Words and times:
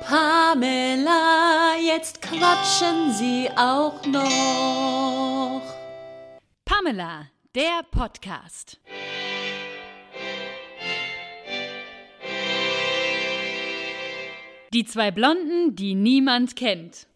Pamela, 0.00 1.74
jetzt 1.80 2.22
quatschen 2.22 3.12
Sie 3.12 3.48
auch 3.56 4.04
noch. 4.06 5.62
Pamela, 6.64 7.26
der 7.54 7.82
Podcast. 7.90 8.78
Die 14.72 14.84
zwei 14.84 15.10
Blonden, 15.10 15.74
die 15.74 15.94
niemand 15.94 16.54
kennt. 16.56 17.06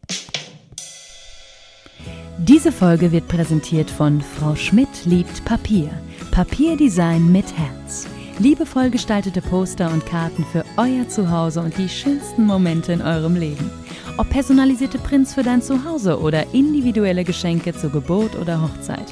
Diese 2.39 2.73
Folge 2.73 3.13
wird 3.13 3.29
präsentiert 3.29 3.91
von 3.91 4.21
Frau 4.21 4.57
Schmidt 4.57 5.05
liebt 5.05 5.45
Papier. 5.45 5.91
Papierdesign 6.33 7.31
mit 7.31 7.47
Herz. 7.57 8.07
Liebevoll 8.39 8.91
gestaltete 8.91 9.41
Poster 9.41 9.91
und 9.93 10.05
Karten 10.07 10.45
für 10.45 10.65
euer 10.77 11.09
Zuhause 11.09 11.61
und 11.61 11.77
die 11.79 11.89
schönsten 11.89 12.45
Momente 12.47 12.93
in 12.93 13.03
eurem 13.03 13.37
Leben. 13.37 13.71
Ob 14.19 14.29
personalisierte 14.31 14.99
Prints 14.99 15.35
für 15.35 15.43
dein 15.43 15.63
Zuhause 15.63 16.19
oder 16.21 16.53
individuelle 16.53 17.25
Geschenke 17.25 17.73
zur 17.73 17.91
Geburt 17.91 18.35
oder 18.37 18.61
Hochzeit. 18.61 19.07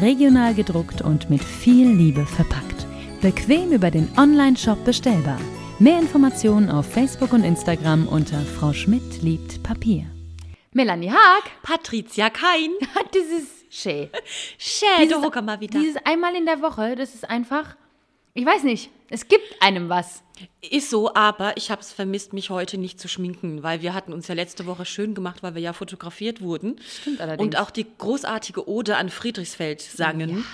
Regional 0.00 0.54
gedruckt 0.54 1.00
und 1.02 1.30
mit 1.30 1.42
viel 1.42 1.88
Liebe 1.90 2.26
verpackt. 2.26 2.86
Bequem 3.22 3.72
über 3.72 3.90
den 3.90 4.08
Online-Shop 4.18 4.84
bestellbar. 4.84 5.38
Mehr 5.78 5.98
Informationen 5.98 6.70
auf 6.70 6.86
Facebook 6.86 7.32
und 7.32 7.42
Instagram 7.42 8.06
unter 8.06 8.40
Frau 8.40 8.72
Schmidt 8.72 9.22
liebt 9.22 9.62
Papier. 9.62 10.04
Melanie 10.72 11.10
Haag. 11.10 11.44
Patricia 11.62 12.28
Kein. 12.30 12.70
Das 13.12 13.22
ist 13.40 13.82
schön. 13.82 14.08
Schön, 14.58 14.88
Dieses- 15.08 15.20
du 15.20 15.42
mal 15.42 15.60
wieder. 15.60 15.78
Dieses 15.80 15.96
einmal 16.04 16.34
in 16.36 16.44
der 16.46 16.60
Woche, 16.60 16.96
das 16.96 17.14
ist 17.14 17.28
einfach, 17.28 17.76
ich 18.34 18.44
weiß 18.44 18.64
nicht, 18.64 18.90
es 19.10 19.28
gibt 19.28 19.44
einem 19.60 19.88
was. 19.88 20.22
Ist 20.68 20.90
so, 20.90 21.14
aber 21.14 21.56
ich 21.56 21.70
habe 21.70 21.80
es 21.80 21.92
vermisst, 21.92 22.32
mich 22.32 22.50
heute 22.50 22.78
nicht 22.78 22.98
zu 22.98 23.06
schminken, 23.06 23.62
weil 23.62 23.80
wir 23.80 23.94
hatten 23.94 24.12
uns 24.12 24.26
ja 24.26 24.34
letzte 24.34 24.66
Woche 24.66 24.84
schön 24.84 25.14
gemacht, 25.14 25.44
weil 25.44 25.54
wir 25.54 25.62
ja 25.62 25.72
fotografiert 25.72 26.40
wurden. 26.40 26.80
Stimmt 27.00 27.20
allerdings. 27.20 27.46
Und 27.46 27.56
auch 27.60 27.70
die 27.70 27.86
großartige 27.98 28.68
Ode 28.68 28.96
an 28.96 29.08
Friedrichsfeld 29.08 29.80
sangen. 29.80 30.44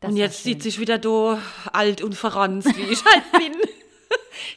Das 0.00 0.10
und 0.10 0.16
jetzt 0.16 0.42
sieht 0.42 0.62
sich 0.62 0.78
wieder 0.78 0.98
so 1.02 1.38
alt 1.72 2.02
und 2.02 2.14
verranzt, 2.14 2.74
wie 2.76 2.92
ich 2.92 3.04
halt 3.04 3.32
bin. 3.32 3.52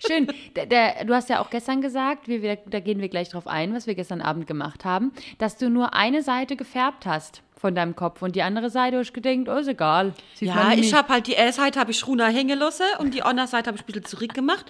Schön. 0.05 0.27
Der, 0.55 0.65
der, 0.65 1.05
du 1.05 1.13
hast 1.13 1.29
ja 1.29 1.41
auch 1.41 1.49
gestern 1.49 1.81
gesagt, 1.81 2.27
wir, 2.27 2.41
wir, 2.41 2.57
da 2.65 2.79
gehen 2.79 2.99
wir 3.01 3.09
gleich 3.09 3.29
drauf 3.29 3.47
ein, 3.47 3.73
was 3.73 3.87
wir 3.87 3.95
gestern 3.95 4.21
Abend 4.21 4.47
gemacht 4.47 4.85
haben, 4.85 5.11
dass 5.37 5.57
du 5.57 5.69
nur 5.69 5.93
eine 5.93 6.23
Seite 6.23 6.55
gefärbt 6.55 7.05
hast 7.05 7.43
von 7.57 7.75
deinem 7.75 7.95
Kopf 7.95 8.21
und 8.21 8.35
die 8.35 8.41
andere 8.41 8.69
Seite 8.69 8.97
hast 8.97 9.11
du 9.11 9.21
gedacht, 9.21 9.49
oh, 9.49 9.59
ist 9.59 9.67
egal. 9.67 10.13
Sieht 10.33 10.47
Ja, 10.47 10.71
ich 10.73 10.93
habe 10.93 11.09
halt 11.09 11.27
die 11.27 11.35
L-Seite 11.35 11.79
habe 11.79 11.91
ich 11.91 12.07
Runa 12.07 12.27
hängen 12.27 12.57
lassen 12.57 12.85
und 12.99 13.13
die 13.13 13.21
Honor-Seite 13.21 13.67
habe 13.67 13.77
ich 13.77 13.83
ein 13.83 13.85
bisschen 13.85 14.05
zurückgemacht. 14.05 14.65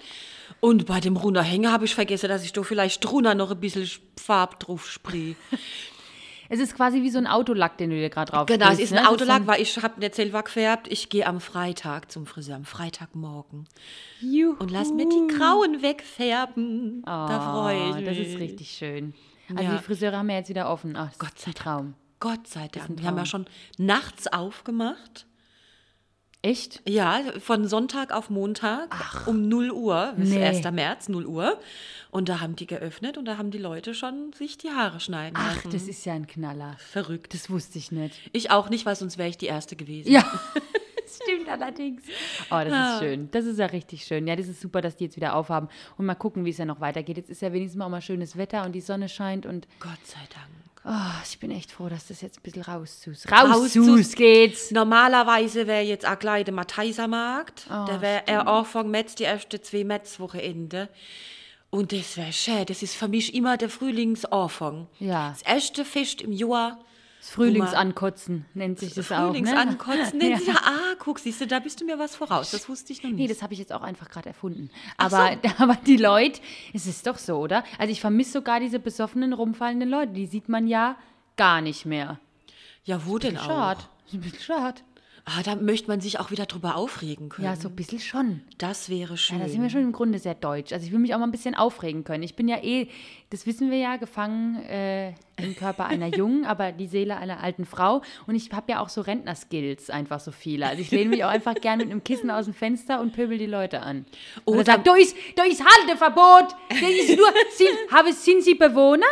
Und 0.58 0.86
bei 0.86 1.00
dem 1.00 1.16
Runa 1.16 1.40
hängen 1.40 1.70
habe 1.72 1.84
ich 1.84 1.94
vergessen, 1.94 2.28
dass 2.28 2.44
ich 2.44 2.52
da 2.52 2.62
vielleicht 2.62 3.10
Runa 3.10 3.34
noch 3.34 3.50
ein 3.50 3.60
bisschen 3.60 3.88
Farb 4.20 4.58
drauf 4.60 4.86
sprühe. 4.90 5.36
Es 6.52 6.58
ist 6.58 6.74
quasi 6.74 7.02
wie 7.02 7.10
so 7.10 7.18
ein 7.18 7.26
Autolack, 7.28 7.78
den 7.78 7.90
du 7.90 7.96
dir 7.96 8.10
gerade 8.10 8.32
drauf 8.32 8.46
Genau, 8.46 8.70
es 8.70 8.80
ist 8.80 8.92
ein 8.92 9.04
ne? 9.04 9.08
Autolack, 9.08 9.46
weil 9.46 9.62
ich 9.62 9.76
habe 9.82 9.96
eine 9.96 10.10
Zellwag 10.10 10.46
gefärbt. 10.46 10.88
Ich 10.90 11.08
gehe 11.08 11.24
am 11.26 11.40
Freitag 11.40 12.10
zum 12.10 12.26
Friseur, 12.26 12.56
am 12.56 12.64
Freitagmorgen. 12.64 13.68
Juhu. 14.20 14.56
Und 14.58 14.70
lass 14.72 14.92
mir 14.92 15.08
die 15.08 15.26
Grauen 15.32 15.80
wegfärben. 15.80 17.02
da 17.06 17.52
freue 17.52 17.88
ich 17.90 17.94
mich. 17.94 18.04
Das 18.04 18.18
ist 18.18 18.38
richtig 18.38 18.70
schön. 18.72 19.14
Also 19.48 19.62
Ja. 19.62 19.76
die 19.78 19.82
Friseure 19.84 20.16
haben 20.18 20.28
ja 20.28 20.36
jetzt 20.36 20.48
wieder 20.48 20.68
offen. 20.68 20.96
Ach, 20.96 21.10
Gott 21.18 21.38
sei 21.38 21.52
Traum. 21.52 21.94
Gott 22.18 22.46
sei 22.46 22.68
Dank. 22.68 22.90
ein 22.90 22.98
Wir 22.98 23.06
haben 23.06 23.16
ja 23.16 23.26
schon 23.26 23.46
nachts 23.78 24.26
aufgemacht. 24.26 25.26
Echt? 26.42 26.80
Ja, 26.88 27.20
von 27.38 27.68
Sonntag 27.68 28.12
auf 28.12 28.30
Montag 28.30 29.26
um 29.26 29.46
0 29.48 29.70
Uhr, 29.72 30.14
bis 30.16 30.30
Nee. 30.30 30.42
1. 30.44 30.62
März, 30.72 31.08
0 31.10 31.26
Uhr. 31.26 31.58
Und 32.10 32.30
da 32.30 32.40
haben 32.40 32.56
die 32.56 32.66
geöffnet 32.66 33.18
und 33.18 33.26
da 33.26 33.36
haben 33.36 33.50
die 33.50 33.58
Leute 33.58 33.92
schon 33.94 34.32
sich 34.32 34.56
die 34.56 34.70
Haare 34.70 35.00
schneiden 35.00 35.36
Ach, 35.38 35.56
lassen. 35.56 35.70
das 35.70 35.86
ist 35.86 36.04
ja 36.06 36.14
ein 36.14 36.26
Knaller. 36.26 36.76
verrückt. 36.78 37.34
Das 37.34 37.50
wusste 37.50 37.76
ich 37.78 37.92
nicht. 37.92 38.18
Ich 38.32 38.50
auch 38.50 38.70
nicht, 38.70 38.86
weil 38.86 38.96
sonst 38.96 39.18
wäre 39.18 39.28
ich 39.28 39.36
die 39.36 39.46
Erste 39.46 39.76
gewesen. 39.76 40.10
Ja, 40.10 40.22
das 41.04 41.18
stimmt 41.22 41.48
allerdings. 41.50 42.02
Oh, 42.50 42.60
das 42.64 42.94
ist 42.94 42.98
schön. 43.00 43.28
Das 43.32 43.44
ist 43.44 43.58
ja 43.58 43.66
richtig 43.66 44.04
schön. 44.04 44.26
Ja, 44.26 44.34
das 44.34 44.48
ist 44.48 44.62
super, 44.62 44.80
dass 44.80 44.96
die 44.96 45.04
jetzt 45.04 45.16
wieder 45.16 45.34
aufhaben. 45.36 45.68
Und 45.98 46.06
mal 46.06 46.14
gucken, 46.14 46.46
wie 46.46 46.50
es 46.50 46.58
ja 46.58 46.64
noch 46.64 46.80
weitergeht. 46.80 47.18
Jetzt 47.18 47.28
ist 47.30 47.42
ja 47.42 47.52
wenigstens 47.52 47.78
mal, 47.78 47.84
auch 47.84 47.90
mal 47.90 48.00
schönes 48.00 48.38
Wetter 48.38 48.64
und 48.64 48.72
die 48.72 48.80
Sonne 48.80 49.10
scheint. 49.10 49.44
Und 49.44 49.68
Gott 49.78 50.04
sei 50.04 50.20
Dank. 50.32 50.48
Oh, 50.84 50.90
ich 51.28 51.38
bin 51.38 51.50
echt 51.50 51.72
froh, 51.72 51.88
dass 51.88 52.08
das 52.08 52.20
jetzt 52.20 52.38
ein 52.38 52.42
bisschen 52.42 52.62
rauszus. 52.62 53.26
Rauszus- 53.26 53.78
Rauszus 53.78 54.12
geht's. 54.14 54.70
Normalerweise 54.70 55.66
wäre 55.66 55.82
jetzt 55.84 56.06
auch 56.06 56.18
gleich 56.18 56.44
der 56.44 56.54
Matheisermarkt. 56.54 57.66
Oh, 57.68 57.84
da 57.86 58.00
wäre 58.00 58.22
er 58.26 58.46
Anfang 58.48 58.90
März, 58.90 59.14
die 59.14 59.24
ersten 59.24 59.62
zwei 59.62 59.84
Märzwochenende. 59.84 60.88
Und 61.70 61.92
das 61.92 62.16
wäre 62.16 62.32
schön. 62.32 62.66
Das 62.66 62.82
ist 62.82 62.96
für 62.96 63.08
mich 63.08 63.34
immer 63.34 63.56
der 63.56 63.70
Frühlingsanfang. 63.70 64.88
Ja. 64.98 65.30
Das 65.30 65.42
erste 65.42 65.84
Fest 65.84 66.20
im 66.22 66.32
Jahr. 66.32 66.78
Das 67.20 67.30
Frühlingsankotzen 67.30 68.46
nennt 68.54 68.78
sich 68.78 68.94
das 68.94 69.12
auch. 69.12 69.18
Ne? 69.18 69.26
Frühlingsankotzen. 69.28 70.20
Ja. 70.22 70.38
Ja. 70.38 70.54
Ah, 70.64 70.94
guck, 70.98 71.18
siehst 71.18 71.40
du, 71.40 71.46
da 71.46 71.58
bist 71.60 71.80
du 71.80 71.84
mir 71.84 71.98
was 71.98 72.16
voraus. 72.16 72.50
Das 72.50 72.68
wusste 72.68 72.92
ich 72.94 73.02
noch 73.02 73.10
nicht. 73.10 73.18
Nee, 73.18 73.26
das 73.28 73.42
habe 73.42 73.52
ich 73.52 73.58
jetzt 73.58 73.72
auch 73.72 73.82
einfach 73.82 74.08
gerade 74.08 74.28
erfunden. 74.30 74.70
Aber, 74.96 75.36
aber 75.58 75.76
die 75.86 75.96
Leute, 75.98 76.40
es 76.72 76.86
ist 76.86 77.06
doch 77.06 77.18
so, 77.18 77.36
oder? 77.36 77.62
Also 77.78 77.92
ich 77.92 78.00
vermisse 78.00 78.32
sogar 78.32 78.58
diese 78.60 78.78
besoffenen, 78.78 79.32
rumfallenden 79.34 79.88
Leute. 79.88 80.12
Die 80.12 80.26
sieht 80.26 80.48
man 80.48 80.66
ja 80.66 80.96
gar 81.36 81.60
nicht 81.60 81.84
mehr. 81.86 82.18
ja, 82.84 83.04
wo 83.06 83.18
denn 83.18 83.36
auch? 83.36 83.44
Schade. 83.44 83.80
Ein 84.12 84.20
bisschen 84.20 84.40
schade. 84.40 84.80
Ah, 85.24 85.42
da 85.44 85.54
möchte 85.54 85.88
man 85.88 86.00
sich 86.00 86.18
auch 86.18 86.30
wieder 86.30 86.46
drüber 86.46 86.76
aufregen 86.76 87.28
können. 87.28 87.46
Ja, 87.46 87.54
so 87.54 87.68
ein 87.68 87.76
bisschen 87.76 88.00
schon. 88.00 88.40
Das 88.58 88.88
wäre 88.88 89.16
schön. 89.16 89.38
Ja, 89.38 89.44
da 89.44 89.50
sind 89.50 89.62
wir 89.62 89.70
schon 89.70 89.82
im 89.82 89.92
Grunde 89.92 90.18
sehr 90.18 90.34
deutsch. 90.34 90.72
Also 90.72 90.86
ich 90.86 90.92
will 90.92 90.98
mich 90.98 91.14
auch 91.14 91.18
mal 91.18 91.26
ein 91.26 91.30
bisschen 91.30 91.54
aufregen 91.54 92.04
können. 92.04 92.22
Ich 92.22 92.34
bin 92.34 92.48
ja 92.48 92.62
eh, 92.62 92.88
das 93.28 93.46
wissen 93.46 93.70
wir 93.70 93.78
ja, 93.78 93.96
gefangen 93.96 94.56
äh, 94.64 95.10
im 95.36 95.54
Körper 95.56 95.86
einer 95.86 96.06
Jungen, 96.16 96.44
aber 96.44 96.72
die 96.72 96.86
Seele 96.86 97.16
einer 97.16 97.42
alten 97.42 97.64
Frau. 97.64 98.02
Und 98.26 98.34
ich 98.34 98.50
habe 98.52 98.72
ja 98.72 98.80
auch 98.80 98.88
so 98.88 99.02
Rentnerskills, 99.02 99.90
einfach 99.90 100.20
so 100.20 100.32
viele. 100.32 100.66
Also 100.66 100.82
ich 100.82 100.90
lehne 100.90 101.10
mich 101.10 101.24
auch 101.24 101.30
einfach 101.30 101.54
gerne 101.54 101.84
mit 101.84 101.92
einem 101.92 102.02
Kissen 102.02 102.30
aus 102.30 102.46
dem 102.46 102.54
Fenster 102.54 103.00
und 103.00 103.12
pöbel 103.12 103.38
die 103.38 103.46
Leute 103.46 103.82
an. 103.82 104.06
Oder 104.46 104.64
sag, 104.64 104.84
da 104.84 104.96
ist, 104.96 105.16
da 105.36 105.44
ist 105.44 105.62
Halteverbot. 105.64 106.56
Das 106.68 106.80
ist 106.80 107.16
nur, 107.16 107.28
sind, 107.56 107.92
habe, 107.92 108.12
sind 108.12 108.42
Sie 108.42 108.54
Bewohner? 108.54 109.06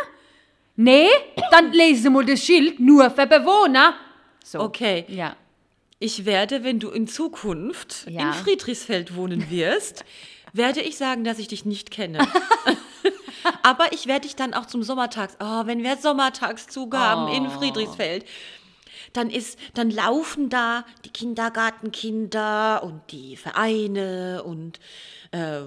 Nee, 0.75 1.07
dann 1.51 1.71
lesen 1.71 2.03
Sie 2.03 2.09
mal 2.09 2.25
das 2.25 2.43
Schild, 2.43 2.79
nur 2.79 3.09
für 3.09 3.27
Bewohner. 3.27 3.95
So. 4.43 4.61
Okay. 4.61 5.05
Ja. 5.07 5.35
Ich 5.99 6.25
werde, 6.25 6.63
wenn 6.63 6.79
du 6.79 6.89
in 6.91 7.07
Zukunft 7.07 8.05
Ja. 8.09 8.21
in 8.29 8.33
Friedrichsfeld 8.33 9.15
wohnen 9.15 9.49
wirst, 9.49 10.05
werde 10.53 10.81
ich 10.81 10.97
sagen, 10.97 11.23
dass 11.23 11.39
ich 11.39 11.47
dich 11.49 11.65
nicht 11.65 11.91
kenne. 11.91 12.19
Aber 13.63 13.91
ich 13.93 14.07
werde 14.07 14.21
dich 14.21 14.35
dann 14.35 14.53
auch 14.53 14.65
zum 14.65 14.83
Sommertags, 14.83 15.35
oh, 15.39 15.65
wenn 15.65 15.83
wir 15.83 15.97
Sommertagszug 15.97 16.95
haben 16.95 17.31
in 17.33 17.47
Oh. 17.47 17.49
Friedrichsfeld, 17.51 18.25
dann 19.13 19.29
ist, 19.29 19.57
dann 19.73 19.89
laufen 19.89 20.49
da 20.49 20.85
die 21.03 21.09
Kindergartenkinder 21.09 22.83
und 22.83 23.01
die 23.11 23.35
Vereine 23.37 24.43
und 24.43 24.79
äh, 25.31 25.61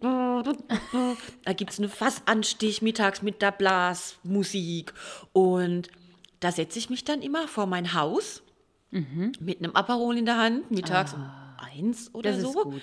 da 0.00 1.52
gibt 1.54 1.70
es 1.72 1.78
einen 1.78 1.88
Fassanstich 1.90 2.80
mittags 2.82 3.20
mit 3.22 3.42
der 3.42 3.52
Blasmusik 3.52 4.94
und 5.32 5.88
da 6.40 6.50
setze 6.52 6.78
ich 6.78 6.88
mich 6.88 7.04
dann 7.04 7.20
immer 7.20 7.46
vor 7.48 7.66
mein 7.66 7.92
Haus 7.94 8.42
mit 8.90 9.58
einem 9.58 9.74
Aperol 9.76 10.16
in 10.16 10.24
der 10.24 10.38
Hand, 10.38 10.70
mittags 10.70 11.12
um 11.14 11.28
eins 11.58 12.14
oder 12.14 12.30
Ah. 12.30 12.32
Das 12.34 12.42
so. 12.42 12.48
ist 12.48 12.64
gut. 12.64 12.82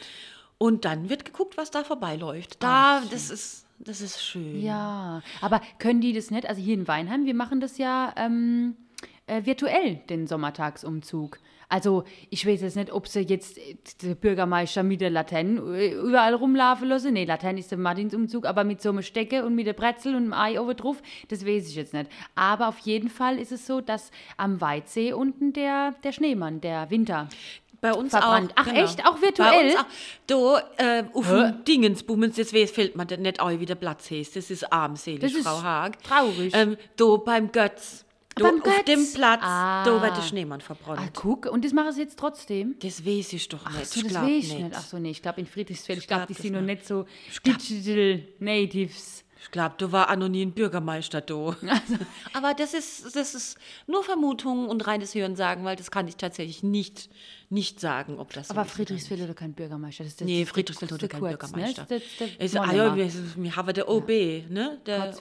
Und 0.57 0.85
dann 0.85 1.09
wird 1.09 1.25
geguckt, 1.25 1.57
was 1.57 1.71
da 1.71 1.83
vorbeiläuft. 1.83 2.61
Da, 2.63 3.01
das 3.11 3.29
ist, 3.29 3.65
das 3.79 3.99
ist 4.01 4.23
schön. 4.23 4.61
Ja, 4.61 5.21
aber 5.41 5.61
können 5.79 5.99
die 6.01 6.13
das 6.13 6.31
nicht? 6.31 6.47
Also 6.47 6.61
hier 6.61 6.73
in 6.75 6.87
Weinheim, 6.87 7.25
wir 7.25 7.33
machen 7.33 7.59
das 7.59 7.77
ja 7.77 8.13
ähm, 8.15 8.75
äh, 9.27 9.45
virtuell, 9.45 9.95
den 10.09 10.27
Sommertagsumzug. 10.27 11.39
Also 11.69 12.03
ich 12.29 12.45
weiß 12.47 12.61
jetzt 12.61 12.75
nicht, 12.75 12.91
ob 12.91 13.07
sie 13.07 13.21
jetzt 13.21 13.57
äh, 13.57 13.75
der 14.01 14.15
Bürgermeister 14.15 14.83
mit 14.83 15.01
der 15.01 15.09
Laterne 15.09 15.59
äh, 15.77 15.93
überall 15.93 16.33
rumlaufen 16.33 16.87
lassen. 16.87 17.13
Nee, 17.13 17.25
Laterne 17.25 17.59
ist 17.59 17.71
der 17.71 17.77
Martinsumzug, 17.77 18.45
aber 18.45 18.63
mit 18.63 18.81
so 18.81 18.89
einem 18.89 19.01
Stecke 19.01 19.45
und 19.45 19.55
mit 19.55 19.67
der 19.67 19.73
Brezel 19.73 20.15
und 20.15 20.23
einem 20.23 20.33
Ei 20.33 20.59
oben 20.59 20.75
drauf, 20.77 21.01
das 21.29 21.45
weiß 21.45 21.67
ich 21.69 21.75
jetzt 21.75 21.93
nicht. 21.93 22.09
Aber 22.35 22.67
auf 22.67 22.77
jeden 22.79 23.09
Fall 23.09 23.39
ist 23.39 23.51
es 23.51 23.65
so, 23.65 23.81
dass 23.81 24.11
am 24.37 24.61
Weitsee 24.61 25.13
unten 25.13 25.53
der, 25.53 25.93
der 26.03 26.11
Schneemann, 26.11 26.61
der 26.61 26.89
Winter, 26.91 27.27
Bei 27.81 27.93
uns 27.93 28.11
Verbrannt. 28.11 28.51
auch. 28.57 28.63
genau. 28.65 28.77
Ach, 28.79 28.83
echt? 28.83 29.05
Auch 29.05 29.21
virtuell? 29.21 29.75
Auch. 29.77 29.85
Du, 30.27 30.55
äh, 30.77 31.03
auf 31.13 31.27
dem 31.29 31.63
Dingensbummens, 31.65 32.37
weiß- 32.37 32.71
fällt 32.73 32.95
mir 32.95 33.05
nicht 33.05 33.39
ein, 33.39 33.59
wie 33.59 33.65
der 33.65 33.75
Platz 33.75 34.09
heißt. 34.09 34.35
Das 34.35 34.49
ist 34.49 34.71
armselig, 34.71 35.19
Das 35.21 35.33
ist 35.33 35.47
Frau 35.47 35.61
Haag. 35.61 36.01
traurig. 36.03 36.53
Ähm, 36.55 36.77
du, 36.95 37.17
beim 37.19 37.51
Götz. 37.51 38.04
Du, 38.35 38.45
auf 38.45 38.63
Götz? 38.63 38.85
dem 38.85 39.13
Platz, 39.13 39.41
Ah. 39.43 39.83
da 39.85 40.01
wird 40.01 40.17
der 40.17 40.21
Schneemann 40.21 40.59
verbrannt. 40.61 40.99
ah, 41.01 41.09
guck, 41.13 41.45
und 41.45 41.63
das 41.63 41.71
machen 41.71 41.93
sie 41.93 42.01
jetzt 42.01 42.19
trotzdem? 42.19 42.75
Das 42.79 43.05
weiß 43.05 43.31
ich 43.33 43.47
doch 43.47 43.63
nicht. 43.69 43.79
Ach 43.81 43.85
so, 43.85 43.99
ich 44.01 44.07
das 44.13 44.21
weiß 44.21 44.43
ich 44.43 44.53
nicht. 44.59 44.75
Ach 44.75 44.81
so, 44.85 44.99
nee, 44.99 45.11
ich 45.11 45.21
glaube 45.21 45.39
in 45.39 45.47
Friedrichsfeld, 45.47 45.99
ich 45.99 46.07
glaube, 46.07 46.21
glaub 46.25 46.27
die 46.27 46.33
das 46.33 46.41
sind 46.43 46.53
noch 46.53 46.61
nicht. 46.61 46.79
nicht 46.79 46.87
so 46.87 47.05
Digital 47.45 48.27
Natives. 48.39 49.23
Ich 49.41 49.51
glaube, 49.51 49.75
da 49.77 49.91
war 49.91 50.13
noch 50.15 50.27
nie 50.27 50.41
ein 50.43 50.53
Bürgermeister 50.53 51.21
da. 51.21 51.55
Aber 52.33 52.53
das 52.55 52.73
ist, 52.73 53.15
das 53.15 53.35
ist 53.35 53.57
nur 53.85 54.03
Vermutung 54.03 54.67
und 54.69 54.85
reines 54.87 55.13
Hörensagen, 55.13 55.63
weil 55.63 55.75
das 55.75 55.91
kann 55.91 56.07
ich 56.07 56.15
tatsächlich 56.17 56.63
nicht, 56.63 57.09
nicht 57.49 57.79
sagen, 57.79 58.17
ob 58.17 58.33
das 58.33 58.47
so 58.47 58.53
Aber 58.53 58.63
ist 58.63 58.69
oder 58.69 58.75
Friedrichsfeld 58.75 59.21
hat 59.29 59.35
kein 59.37 59.53
Bürgermeister. 59.53 60.03
Das, 60.03 60.15
das, 60.15 60.25
Nee, 60.25 60.41
das- 60.43 60.49
Friedrichsfeld 60.51 60.89
das 60.91 60.95
hat 60.95 61.01
der 61.03 61.09
keinen 61.09 61.19
Kurz, 61.19 61.31
Bürgermeister. 61.51 61.81
Ne? 61.83 61.87
Das, 61.89 62.01
das, 62.17 62.29
Es, 62.39 62.51
der 62.53 62.61
ah, 62.63 62.73
ja, 62.73 62.95
wir, 62.95 63.11
wir 63.35 63.55
haben 63.55 63.73
den 63.73 63.83
OB, 63.83 64.09
ne? 64.49 64.81
Der? 64.85 65.13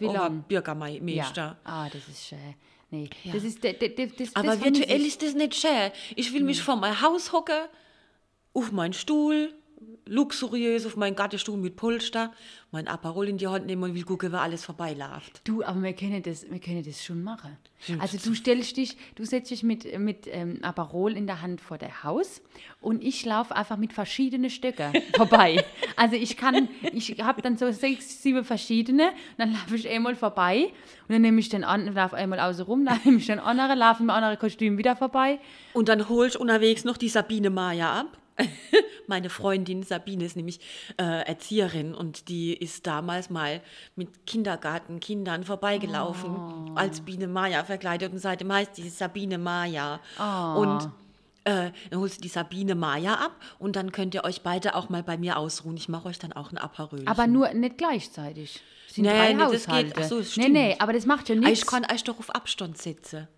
Bürgermeister. 0.48 1.42
ja. 1.44 1.56
Ah, 1.64 1.88
das 1.92 2.08
ist 2.08 2.24
schön. 2.26 2.38
Nee, 3.02 3.10
das 3.32 3.44
ist... 3.44 3.64
Das, 3.64 3.74
das, 4.18 4.36
Aber 4.36 4.62
virtuell 4.62 5.04
ist 5.04 5.22
das 5.22 5.34
nicht 5.34 5.54
schön. 5.54 5.90
Ich 6.16 6.32
will 6.32 6.44
mich 6.44 6.62
vor 6.62 6.76
mein 6.76 7.00
Haus 7.00 7.32
hocken, 7.32 7.66
auf 8.52 8.72
meinen 8.72 8.92
Stuhl, 8.92 9.52
luxuriös 10.06 10.84
auf 10.86 10.96
meinen 10.96 11.16
Gartenstuhl 11.16 11.56
mit 11.56 11.76
Polster, 11.76 12.32
mein 12.70 12.88
Aperol 12.88 13.28
in 13.28 13.38
die 13.38 13.46
Hand 13.46 13.66
nehmen 13.66 13.82
und 13.82 13.94
will 13.94 14.04
gucken, 14.04 14.32
wer 14.32 14.40
alles 14.40 14.64
vorbeiläuft. 14.64 15.40
Du, 15.44 15.62
aber 15.64 15.82
wir 15.82 15.92
können 15.94 16.22
das, 16.22 16.50
wir 16.50 16.58
können 16.58 16.82
das 16.82 17.02
schon 17.02 17.22
machen. 17.22 17.56
Also 17.98 18.18
du 18.18 18.34
stellst 18.34 18.76
dich, 18.76 18.96
du 19.14 19.24
setzt 19.24 19.50
dich 19.50 19.62
mit, 19.62 19.98
mit 19.98 20.26
ähm, 20.30 20.58
Aperol 20.62 21.16
in 21.16 21.26
der 21.26 21.42
Hand 21.42 21.60
vor 21.60 21.78
der 21.78 22.02
Haus 22.02 22.42
und 22.80 23.02
ich 23.02 23.24
laufe 23.24 23.54
einfach 23.54 23.76
mit 23.76 23.92
verschiedenen 23.92 24.50
Stöcken 24.50 24.92
vorbei. 25.16 25.64
Also 25.96 26.16
ich 26.16 26.36
kann, 26.36 26.68
ich 26.92 27.20
habe 27.22 27.42
dann 27.42 27.56
so 27.56 27.70
sechs, 27.72 28.22
sieben 28.22 28.44
verschiedene, 28.44 29.10
dann 29.38 29.52
laufe 29.52 29.76
ich 29.76 29.88
einmal 29.88 30.16
vorbei 30.16 30.72
und 31.08 31.12
dann 31.12 31.22
nehme 31.22 31.40
ich 31.40 31.48
den 31.48 31.64
an, 31.64 31.94
laufe 31.94 32.16
einmal 32.16 32.40
außen 32.40 32.64
rum, 32.64 32.84
dann 32.84 33.00
nehme 33.04 33.18
ich 33.18 33.26
den 33.26 33.38
anderen, 33.38 33.78
laufe 33.78 34.02
im 34.02 34.10
anderen 34.10 34.38
Kostüm 34.38 34.78
wieder 34.78 34.96
vorbei. 34.96 35.38
Und 35.72 35.88
dann 35.88 36.08
hol 36.08 36.26
ich 36.26 36.38
unterwegs 36.38 36.84
noch 36.84 36.96
die 36.96 37.08
Sabine 37.08 37.50
Maja 37.50 38.00
ab. 38.00 38.18
Meine 39.06 39.30
Freundin 39.30 39.82
Sabine 39.82 40.24
ist 40.24 40.36
nämlich 40.36 40.60
äh, 40.98 41.26
Erzieherin 41.26 41.94
und 41.94 42.28
die 42.28 42.54
ist 42.54 42.86
damals 42.86 43.30
mal 43.30 43.60
mit 43.96 44.26
Kindergartenkindern 44.26 45.44
vorbeigelaufen, 45.44 46.72
als 46.76 47.00
Biene 47.00 47.26
Maja 47.28 47.64
verkleidet 47.64 48.12
und 48.12 48.18
seitdem 48.18 48.52
heißt 48.52 48.76
die 48.78 48.88
Sabine 48.88 49.38
Maja. 49.38 50.00
Und 50.56 50.90
äh, 51.44 51.70
dann 51.90 52.00
holst 52.00 52.18
du 52.18 52.22
die 52.22 52.28
Sabine 52.28 52.74
Maja 52.74 53.14
ab 53.14 53.32
und 53.58 53.76
dann 53.76 53.92
könnt 53.92 54.14
ihr 54.14 54.24
euch 54.24 54.40
beide 54.42 54.74
auch 54.74 54.88
mal 54.88 55.02
bei 55.02 55.18
mir 55.18 55.36
ausruhen. 55.36 55.76
Ich 55.76 55.88
mache 55.88 56.08
euch 56.08 56.18
dann 56.18 56.32
auch 56.32 56.50
ein 56.52 56.58
Aperol. 56.58 57.02
Aber 57.06 57.26
nur 57.26 57.52
nicht 57.52 57.76
gleichzeitig. 57.78 58.62
Sind 58.88 59.04
Nee, 59.04 59.10
drei 59.10 59.32
nee, 59.34 59.38
das 59.52 59.66
geht- 59.66 59.92
ach 59.98 60.04
so, 60.04 60.18
das 60.18 60.36
nee, 60.36 60.42
stimmt. 60.44 60.52
nee, 60.52 60.76
aber 60.78 60.92
das 60.92 61.04
macht 61.04 61.28
ja 61.28 61.34
nichts. 61.34 61.60
ich 61.60 61.66
kann 61.66 61.84
euch 61.92 62.04
doch 62.04 62.18
auf 62.18 62.34
Abstand 62.34 62.78
setzen. 62.78 63.28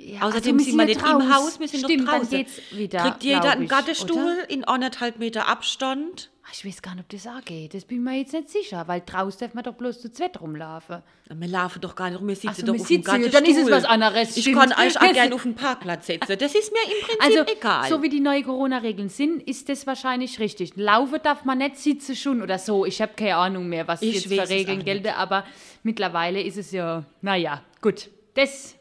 Ja, 0.00 0.22
Außerdem 0.22 0.54
also 0.58 0.64
sind 0.70 0.78
wir 0.78 0.84
nicht 0.86 1.00
im. 1.02 1.34
Haus, 1.34 1.58
wir 1.58 1.66
sind 1.68 1.84
Stimmt, 1.84 2.06
doch 2.06 2.12
draußen. 2.14 2.30
dann 2.30 2.38
geht's 2.44 2.60
wieder, 2.70 3.00
Kriegt 3.02 3.24
jeder 3.24 3.50
einen 3.50 3.66
Gartenstuhl 3.66 4.36
in 4.48 4.64
anderthalb 4.64 5.18
Meter 5.18 5.48
Abstand. 5.48 6.30
Ach, 6.46 6.52
Ich 6.54 6.64
weiß 6.64 6.80
gar 6.82 6.94
nicht, 6.94 7.02
ob 7.04 7.08
das 7.10 7.26
auch 7.26 7.44
geht. 7.44 7.74
Das 7.74 7.84
bin 7.84 7.98
ich 7.98 8.04
mir 8.04 8.16
jetzt 8.18 8.32
nicht 8.32 8.48
sicher, 8.48 8.86
weil 8.86 9.02
draußen 9.04 9.40
darf 9.40 9.54
man 9.54 9.64
doch 9.64 9.74
bloß 9.74 10.00
zu 10.00 10.10
zweit 10.12 10.40
rumlaufen. 10.40 11.02
Wir 11.28 11.48
laufen 11.48 11.80
doch 11.80 11.94
gar 11.96 12.08
nicht 12.10 12.20
rum, 12.20 12.28
wir 12.28 12.36
sitzen 12.36 12.54
so, 12.64 12.66
doch 12.66 12.74
wir 12.74 12.80
auf 12.80 12.86
dem 12.86 13.02
Gartenstuhl. 13.02 13.40
dann 13.40 13.50
ist 13.50 13.58
es 13.58 13.70
was 13.70 13.84
anderes, 13.84 14.36
Ich 14.36 14.42
stimmt. 14.44 14.56
kann 14.58 14.72
euch 14.72 14.98
auch 15.00 15.12
gerne 15.12 15.34
auf 15.34 15.42
den 15.42 15.54
Parkplatz 15.56 16.06
setzen. 16.06 16.36
Das 16.38 16.54
ist 16.54 16.72
mir 16.72 16.78
im 16.84 17.04
Prinzip 17.04 17.40
Also, 17.42 17.52
egal. 17.52 17.88
so 17.90 18.02
wie 18.02 18.08
die 18.08 18.20
neuen 18.20 18.44
Corona-Regeln 18.44 19.08
sind, 19.08 19.42
ist 19.42 19.68
das 19.68 19.86
wahrscheinlich 19.86 20.38
richtig. 20.38 20.76
Laufen 20.76 21.18
darf 21.22 21.44
man 21.44 21.58
nicht, 21.58 21.76
sitzen 21.76 22.14
schon 22.16 22.40
oder 22.40 22.58
so. 22.58 22.86
Ich 22.86 23.02
habe 23.02 23.12
keine 23.16 23.34
Ahnung 23.36 23.68
mehr, 23.68 23.86
was 23.88 24.00
Ich 24.00 24.14
jetzt 24.14 24.28
für 24.32 24.48
Regeln 24.48 24.84
gelten, 24.84 25.08
aber 25.08 25.44
mittlerweile 25.82 26.40
ist 26.40 26.56
es 26.56 26.70
ja, 26.70 27.04
naja, 27.20 27.62
gut. 27.82 28.08
Das 28.34 28.74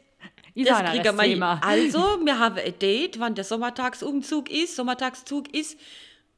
das 0.65 0.83
kriegen 0.83 1.03
wir. 1.03 1.23
Thema. 1.23 1.61
Also, 1.63 1.99
wir 2.23 2.39
haben 2.39 2.57
ein 2.57 2.79
Date, 2.79 3.19
wann 3.19 3.35
der 3.35 3.43
Sommertagsumzug 3.43 4.49
ist, 4.49 4.75
Sommertagszug 4.75 5.53
ist, 5.53 5.79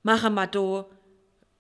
machen 0.03 0.33
wir 0.33 0.47
da, 0.47 0.85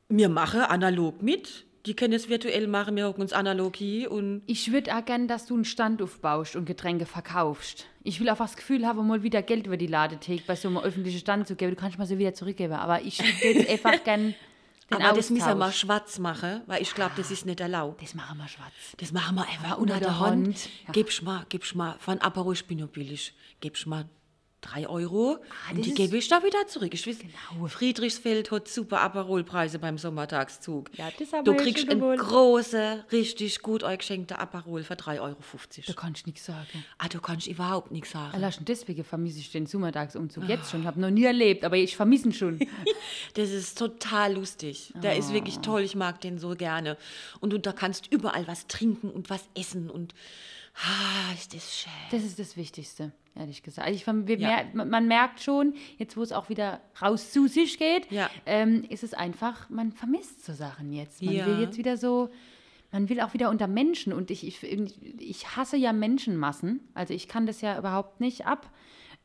wir 0.09 0.29
machen 0.29 0.61
analog 0.61 1.21
mit. 1.21 1.65
Die 1.85 1.95
können 1.95 2.13
es 2.13 2.27
virtuell 2.27 2.67
machen, 2.67 2.95
wir 2.97 3.07
hocken 3.07 3.21
uns 3.21 3.31
analog 3.31 3.75
hier 3.77 4.11
und 4.11 4.43
Ich 4.47 4.71
würde 4.73 4.95
auch 4.95 5.05
gerne, 5.05 5.27
dass 5.27 5.45
du 5.45 5.55
einen 5.55 5.65
Stand 5.65 6.01
aufbaust 6.01 6.55
und 6.55 6.65
Getränke 6.65 7.05
verkaufst. 7.05 7.85
Ich 8.03 8.19
will 8.19 8.27
einfach 8.27 8.45
das 8.45 8.57
Gefühl 8.57 8.85
haben, 8.85 9.07
mal 9.07 9.23
wieder 9.23 9.41
Geld 9.41 9.65
über 9.65 9.77
die 9.77 9.87
Ladetheke 9.87 10.43
bei 10.45 10.55
so 10.55 10.67
einem 10.67 10.79
öffentlichen 10.79 11.19
Stand 11.19 11.47
zu 11.47 11.55
geben. 11.55 11.75
Du 11.75 11.81
kannst 11.81 11.97
mal 11.97 12.05
so 12.05 12.17
wieder 12.17 12.33
zurückgeben, 12.33 12.73
aber 12.73 13.01
ich 13.01 13.19
würde 13.19 13.59
jetzt 13.59 13.69
einfach 13.85 14.03
gerne 14.03 14.35
den 14.97 15.05
aber 15.05 15.15
das 15.15 15.29
müssen 15.29 15.47
wir 15.47 15.55
mal 15.55 15.67
Austausch. 15.67 15.81
schwarz 15.81 16.19
machen, 16.19 16.61
weil 16.67 16.81
ich 16.81 16.93
glaube, 16.93 17.11
das 17.15 17.31
ist 17.31 17.45
nicht 17.45 17.59
erlaubt. 17.59 18.01
Das 18.01 18.13
machen 18.15 18.37
wir 18.37 18.47
schwarz. 18.47 18.73
Das 18.97 19.11
machen 19.11 19.35
wir 19.35 19.43
einfach 19.43 19.77
unter 19.77 19.95
unter 19.95 19.99
der 19.99 20.19
Hand. 20.19 20.47
Hand. 20.47 20.69
Ja. 20.87 20.91
Gib's 20.91 21.21
mal, 21.21 21.45
gib's 21.49 21.75
mal, 21.75 21.95
von 21.99 22.19
Aperol 22.19 22.53
ich 22.53 22.65
bin 22.65 22.79
ja 22.79 22.85
billig, 22.85 23.33
gib's 23.59 23.85
mal 23.85 24.05
drei 24.61 24.87
Euro 24.87 25.37
Ah, 25.67 25.71
und 25.75 25.85
die 25.85 25.93
gebe 25.93 26.17
ich 26.17 26.27
da 26.27 26.43
wieder 26.43 26.67
zurück. 26.67 26.93
Ich 26.93 27.05
weiß, 27.07 27.17
Genau. 27.19 27.67
Friedrichsfeld 27.67 28.51
hat 28.51 28.67
super 28.67 29.01
Aperolpreise 29.01 29.79
beim 29.79 29.97
Sommertagszug. 29.97 30.89
Ja, 30.97 31.09
das 31.17 31.31
haben 31.33 31.45
du 31.45 31.53
wir 31.53 31.57
kriegst 31.57 31.87
gewollt. 31.87 32.19
großen, 32.19 33.03
richtig 33.11 33.61
gut 33.61 33.83
euch 33.83 33.99
geschenkten 33.99 34.37
Aperol 34.37 34.83
für 34.83 34.95
3,50 34.95 35.21
Euro. 35.21 35.35
Da 35.87 35.93
kannst 35.93 36.25
du 36.25 36.29
nichts 36.29 36.45
sagen. 36.45 36.85
Ah, 36.97 37.07
du 37.07 37.19
kannst 37.21 37.47
überhaupt 37.47 37.91
nichts 37.91 38.11
sagen. 38.11 38.33
Allein 38.33 38.51
schon 38.51 38.65
deswegen 38.65 39.03
vermisse 39.03 39.39
ich 39.39 39.51
den 39.51 39.65
Sommertagsumzug 39.65 40.47
jetzt 40.47 40.71
schon. 40.71 40.81
Ich 40.81 40.87
habe 40.87 40.99
noch 40.99 41.09
nie 41.09 41.23
erlebt, 41.25 41.63
aber 41.63 41.77
ich 41.77 41.95
vermisse 41.95 42.25
ihn 42.29 42.33
schon. 42.33 42.59
Das 43.35 43.49
ist 43.51 43.77
total 43.77 44.33
lustig. 44.33 44.93
Der 45.01 45.15
ist 45.17 45.31
wirklich 45.33 45.57
Ah. 45.57 45.61
toll. 45.61 45.81
Ich 45.81 45.95
mag 45.95 46.19
den 46.21 46.37
so 46.39 46.49
gerne. 46.55 46.97
Und 47.39 47.51
du, 47.53 47.59
da 47.59 47.71
kannst 47.71 48.07
überall 48.11 48.47
was 48.47 48.67
trinken 48.67 49.09
und 49.09 49.29
was 49.29 49.43
essen 49.55 49.89
und 49.89 50.13
ah, 50.75 51.33
ist 51.33 51.53
das 51.53 51.77
schön. 51.81 51.91
Das 52.11 52.23
ist 52.23 52.39
das 52.39 52.57
Wichtigste, 52.57 53.11
ehrlich 53.39 53.63
gesagt. 53.63 53.87
Also 53.87 53.95
ich, 53.97 54.05
wir 54.27 54.37
Ja. 54.37 54.47
mer 54.49 54.65
man 54.73 54.89
man 54.89 55.07
merkt 55.07 55.41
schon, 55.41 55.73
jetzt 55.97 56.15
wo 56.17 56.21
es 56.21 56.31
auch 56.31 56.49
wieder 56.49 56.81
raus 57.01 57.31
zu 57.31 57.47
sich 57.47 57.77
geht, 57.79 58.11
Ja. 58.11 58.29
ähm, 58.45 58.83
ist 58.89 59.03
es 59.03 59.13
einfach, 59.13 59.69
man 59.69 59.91
vermisst 59.91 60.45
so 60.45 60.53
Sachen 60.53 60.91
jetzt. 60.93 61.23
Man 61.23 61.33
Ja. 61.35 61.45
will 61.47 61.59
jetzt 61.59 61.77
wieder 61.77 61.97
so, 61.97 62.29
man 62.91 63.07
will 63.09 63.21
auch 63.21 63.33
wieder 63.33 63.49
unter 63.49 63.67
Menschen 63.67 64.13
und 64.13 64.29
ich, 64.31 64.45
ich, 64.45 64.63
ich 65.19 65.55
hasse 65.55 65.77
ja 65.77 65.93
Menschenmassen. 65.93 66.79
Also 66.93 67.13
ich 67.13 67.27
kann 67.27 67.45
das 67.47 67.61
ja 67.61 67.77
überhaupt 67.77 68.19
nicht 68.19 68.45
ab 68.45 68.69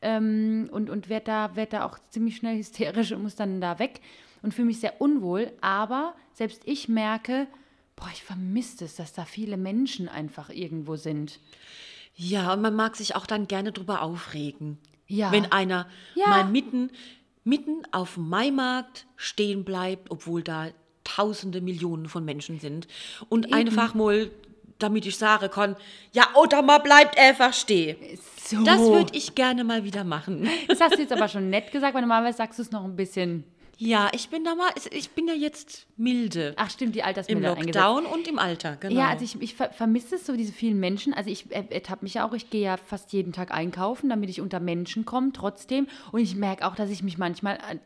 ähm, 0.01 0.69
und, 0.71 0.89
und 0.89 1.09
werde 1.09 1.25
da, 1.25 1.55
werd 1.55 1.73
da 1.73 1.85
auch 1.85 1.97
ziemlich 2.09 2.37
schnell 2.37 2.57
hysterisch 2.57 3.11
und 3.11 3.23
muss 3.23 3.35
dann 3.35 3.61
da 3.61 3.79
weg 3.79 4.01
und 4.41 4.53
fühle 4.53 4.67
mich 4.67 4.79
sehr 4.79 5.01
unwohl. 5.01 5.51
Aber 5.61 6.15
selbst 6.33 6.61
ich 6.65 6.87
merke, 6.89 7.47
boah, 7.95 8.09
ich 8.13 8.23
vermisse 8.23 8.85
es, 8.85 8.95
dass 8.95 9.13
da 9.13 9.25
viele 9.25 9.57
Menschen 9.57 10.07
einfach 10.09 10.49
irgendwo 10.49 10.95
sind. 10.95 11.39
Ja, 12.15 12.53
und 12.53 12.61
man 12.61 12.75
mag 12.75 12.95
sich 12.95 13.15
auch 13.15 13.25
dann 13.27 13.47
gerne 13.47 13.71
drüber 13.71 14.01
aufregen. 14.01 14.77
Ja. 15.07 15.31
Wenn 15.31 15.51
einer 15.51 15.87
Ja. 16.15 16.27
mal 16.27 16.45
mitten, 16.45 16.89
mitten 17.43 17.83
auf 17.91 18.15
dem 18.15 18.29
Maimarkt 18.29 19.05
stehen 19.17 19.63
bleibt, 19.63 20.09
obwohl 20.11 20.41
da 20.41 20.69
tausende 21.03 21.61
Millionen 21.61 22.07
von 22.09 22.25
Menschen 22.25 22.59
sind. 22.59 22.87
Und 23.29 23.53
einfach 23.53 23.93
mal, 23.93 24.31
damit 24.79 25.05
ich 25.05 25.17
sagen 25.17 25.49
kann, 25.51 25.75
ja, 26.13 26.27
oder 26.35 26.61
mal 26.61 26.79
bleibt 26.79 27.17
einfach 27.19 27.53
stehen. 27.53 27.97
So. 28.43 28.63
Das 28.63 28.79
würde 28.79 29.15
ich 29.15 29.35
gerne 29.35 29.63
mal 29.63 29.83
wieder 29.83 30.03
machen. 30.03 30.49
Das 30.67 30.81
hast 30.81 30.95
du 30.95 31.01
jetzt 31.01 31.11
aber 31.13 31.27
schon 31.27 31.49
nett 31.49 31.71
gesagt, 31.71 31.93
weil 31.93 32.01
normalerweise 32.01 32.37
sagst 32.37 32.57
du 32.59 32.63
es 32.63 32.71
noch 32.71 32.83
ein 32.83 32.95
bisschen. 32.95 33.43
Ja, 33.77 34.09
ich 34.13 34.29
bin 34.29 34.43
da 34.43 34.55
mal, 34.55 34.71
ich 34.91 35.09
bin 35.11 35.27
ja 35.27 35.33
jetzt 35.33 35.85
milde. 35.97 36.53
Ach 36.57 36.69
stimmt, 36.69 36.95
die 36.95 36.99
Im 36.99 37.05
Altersmilder 37.05 37.51
eingesetzt. 37.51 37.75
Lockdown 37.75 38.05
und 38.05 38.27
im 38.27 38.39
Alter, 38.39 38.77
genau. 38.77 38.95
Ja, 38.95 39.09
also 39.09 39.23
ich, 39.25 39.41
ich 39.41 39.55
ver 39.55 39.71
vermisse 39.71 40.15
es 40.15 40.25
so, 40.25 40.35
diese 40.35 40.53
vielen 40.53 40.79
Menschen. 40.79 41.13
Also 41.13 41.29
ich 41.29 41.51
äh, 41.51 41.63
ertappe 41.69 42.05
mich 42.05 42.15
ja 42.15 42.27
auch, 42.27 42.33
ich 42.33 42.49
gehe 42.49 42.63
ja 42.63 42.77
fast 42.77 43.11
jeden 43.13 43.33
Tag 43.33 43.51
einkaufen, 43.51 44.09
damit 44.09 44.29
ich 44.29 44.41
unter 44.41 44.59
Menschen 44.59 45.05
komme, 45.05 45.31
trotzdem. 45.33 45.87
Und 46.11 46.21
ich 46.21 46.35
merke 46.35 46.65
auch, 46.65 46.75
dass 46.75 46.89
ich 46.89 47.03
mich 47.03 47.17
manchmal 47.17 47.57
an, 47.57 47.79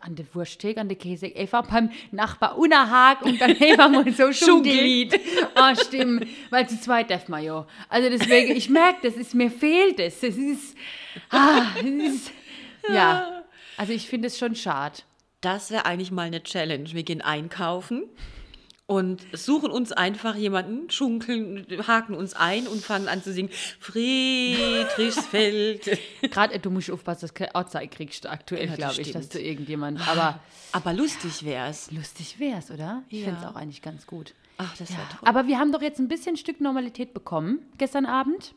an 0.00 0.16
der 0.16 0.26
Wursttheke, 0.34 0.80
an 0.80 0.88
der 0.88 0.98
Käse, 0.98 1.30
einfach 1.36 1.66
beim 1.66 1.90
Nachbar 2.10 2.56
unerhag 2.56 3.22
und 3.22 3.40
dann 3.40 3.56
einfach 3.60 3.90
mal 3.90 4.10
so 4.12 4.32
Schuhglied. 4.32 5.18
Ah, 5.54 5.74
stimmt, 5.74 6.26
weil 6.50 6.68
zu 6.68 6.80
zweit 6.80 7.10
darf 7.10 7.28
man 7.28 7.42
ja. 7.42 7.66
Also 7.88 8.08
deswegen, 8.08 8.56
ich 8.56 8.70
merke, 8.70 9.08
das 9.08 9.16
ist, 9.16 9.34
mir 9.34 9.50
fehlt 9.50 9.98
es. 10.00 10.20
Das 10.20 10.36
ist, 10.36 10.76
ah, 11.30 11.66
das 11.74 11.84
ist 11.84 12.32
ja. 12.88 13.30
Also 13.76 13.92
ich 13.92 14.08
finde 14.08 14.28
es 14.28 14.38
schon 14.38 14.54
schade. 14.54 14.98
Das 15.44 15.70
wäre 15.70 15.84
eigentlich 15.84 16.10
mal 16.10 16.22
eine 16.26 16.42
Challenge. 16.42 16.90
Wir 16.92 17.02
gehen 17.02 17.20
einkaufen 17.20 18.04
und 18.86 19.22
suchen 19.32 19.70
uns 19.70 19.92
einfach 19.92 20.34
jemanden, 20.36 20.90
schunkeln, 20.90 21.66
haken 21.86 22.14
uns 22.14 22.34
ein 22.34 22.66
und 22.66 22.82
fangen 22.82 23.08
an 23.08 23.22
zu 23.22 23.32
singen. 23.32 23.50
Friedrichsfeld. 23.80 25.98
Gerade, 26.30 26.58
du 26.58 26.70
musst 26.70 26.90
aufpassen, 26.90 27.22
dass 27.22 27.32
du 27.32 27.38
keine 27.38 27.54
Anzeige 27.54 27.94
kriegst 27.94 28.26
aktuell, 28.28 28.68
Ja, 28.70 28.76
glaube 28.76 29.00
ich, 29.02 29.12
dass 29.12 29.28
du 29.28 29.40
irgendjemand. 29.40 30.06
Aber 30.08 30.40
Aber 30.72 30.92
lustig 30.92 31.44
wär's. 31.44 31.90
lustig 31.90 32.38
wär's, 32.38 32.70
oder? 32.70 33.02
Ich 33.08 33.20
Ja. 33.20 33.24
finde 33.26 33.40
es 33.40 33.46
auch 33.46 33.56
eigentlich 33.56 33.82
ganz 33.82 34.06
gut. 34.06 34.34
Ach, 34.58 34.76
das 34.76 34.90
wäre 34.90 35.00
Ja. 35.02 35.08
toll. 35.08 35.28
Aber 35.28 35.46
wir 35.46 35.58
haben 35.58 35.72
doch 35.72 35.82
jetzt 35.82 35.98
ein 35.98 36.08
bisschen 36.08 36.36
Stück 36.36 36.60
Normalität 36.60 37.12
bekommen 37.14 37.60
gestern 37.78 38.06
Abend. 38.06 38.54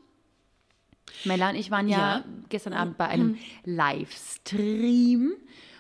Mella 1.26 1.50
und 1.50 1.56
ich 1.56 1.72
waren 1.72 1.88
ja, 1.90 2.18
Ja. 2.18 2.24
gestern 2.50 2.74
Abend 2.74 2.98
bei 2.98 3.08
einem 3.08 3.38
Livestream. 3.66 5.34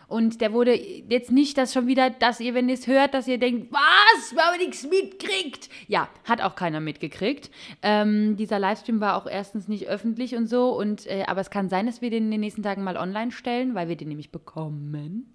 Und 0.07 0.39
der 0.39 0.53
wurde 0.53 0.73
jetzt 0.73 1.31
nicht, 1.31 1.57
dass 1.57 1.73
schon 1.73 1.85
wieder, 1.85 2.09
dass 2.09 2.39
ihr, 2.39 2.53
wenn 2.53 2.69
ihr 2.69 2.75
es 2.75 2.87
hört, 2.87 3.13
dass 3.13 3.27
ihr 3.27 3.37
denkt, 3.37 3.73
was? 3.73 4.33
Wir 4.33 4.41
haben 4.41 4.57
nichts 4.57 4.87
mitgekriegt. 4.87 5.69
Ja, 5.87 6.07
hat 6.23 6.41
auch 6.41 6.55
keiner 6.55 6.79
mitgekriegt. 6.79 7.51
Ähm, 7.81 8.37
dieser 8.37 8.57
Livestream 8.57 9.01
war 9.01 9.17
auch 9.17 9.27
erstens 9.27 9.67
nicht 9.67 9.87
öffentlich 9.87 10.35
und 10.35 10.47
so. 10.47 10.69
Und, 10.69 11.07
äh, 11.07 11.25
aber 11.27 11.41
es 11.41 11.49
kann 11.49 11.67
sein, 11.67 11.87
dass 11.87 12.01
wir 12.01 12.09
den 12.09 12.25
in 12.25 12.31
den 12.31 12.39
nächsten 12.39 12.63
Tagen 12.63 12.83
mal 12.83 12.95
online 12.95 13.31
stellen, 13.31 13.75
weil 13.75 13.89
wir 13.89 13.97
den 13.97 14.07
nämlich 14.07 14.31
bekommen. 14.31 15.33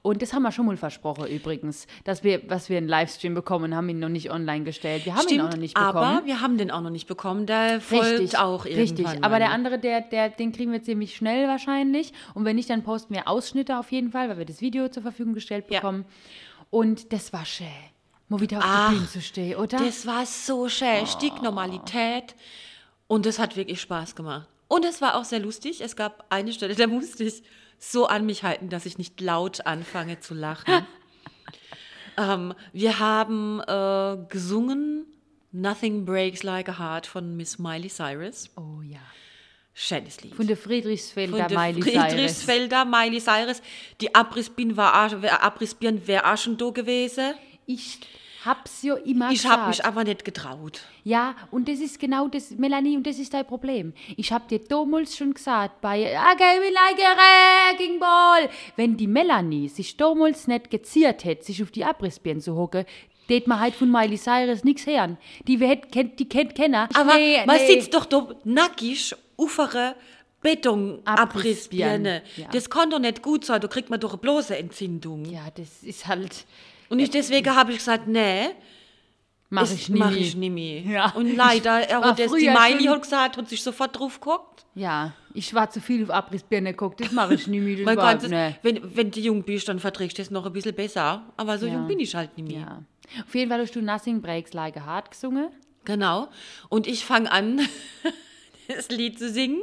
Und 0.00 0.22
das 0.22 0.32
haben 0.32 0.42
wir 0.42 0.52
schon 0.52 0.64
mal 0.64 0.78
versprochen 0.78 1.26
übrigens, 1.26 1.86
dass 2.04 2.24
wir, 2.24 2.40
was 2.48 2.70
wir 2.70 2.78
einen 2.78 2.88
Livestream 2.88 3.34
bekommen, 3.34 3.74
haben 3.76 3.90
ihn 3.90 3.98
noch 3.98 4.08
nicht 4.08 4.30
online 4.30 4.64
gestellt. 4.64 5.04
Wir 5.04 5.16
haben 5.16 5.28
ihn 5.28 5.42
auch 5.42 5.50
noch 5.50 5.58
nicht 5.58 5.74
bekommen. 5.74 5.96
aber 5.98 6.26
wir 6.26 6.40
haben 6.40 6.56
den 6.56 6.70
auch 6.70 6.80
noch 6.80 6.90
nicht 6.90 7.08
bekommen. 7.08 7.44
Der 7.44 7.78
folgt 7.82 8.38
auch 8.38 8.64
irgendwann. 8.64 9.06
Richtig, 9.06 9.24
aber 9.24 9.38
der 9.38 9.50
andere, 9.50 9.78
der, 9.78 10.00
der, 10.00 10.30
den 10.30 10.52
kriegen 10.52 10.72
wir 10.72 10.82
ziemlich 10.82 11.14
schnell 11.14 11.46
wahrscheinlich. 11.46 12.14
Und 12.32 12.46
wenn 12.46 12.56
nicht, 12.56 12.70
dann 12.70 12.82
posten 12.82 13.12
wir 13.12 13.28
Ausschnitte 13.28 13.78
auf 13.78 13.92
jeden 13.92 13.96
Fall, 13.96 13.97
weil 14.12 14.36
wir 14.38 14.44
das 14.44 14.60
Video 14.60 14.88
zur 14.88 15.02
Verfügung 15.02 15.34
gestellt 15.34 15.66
Ja. 15.68 15.80
bekommen. 15.80 16.04
Und 16.70 17.12
das 17.12 17.32
war 17.32 17.44
schön, 17.44 17.66
mal 18.28 18.40
wieder 18.40 18.58
auf 18.58 18.64
Ach, 18.66 18.88
der 18.90 18.96
Bühne 18.96 19.08
zu 19.08 19.20
stehen, 19.20 19.56
oder? 19.58 19.78
Das 19.78 20.06
war 20.06 20.24
so 20.26 20.68
schön, 20.68 21.06
Sticknormalität. 21.06 22.34
Und 23.06 23.24
es 23.26 23.38
hat 23.38 23.56
wirklich 23.56 23.80
Spaß 23.80 24.14
gemacht. 24.16 24.46
Und 24.68 24.84
es 24.84 25.00
war 25.00 25.14
auch 25.16 25.24
sehr 25.24 25.38
lustig. 25.40 25.80
Es 25.80 25.96
gab 25.96 26.26
eine 26.28 26.52
Stelle, 26.52 26.74
da 26.74 26.86
musste 26.86 27.24
ich 27.24 27.42
so 27.78 28.06
an 28.06 28.26
mich 28.26 28.42
halten, 28.42 28.68
dass 28.68 28.84
ich 28.86 28.98
nicht 28.98 29.18
laut 29.20 29.66
anfange 29.66 30.20
zu 30.20 30.34
lachen. 30.34 30.86
ähm, 32.18 32.52
wir 32.72 32.98
haben 32.98 33.60
äh, 33.60 34.18
gesungen 34.28 35.06
Nothing 35.52 36.04
Breaks 36.04 36.42
Like 36.42 36.68
a 36.68 36.78
Heart 36.78 37.06
von 37.06 37.36
Miss 37.36 37.58
Miley 37.58 37.88
Cyrus. 37.88 38.50
oh 38.56 38.82
ja. 38.82 38.98
Schönes 39.80 40.20
Lied. 40.22 40.34
Von 40.34 40.48
der 40.48 40.56
Friedrichsfelder 40.56 41.38
Von 41.38 41.48
der 41.48 41.58
Miley 41.58 41.80
Cyrus. 41.82 42.02
Friedrichsfelder 42.10 42.84
Miley 42.84 43.20
Cyrus. 43.20 43.62
Die 44.00 44.12
Abrissbirne 44.12 44.76
war, 44.76 45.06
auch- 45.06 45.22
Abrissbirne 45.40 46.04
wäre 46.04 46.32
auch 46.32 46.36
schon 46.36 46.56
da 46.56 46.70
gewesen. 46.70 47.34
Ich 47.64 48.00
hab's 48.44 48.82
ja 48.82 48.94
immer 48.96 49.30
Ich 49.30 49.44
habe 49.46 49.66
gesagt. 49.66 49.68
mich 49.68 49.84
aber 49.84 50.02
nicht 50.02 50.24
getraut. 50.24 50.80
Ja, 51.04 51.36
und 51.52 51.68
das 51.68 51.78
ist 51.78 52.00
genau 52.00 52.26
das, 52.26 52.50
Melanie, 52.50 52.96
und 52.96 53.06
das 53.06 53.20
ist 53.20 53.32
dein 53.34 53.46
Problem. 53.46 53.92
Ich 54.16 54.32
hab 54.32 54.48
dir 54.48 54.58
damals 54.58 55.16
schon 55.16 55.32
gesagt, 55.32 55.80
bei 55.80 56.00
I 56.12 56.36
gave 56.36 56.58
me 56.60 56.70
like 56.70 56.98
a 56.98 57.16
wrecking 57.70 58.00
ball. 58.00 58.48
Wenn 58.74 58.96
die 58.96 59.06
Melanie 59.06 59.68
sich 59.68 59.96
damals 59.96 60.48
nicht 60.48 60.70
geziert 60.70 61.24
hätte, 61.24 61.44
sich 61.44 61.62
auf 61.62 61.70
die 61.70 61.84
Abrissbirne 61.84 62.40
zu 62.40 62.56
hocken, 62.56 62.84
tät 63.28 63.46
man 63.46 63.60
halt 63.60 63.74
von 63.74 63.90
Miley 63.90 64.16
Cyrus 64.18 64.64
nichts 64.64 64.86
hören. 64.86 65.18
Die, 65.46 65.58
hätt, 65.58 65.92
kennt, 65.92 66.18
die 66.18 66.28
kennt 66.28 66.54
Kenner. 66.54 66.88
Aber 66.94 67.14
Nee, 67.14 67.44
man 67.46 67.56
nee. 67.56 67.66
sitzt 67.74 67.94
doch 67.94 68.06
da 68.06 68.26
nackig, 68.44 69.14
ufere 69.36 69.94
Beton-Abrissbirne. 70.42 71.02
Abrissbirne, 71.04 72.22
ja. 72.36 72.46
Das 72.52 72.70
kann 72.70 72.90
doch 72.90 72.98
nicht 72.98 73.22
gut 73.22 73.44
sein, 73.44 73.60
da 73.60 73.68
kriegt 73.68 73.90
man 73.90 74.00
doch 74.00 74.10
eine 74.12 74.18
bloße 74.18 74.56
Entzündung. 74.56 75.24
Ja, 75.24 75.42
das 75.54 75.82
ist 75.82 76.06
halt, 76.06 76.44
Und 76.88 76.98
ich, 77.00 77.10
deswegen 77.10 77.54
habe 77.54 77.72
ich 77.72 77.78
gesagt, 77.78 78.06
nee, 78.06 78.48
mach 79.50 79.62
ist- 79.64 79.74
ich 79.74 79.88
nie. 79.88 79.98
mach 79.98 80.12
ich 80.12 80.36
nie 80.36 80.50
mehr. 80.50 80.80
Ja. 80.82 81.10
Und 81.14 81.34
leider, 81.36 81.80
er 81.88 82.00
hat 82.02 82.18
das, 82.18 82.32
die 82.32 82.48
Miley 82.48 82.84
hat 82.84 83.02
gesagt, 83.02 83.36
hat 83.36 83.48
sich 83.48 83.62
sofort 83.62 83.98
drauf 83.98 84.20
geguckt. 84.20 84.64
Ja, 84.74 85.12
ich 85.34 85.52
war 85.54 85.68
zu 85.70 85.80
viel 85.80 86.04
auf 86.04 86.10
Abrissbirne 86.10 86.70
geguckt, 86.70 87.00
das 87.00 87.10
mache 87.12 87.34
ich 87.34 87.46
nie 87.48 87.60
mehr. 87.60 87.76
das 87.78 87.84
Man 87.86 87.96
war- 87.96 88.14
kann 88.14 88.18
es, 88.24 88.28
nee. 88.30 88.54
wenn, 88.62 88.96
wenn 88.96 89.10
du 89.10 89.20
jung 89.20 89.42
bist, 89.42 89.68
dann 89.68 89.80
verträgst 89.80 90.18
du 90.18 90.22
das 90.22 90.30
noch 90.30 90.46
ein 90.46 90.52
bisschen 90.52 90.74
besser. 90.74 91.24
Aber 91.36 91.58
so 91.58 91.66
Ja. 91.66 91.74
jung 91.74 91.88
bin 91.88 91.98
ich 91.98 92.14
halt 92.14 92.36
nicht 92.38 92.48
mehr. 92.48 92.60
Ja. 92.60 92.82
Auf 93.26 93.34
jeden 93.34 93.50
Fall 93.50 93.60
hast 93.60 93.74
du 93.74 93.80
Nothing 93.82 94.20
Breaks 94.22 94.52
Like 94.52 94.76
a 94.76 94.86
Heart 94.86 95.10
gesungen. 95.12 95.48
Genau. 95.84 96.28
Und 96.68 96.86
ich 96.86 97.04
fange 97.04 97.30
an, 97.32 97.60
das 98.68 98.88
Lied 98.90 99.18
zu 99.18 99.30
singen. 99.30 99.62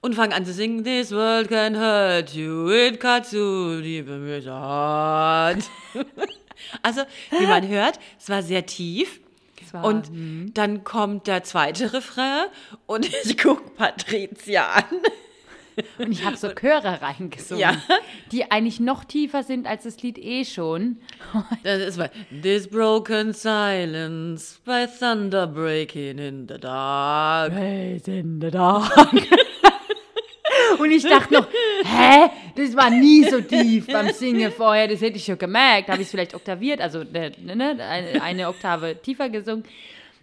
Und 0.00 0.14
fange 0.14 0.34
an 0.34 0.44
zu 0.44 0.52
singen, 0.52 0.84
This 0.84 1.10
world 1.10 1.48
can 1.48 1.76
hurt 1.76 2.30
you, 2.34 2.70
it 2.70 3.00
cuts 3.00 3.32
you 3.32 3.80
deep 3.80 4.08
in 4.08 4.28
your 4.28 4.42
heart. 4.44 5.64
also, 6.82 7.02
wie 7.30 7.46
man 7.46 7.66
hört, 7.68 7.98
es 8.18 8.28
war 8.28 8.42
sehr 8.42 8.66
tief. 8.66 9.20
War- 9.72 9.84
Und 9.84 10.10
dann 10.56 10.84
kommt 10.84 11.26
der 11.26 11.42
zweite 11.42 11.92
Refrain 11.92 12.46
und 12.86 13.06
ich 13.24 13.36
gucke 13.36 13.68
Patricia 13.70 14.66
an. 14.74 14.84
Und 15.98 16.10
ich 16.12 16.24
habe 16.24 16.36
so 16.36 16.48
Chöre 16.54 17.00
reingesungen, 17.02 17.60
Ja. 17.60 17.76
die 18.32 18.50
eigentlich 18.50 18.80
noch 18.80 19.04
tiefer 19.04 19.42
sind 19.42 19.66
als 19.66 19.84
das 19.84 20.02
Lied 20.02 20.18
eh 20.18 20.44
schon. 20.44 20.98
Das 21.64 21.80
ist 21.80 21.98
mal, 21.98 22.10
This 22.42 22.68
broken 22.68 23.32
silence 23.32 24.58
by 24.64 24.86
thunder 24.98 25.46
breaking 25.46 26.18
in 26.18 26.48
the 26.48 26.58
dark. 26.58 27.52
Und 30.78 30.90
ich 30.90 31.02
dachte 31.04 31.34
noch, 31.34 31.46
hä? 31.84 32.30
Das 32.56 32.76
war 32.76 32.90
nie 32.90 33.24
so 33.24 33.40
tief 33.40 33.86
beim 33.86 34.10
Singen 34.12 34.50
vorher. 34.52 34.88
Das 34.88 35.00
hätte 35.00 35.16
ich 35.16 35.24
schon 35.24 35.38
gemerkt. 35.38 35.88
Habe 35.88 36.00
ich 36.00 36.06
es 36.06 36.10
vielleicht 36.10 36.34
oktaviert, 36.34 36.80
also 36.80 37.02
ne, 37.04 37.32
ne, 37.42 37.76
eine, 37.82 38.22
eine 38.22 38.48
Oktave 38.48 38.96
tiefer 39.00 39.28
gesungen. 39.28 39.64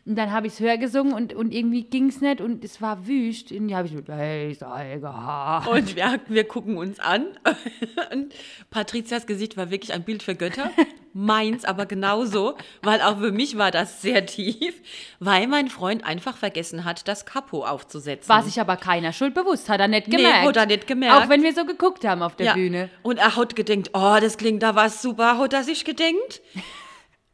Und 0.05 0.17
dann 0.17 0.33
habe 0.33 0.47
ich 0.47 0.53
es 0.53 0.59
höher 0.59 0.77
gesungen 0.77 1.13
und, 1.13 1.33
und 1.33 1.53
irgendwie 1.53 1.83
ging 1.83 2.09
es 2.09 2.19
nicht 2.19 2.41
und 2.41 2.65
es 2.65 2.81
war 2.81 3.07
wüst. 3.07 3.53
Und 3.53 3.69
die 3.69 3.75
habe 3.75 3.87
ich 3.87 3.93
mit, 3.93 4.09
hey. 4.09 4.49
Und 4.51 5.95
wir, 5.95 6.19
wir 6.27 6.43
gucken 6.43 6.75
uns 6.75 6.99
an. 6.99 7.27
Und 8.11 8.33
Patrizias 8.69 9.25
Gesicht 9.25 9.55
war 9.55 9.71
wirklich 9.71 9.93
ein 9.93 10.03
Bild 10.03 10.21
für 10.21 10.35
Götter. 10.35 10.69
Meins 11.13 11.63
aber 11.63 11.85
genauso, 11.85 12.55
weil 12.81 12.99
auch 13.01 13.19
für 13.19 13.31
mich 13.31 13.57
war 13.57 13.71
das 13.71 14.01
sehr 14.01 14.25
tief, 14.25 14.73
weil 15.19 15.47
mein 15.47 15.69
Freund 15.69 16.03
einfach 16.03 16.35
vergessen 16.35 16.83
hat, 16.85 17.07
das 17.07 17.25
Kapo 17.25 17.65
aufzusetzen. 17.65 18.27
War 18.27 18.43
sich 18.43 18.59
aber 18.59 18.77
keiner 18.77 19.13
schuld 19.13 19.33
bewusst, 19.35 19.69
hat 19.69 19.79
er 19.79 19.87
nicht 19.87 20.07
Nee, 20.07 20.17
gemerkt. 20.17 20.47
hat 20.47 20.57
er 20.57 20.65
nicht 20.65 20.87
gemerkt. 20.87 21.23
Auch 21.23 21.29
wenn 21.29 21.43
wir 21.43 21.53
so 21.53 21.65
geguckt 21.65 22.03
haben 22.05 22.23
auf 22.23 22.35
der 22.35 22.47
ja. 22.47 22.53
Bühne. 22.55 22.89
Und 23.03 23.19
er 23.19 23.35
hat 23.35 23.55
gedenkt, 23.55 23.91
oh, 23.93 24.17
das 24.19 24.37
klingt 24.37 24.63
da 24.63 24.75
was 24.75 25.01
super, 25.01 25.37
hat 25.37 25.53
er 25.53 25.63
sich 25.63 25.85
gedenkt. 25.85 26.41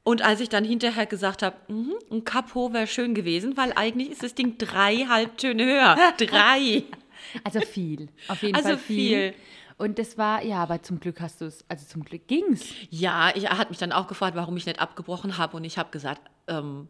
Und 0.10 0.24
als 0.24 0.40
ich 0.40 0.50
dann 0.50 0.66
hinterher 0.66 1.06
gesagt 1.06 1.44
habe, 1.44 1.56
mhm, 1.68 1.94
ein 2.10 2.24
Kapo 2.24 2.74
wäre 2.74 2.88
schön 2.88 3.14
gewesen, 3.14 3.58
weil 3.58 3.74
eigentlich 3.76 4.10
ist 4.10 4.24
das 4.24 4.34
Ding 4.34 4.58
drei 4.58 5.06
Halbtöne 5.08 5.64
höher. 5.66 5.96
Drei. 6.18 6.84
Also 7.44 7.60
viel, 7.60 8.08
auf 8.28 8.42
jeden 8.42 8.56
Also 8.56 8.70
Fall 8.70 8.78
viel. 8.80 8.96
viel. 9.10 9.34
Und 9.78 10.00
das 10.00 10.18
war, 10.18 10.42
ja, 10.44 10.64
aber 10.64 10.82
zum 10.82 11.00
Glück 11.00 11.22
hast 11.22 11.42
du 11.42 11.46
es, 11.46 11.64
also 11.68 11.86
zum 11.86 12.04
Glück 12.04 12.28
ging's. 12.28 12.66
Ja, 12.90 13.32
ich, 13.36 13.44
er 13.44 13.58
hat 13.58 13.70
mich 13.70 13.78
dann 13.78 13.92
auch 13.92 14.08
gefragt, 14.08 14.36
warum 14.36 14.58
ich 14.58 14.66
nicht 14.66 14.80
abgebrochen 14.80 15.38
habe. 15.38 15.56
Und 15.58 15.64
ich 15.64 15.78
habe 15.78 15.92
gesagt, 15.92 16.22
ähm, 16.48 16.88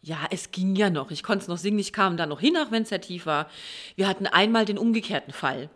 ja, 0.00 0.18
es 0.30 0.50
ging 0.50 0.74
ja 0.74 0.90
noch. 0.90 1.10
Ich 1.12 1.22
konnte 1.22 1.42
es 1.42 1.48
noch 1.48 1.58
singen. 1.58 1.78
Ich 1.78 1.92
kam 1.92 2.16
da 2.16 2.26
noch 2.26 2.40
hin, 2.40 2.56
auch 2.56 2.70
wenn 2.72 2.82
es 2.82 2.88
sehr 2.88 3.00
tief 3.00 3.26
war. 3.26 3.48
Wir 3.94 4.08
hatten 4.08 4.26
einmal 4.26 4.64
den 4.64 4.78
umgekehrten 4.78 5.32
Fall. 5.32 5.68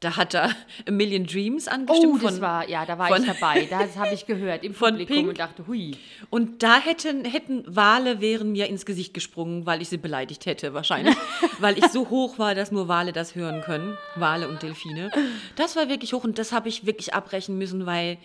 Da 0.00 0.16
hat 0.16 0.34
er 0.34 0.50
A 0.86 0.90
Million 0.90 1.24
Dreams 1.26 1.68
angestimmt. 1.68 2.16
Oh, 2.16 2.18
das 2.22 2.32
von, 2.34 2.40
war, 2.42 2.68
ja, 2.68 2.84
da 2.84 2.98
war 2.98 3.08
von- 3.08 3.22
ich 3.22 3.26
dabei. 3.26 3.64
Das 3.64 3.96
habe 3.96 4.12
ich 4.12 4.26
gehört 4.26 4.62
im 4.62 4.74
Publikum 4.74 5.28
und 5.28 5.38
dachte, 5.38 5.66
hui. 5.66 5.96
Und 6.28 6.62
da 6.62 6.78
hätten, 6.78 7.24
hätten 7.24 7.64
Wale 7.66 8.20
wären 8.20 8.52
mir 8.52 8.66
ins 8.68 8.84
Gesicht 8.84 9.14
gesprungen, 9.14 9.64
weil 9.64 9.80
ich 9.80 9.88
sie 9.88 9.96
beleidigt 9.96 10.44
hätte, 10.44 10.74
wahrscheinlich. 10.74 11.16
weil 11.60 11.78
ich 11.78 11.86
so 11.88 12.10
hoch 12.10 12.38
war, 12.38 12.54
dass 12.54 12.72
nur 12.72 12.88
Wale 12.88 13.12
das 13.12 13.34
hören 13.34 13.62
können. 13.62 13.96
Wale 14.16 14.48
und 14.48 14.62
Delfine. 14.62 15.10
Das 15.56 15.76
war 15.76 15.88
wirklich 15.88 16.12
hoch 16.12 16.24
und 16.24 16.38
das 16.38 16.52
habe 16.52 16.68
ich 16.68 16.84
wirklich 16.84 17.14
abbrechen 17.14 17.56
müssen, 17.56 17.86
weil 17.86 18.18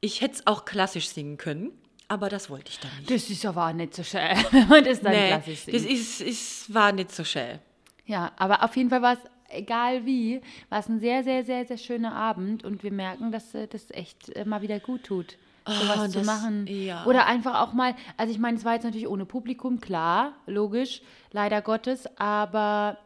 ich 0.00 0.20
hätte 0.20 0.34
es 0.34 0.46
auch 0.48 0.64
klassisch 0.64 1.08
singen 1.08 1.36
können. 1.36 1.70
Aber 2.08 2.28
das 2.28 2.50
wollte 2.50 2.70
ich 2.72 2.80
dann 2.80 2.90
nicht. 2.98 3.08
Das 3.10 3.30
ist 3.30 3.46
aber 3.46 3.68
auch 3.68 3.72
nicht 3.72 3.94
so 3.94 4.02
schön, 4.02 4.20
wenn 4.50 4.68
man 4.68 4.82
das 4.84 5.00
dann 5.00 5.12
Nee, 5.12 5.28
klassisch 5.28 5.60
singt. 5.60 5.76
das 5.76 5.84
ist, 5.84 6.20
ist, 6.20 6.74
war 6.74 6.90
nicht 6.90 7.12
so 7.12 7.22
schön. 7.22 7.60
Ja, 8.04 8.32
aber 8.36 8.64
auf 8.64 8.76
jeden 8.76 8.90
Fall 8.90 9.00
war 9.00 9.12
es, 9.12 9.20
egal 9.52 10.04
wie, 10.06 10.40
war 10.68 10.78
es 10.80 10.88
ein 10.88 11.00
sehr, 11.00 11.22
sehr, 11.24 11.44
sehr, 11.44 11.64
sehr 11.66 11.78
schöner 11.78 12.14
Abend 12.14 12.64
und 12.64 12.82
wir 12.82 12.92
merken, 12.92 13.32
dass 13.32 13.54
äh, 13.54 13.66
das 13.68 13.90
echt 13.90 14.30
äh, 14.30 14.44
mal 14.44 14.62
wieder 14.62 14.80
gut 14.80 15.04
tut, 15.04 15.36
sowas 15.66 16.10
zu 16.10 16.18
das- 16.18 16.26
machen. 16.26 16.66
ja. 16.66 17.04
Oder 17.06 17.26
einfach 17.26 17.60
auch 17.60 17.72
mal, 17.72 17.94
also 18.16 18.32
ich 18.32 18.38
meine, 18.38 18.56
es 18.56 18.64
war 18.64 18.74
jetzt 18.74 18.84
natürlich 18.84 19.08
ohne 19.08 19.26
Publikum, 19.26 19.80
klar, 19.80 20.32
logisch, 20.46 21.02
leider 21.32 21.62
Gottes, 21.62 22.06
aber 22.18 22.98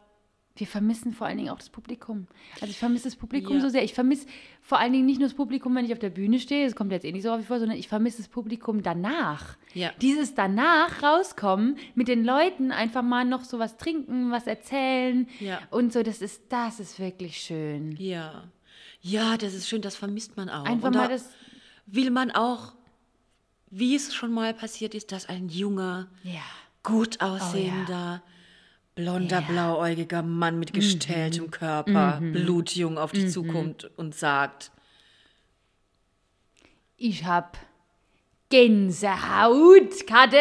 wir 0.56 0.66
vermissen 0.66 1.12
vor 1.12 1.26
allen 1.26 1.36
Dingen 1.38 1.50
auch 1.50 1.58
das 1.58 1.68
Publikum. 1.70 2.26
Also 2.60 2.66
ich 2.66 2.78
vermisse 2.78 3.04
das 3.04 3.16
Publikum 3.16 3.56
Ja. 3.56 3.62
so 3.62 3.68
sehr. 3.68 3.84
Ich 3.84 3.94
vermisse 3.94 4.26
vor 4.62 4.78
allen 4.78 4.92
Dingen 4.92 5.06
nicht 5.06 5.18
nur 5.20 5.28
das 5.28 5.36
Publikum, 5.36 5.74
wenn 5.74 5.84
ich 5.84 5.92
auf 5.92 5.98
der 5.98 6.10
Bühne 6.10 6.38
stehe, 6.40 6.64
das 6.66 6.74
kommt 6.74 6.92
jetzt 6.92 7.04
eh 7.04 7.12
nicht 7.12 7.22
so 7.22 7.30
häufig 7.32 7.46
vor, 7.46 7.58
sondern 7.58 7.76
ich 7.78 7.88
vermisse 7.88 8.18
das 8.18 8.28
Publikum 8.28 8.82
danach. 8.82 9.56
Ja. 9.74 9.90
Dieses 10.00 10.34
danach 10.34 11.02
rauskommen, 11.02 11.76
mit 11.94 12.08
den 12.08 12.24
Leuten 12.24 12.72
einfach 12.72 13.02
mal 13.02 13.24
noch 13.24 13.44
so 13.44 13.58
was 13.58 13.76
trinken, 13.76 14.30
was 14.30 14.46
erzählen 14.46 15.28
Ja. 15.40 15.60
und 15.70 15.92
so, 15.92 16.02
das 16.02 16.20
ist, 16.22 16.42
das 16.50 16.80
ist 16.80 16.98
wirklich 16.98 17.36
schön. 17.38 17.96
Ja. 17.98 18.44
Ja, 19.02 19.36
das 19.36 19.54
ist 19.54 19.68
schön, 19.68 19.82
das 19.82 19.94
vermisst 19.94 20.36
man 20.36 20.48
auch. 20.48 20.64
Einfach 20.64 20.88
Und 20.88 20.94
mal 20.96 21.02
da 21.02 21.08
das, 21.08 21.30
will 21.86 22.10
man 22.10 22.30
auch, 22.32 22.72
wie 23.70 23.94
es 23.94 24.14
schon 24.14 24.32
mal 24.32 24.54
passiert 24.54 24.94
ist, 24.94 25.12
dass 25.12 25.28
ein 25.28 25.48
junger, 25.48 26.08
gut 26.82 27.20
aussehender, 27.20 28.22
blonder, 28.96 29.42
blauäugiger 29.42 30.22
Mann 30.22 30.58
mit 30.58 30.72
gestähltem 30.72 31.50
Körper, 31.52 32.18
blutjung 32.20 32.98
auf 32.98 33.12
dich 33.12 33.30
zukommt 33.30 33.88
und 33.96 34.14
sagt, 34.16 34.72
Ich 36.96 37.24
hab 37.24 37.58
Gänsehaut, 38.48 40.06
Karte, 40.06 40.38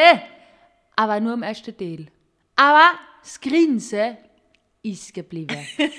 aber 0.95 1.19
nur 1.19 1.33
im 1.33 1.43
ersten 1.43 1.75
Teil. 1.77 2.07
Aber 2.55 2.91
das 3.21 3.39
Grinsen 3.39 4.17
ist 4.81 5.13
geblieben. 5.13 5.57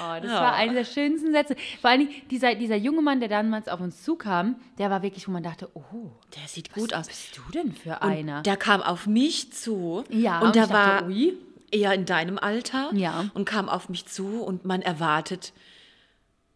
Oh, 0.00 0.14
das 0.22 0.30
Ja. 0.30 0.40
war 0.42 0.54
einer 0.54 0.74
der 0.74 0.84
schönsten 0.84 1.32
Sätze. 1.32 1.56
Vor 1.80 1.90
allem 1.90 2.08
dieser, 2.30 2.54
dieser 2.54 2.76
junge 2.76 3.02
Mann, 3.02 3.18
der 3.18 3.28
damals 3.28 3.66
auf 3.66 3.80
uns 3.80 4.04
zukam, 4.04 4.54
der 4.78 4.90
war 4.90 5.02
wirklich, 5.02 5.26
wo 5.26 5.32
man 5.32 5.42
dachte, 5.42 5.68
oh, 5.74 6.12
Der 6.36 6.46
sieht 6.46 6.72
gut 6.72 6.94
aus. 6.94 7.00
was 7.00 7.08
bist 7.08 7.36
du 7.36 7.42
denn 7.50 7.72
für 7.72 7.94
Und 7.94 8.02
einer? 8.02 8.42
Der 8.42 8.56
kam 8.56 8.80
auf 8.80 9.08
mich 9.08 9.52
zu. 9.52 10.04
Ja, 10.08 10.38
und 10.38 10.46
und 10.48 10.56
dachte, 10.56 10.72
war 10.72 11.04
ui. 11.08 11.36
Eher 11.70 11.92
in 11.94 12.04
deinem 12.04 12.38
Alter. 12.38 12.90
Ja. 12.94 13.30
Und 13.34 13.44
kam 13.44 13.68
auf 13.68 13.88
mich 13.88 14.06
zu 14.06 14.42
und 14.42 14.64
man 14.64 14.82
erwartet, 14.82 15.52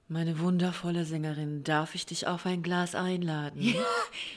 meine 0.08 0.38
wundervolle 0.40 1.04
Sängerin, 1.06 1.64
darf 1.64 1.94
ich 1.94 2.04
dich 2.04 2.26
auf 2.26 2.44
ein 2.44 2.62
Glas 2.62 2.94
einladen? 2.94 3.74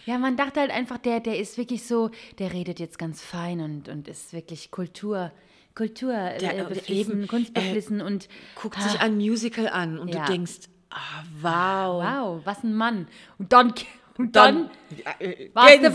Ja, 0.05 0.17
man 0.17 0.37
dachte 0.37 0.61
halt 0.61 0.71
einfach, 0.71 0.97
der, 0.97 1.19
der 1.19 1.37
ist 1.37 1.57
wirklich 1.57 1.85
so, 1.85 2.11
der 2.39 2.53
redet 2.53 2.79
jetzt 2.79 2.97
ganz 2.97 3.21
fein 3.21 3.59
und, 3.59 3.89
und 3.89 4.07
ist 4.07 4.31
wirklich 4.31 4.71
Kultur, 4.71 5.31
Kultur 5.73 6.13
Der- 6.13 6.69
äh, 6.71 6.81
eben, 6.93 7.27
kunstbeflissen 7.27 8.01
und 8.01 8.29
Guckt 8.61 8.81
sich 8.81 9.01
ein 9.01 9.17
Musical 9.17 9.67
an 9.67 9.99
und 9.99 10.13
Ja. 10.13 10.25
du 10.25 10.31
denkst, 10.31 10.69
ah, 10.91 11.23
wow. 11.41 12.03
wow, 12.05 12.41
was 12.45 12.63
ein 12.63 12.73
Mann. 12.73 13.07
Und 13.37 13.51
dann, 13.51 13.73
und 14.17 14.35
dann, 14.35 14.69
äh, 15.19 15.49
was 15.53 15.65
der 15.65 15.79
Gänsehaut. 15.79 15.93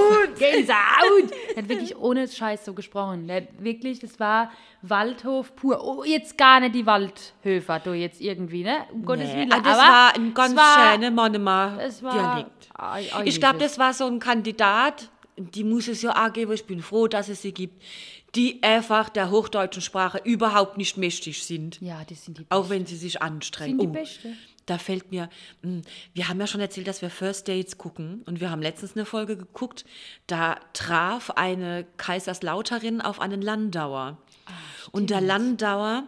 Gänsehaut. 0.38 1.30
Der 1.50 1.62
hat 1.62 1.68
wirklich 1.68 1.96
ohne 1.96 2.28
Scheiß 2.28 2.64
so 2.64 2.72
gesprochen. 2.74 3.26
Der 3.26 3.38
hat 3.38 3.48
wirklich, 3.58 3.98
das 3.98 4.18
war 4.20 4.50
Waldhof 4.82 5.54
pur. 5.56 5.82
Oh, 5.84 6.04
jetzt 6.04 6.38
gar 6.38 6.60
nicht 6.60 6.74
die 6.74 6.86
Waldhöfer, 6.86 7.80
du 7.80 7.92
jetzt 7.94 8.20
irgendwie, 8.20 8.62
ne? 8.62 8.86
Um 8.92 9.04
Gottes 9.04 9.28
Nee, 9.30 9.36
Willen. 9.40 9.52
ah, 9.52 9.60
das 9.60 9.78
aber 9.78 9.88
war 9.88 10.14
ein 10.14 10.34
ganz 10.34 10.50
schöner 10.52 11.10
Monomer 11.10 11.78
es 11.82 12.02
war 12.02 12.12
Dialekt. 12.12 12.68
ei- 12.78 13.08
Ich 13.24 13.40
glaube, 13.40 13.58
das 13.58 13.78
war 13.78 13.92
so 13.92 14.06
ein 14.06 14.18
Kandidat, 14.20 15.10
die 15.36 15.64
muss 15.64 15.88
es 15.88 16.02
ja 16.02 16.26
auch 16.26 16.32
geben, 16.32 16.52
ich 16.52 16.64
bin 16.66 16.80
froh, 16.82 17.08
dass 17.08 17.28
es 17.28 17.42
sie 17.42 17.52
gibt, 17.52 17.82
die 18.34 18.62
einfach 18.62 19.08
der 19.08 19.30
hochdeutschen 19.30 19.82
Sprache 19.82 20.20
überhaupt 20.22 20.76
nicht 20.76 20.96
mächtig 20.96 21.42
sind. 21.44 21.80
Ja, 21.80 22.04
die 22.04 22.14
sind 22.14 22.38
die 22.38 22.46
Auch 22.50 22.68
wenn 22.70 22.86
sie 22.86 22.96
sich 22.96 23.22
anstrengen. 23.22 23.78
Sind 23.80 23.94
die 23.94 23.98
Oh, 23.98 24.00
Beste. 24.00 24.32
Da 24.68 24.76
fällt 24.76 25.10
mir, 25.10 25.30
mh, 25.62 25.80
wir 26.12 26.28
haben 26.28 26.38
ja 26.38 26.46
schon 26.46 26.60
erzählt, 26.60 26.86
dass 26.86 27.00
wir 27.00 27.08
First 27.08 27.48
Dates 27.48 27.78
gucken 27.78 28.22
und 28.26 28.40
wir 28.40 28.50
haben 28.50 28.60
letztens 28.60 28.94
eine 28.94 29.06
Folge 29.06 29.36
geguckt, 29.36 29.86
da 30.26 30.60
traf 30.74 31.30
eine 31.30 31.86
Kaiserslauterin 31.96 33.00
auf 33.00 33.18
einen 33.20 33.40
Landauer. 33.40 34.18
und 34.92 35.10
der 35.10 35.22
Landauer, 35.22 36.04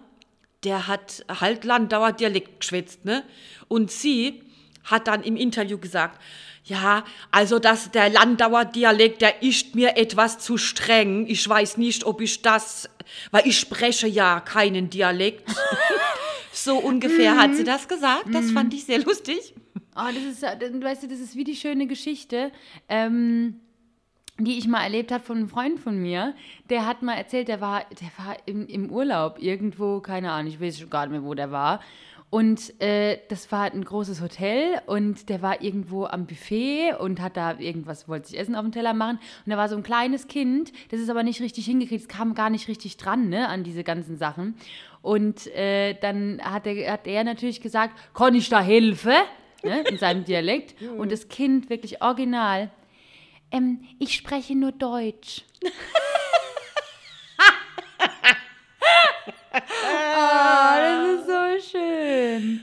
der 0.62 0.86
hat 0.86 1.24
halt 1.28 1.64
Landauer 1.64 2.12
Dialekt 2.12 2.60
geschwätzt, 2.60 3.06
ne? 3.06 3.24
Und 3.68 3.90
sie 3.90 4.42
hat 4.84 5.08
dann 5.08 5.22
im 5.22 5.36
Interview 5.36 5.78
gesagt, 5.78 6.20
ja, 6.64 7.04
also 7.30 7.58
das, 7.58 7.90
der 7.90 8.10
Landauer 8.10 8.66
Dialekt, 8.66 9.22
der 9.22 9.42
ist 9.42 9.74
mir 9.74 9.96
etwas 9.96 10.38
zu 10.38 10.58
streng. 10.58 11.26
Ich 11.26 11.48
weiß 11.48 11.78
nicht, 11.78 12.04
ob 12.04 12.20
ich 12.20 12.42
das, 12.42 12.90
weil 13.30 13.46
ich 13.46 13.58
spreche 13.58 14.06
ja 14.06 14.40
keinen 14.40 14.90
Dialekt. 14.90 15.48
So 16.52 16.78
ungefähr 16.78 17.36
hat 17.36 17.54
sie 17.54 17.64
das 17.64 17.88
gesagt. 17.88 18.26
Das 18.32 18.50
fand 18.50 18.74
ich 18.74 18.84
sehr 18.84 19.00
lustig. 19.00 19.54
Oh, 19.96 20.08
das 20.14 20.24
ist, 20.24 20.42
weißt 20.42 21.02
du, 21.02 21.08
das 21.08 21.20
ist 21.20 21.36
wie 21.36 21.44
die 21.44 21.56
schöne 21.56 21.86
Geschichte, 21.86 22.52
ähm, 22.88 23.60
die 24.38 24.58
ich 24.58 24.66
mal 24.66 24.82
erlebt 24.82 25.12
habe 25.12 25.22
von 25.22 25.36
einem 25.36 25.48
Freund 25.48 25.78
von 25.78 26.00
mir. 26.00 26.34
Der 26.70 26.86
hat 26.86 27.02
mal 27.02 27.14
erzählt, 27.14 27.48
der 27.48 27.60
war, 27.60 27.84
der 28.00 28.24
war 28.24 28.36
im, 28.46 28.66
im 28.66 28.90
Urlaub 28.90 29.38
irgendwo, 29.40 30.00
keine 30.00 30.32
Ahnung, 30.32 30.52
ich 30.52 30.60
weiß 30.60 30.78
schon 30.78 30.90
gar 30.90 31.06
nicht 31.06 31.12
mehr, 31.12 31.24
wo 31.24 31.34
der 31.34 31.50
war. 31.50 31.80
Und 32.30 32.80
äh, 32.80 33.18
das 33.28 33.50
war 33.50 33.64
ein 33.64 33.84
großes 33.84 34.20
Hotel 34.20 34.80
und 34.86 35.28
der 35.28 35.42
war 35.42 35.62
irgendwo 35.62 36.04
am 36.04 36.26
Buffet 36.26 36.94
und 37.00 37.20
hat 37.20 37.36
da 37.36 37.58
irgendwas, 37.58 38.06
wollte 38.06 38.28
sich 38.28 38.38
Essen 38.38 38.54
auf 38.54 38.62
dem 38.62 38.70
Teller 38.70 38.94
machen. 38.94 39.18
Und 39.44 39.50
da 39.50 39.56
war 39.56 39.68
so 39.68 39.76
ein 39.76 39.82
kleines 39.82 40.28
Kind, 40.28 40.72
das 40.92 41.00
ist 41.00 41.10
aber 41.10 41.24
nicht 41.24 41.40
richtig 41.40 41.66
hingekriegt, 41.66 42.02
es 42.02 42.08
kam 42.08 42.34
gar 42.34 42.48
nicht 42.48 42.68
richtig 42.68 42.96
dran, 42.96 43.28
ne, 43.28 43.48
an 43.48 43.64
diese 43.64 43.82
ganzen 43.82 44.16
Sachen. 44.16 44.54
Und 45.02 45.46
äh, 45.54 45.94
dann 45.94 46.40
hat 46.42 46.66
er, 46.66 46.92
hat 46.92 47.06
er 47.06 47.24
natürlich 47.24 47.60
gesagt, 47.60 47.98
kann 48.14 48.34
ich 48.34 48.48
da 48.48 48.60
helfen? 48.60 49.14
Ne, 49.62 49.82
in 49.88 49.98
seinem 49.98 50.24
Dialekt. 50.24 50.80
Und 50.96 51.12
das 51.12 51.28
Kind 51.28 51.68
wirklich 51.70 52.02
original. 52.02 52.70
Ähm, 53.50 53.80
ich 53.98 54.14
spreche 54.14 54.54
nur 54.56 54.72
Deutsch. 54.72 55.44
oh, 59.52 59.58
das 60.76 61.20
ist 61.20 61.26
so 61.26 61.78
schön. 61.78 62.62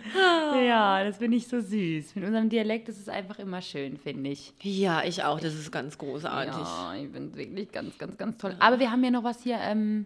Ja, 0.66 1.04
das 1.04 1.18
finde 1.18 1.38
ich 1.38 1.48
so 1.48 1.60
süß. 1.60 2.16
Mit 2.16 2.26
unserem 2.26 2.50
Dialekt 2.50 2.90
ist 2.90 3.00
es 3.00 3.10
einfach 3.10 3.38
immer 3.40 3.62
schön, 3.62 3.98
finde 3.98 4.32
ich. 4.32 4.54
Ja, 4.62 5.04
ich 5.04 5.24
auch. 5.24 5.40
Das 5.40 5.54
ist 5.54 5.72
ganz 5.72 5.98
großartig. 5.98 6.54
Ja, 6.54 6.96
ich 6.96 7.12
finde 7.12 7.30
es 7.30 7.36
wirklich 7.36 7.72
ganz, 7.72 7.98
ganz, 7.98 8.18
ganz 8.18 8.38
toll. 8.38 8.56
Aber 8.60 8.80
wir 8.80 8.92
haben 8.92 9.04
ja 9.04 9.12
noch 9.12 9.24
was 9.24 9.44
hier 9.44 9.58
ähm, 9.60 10.06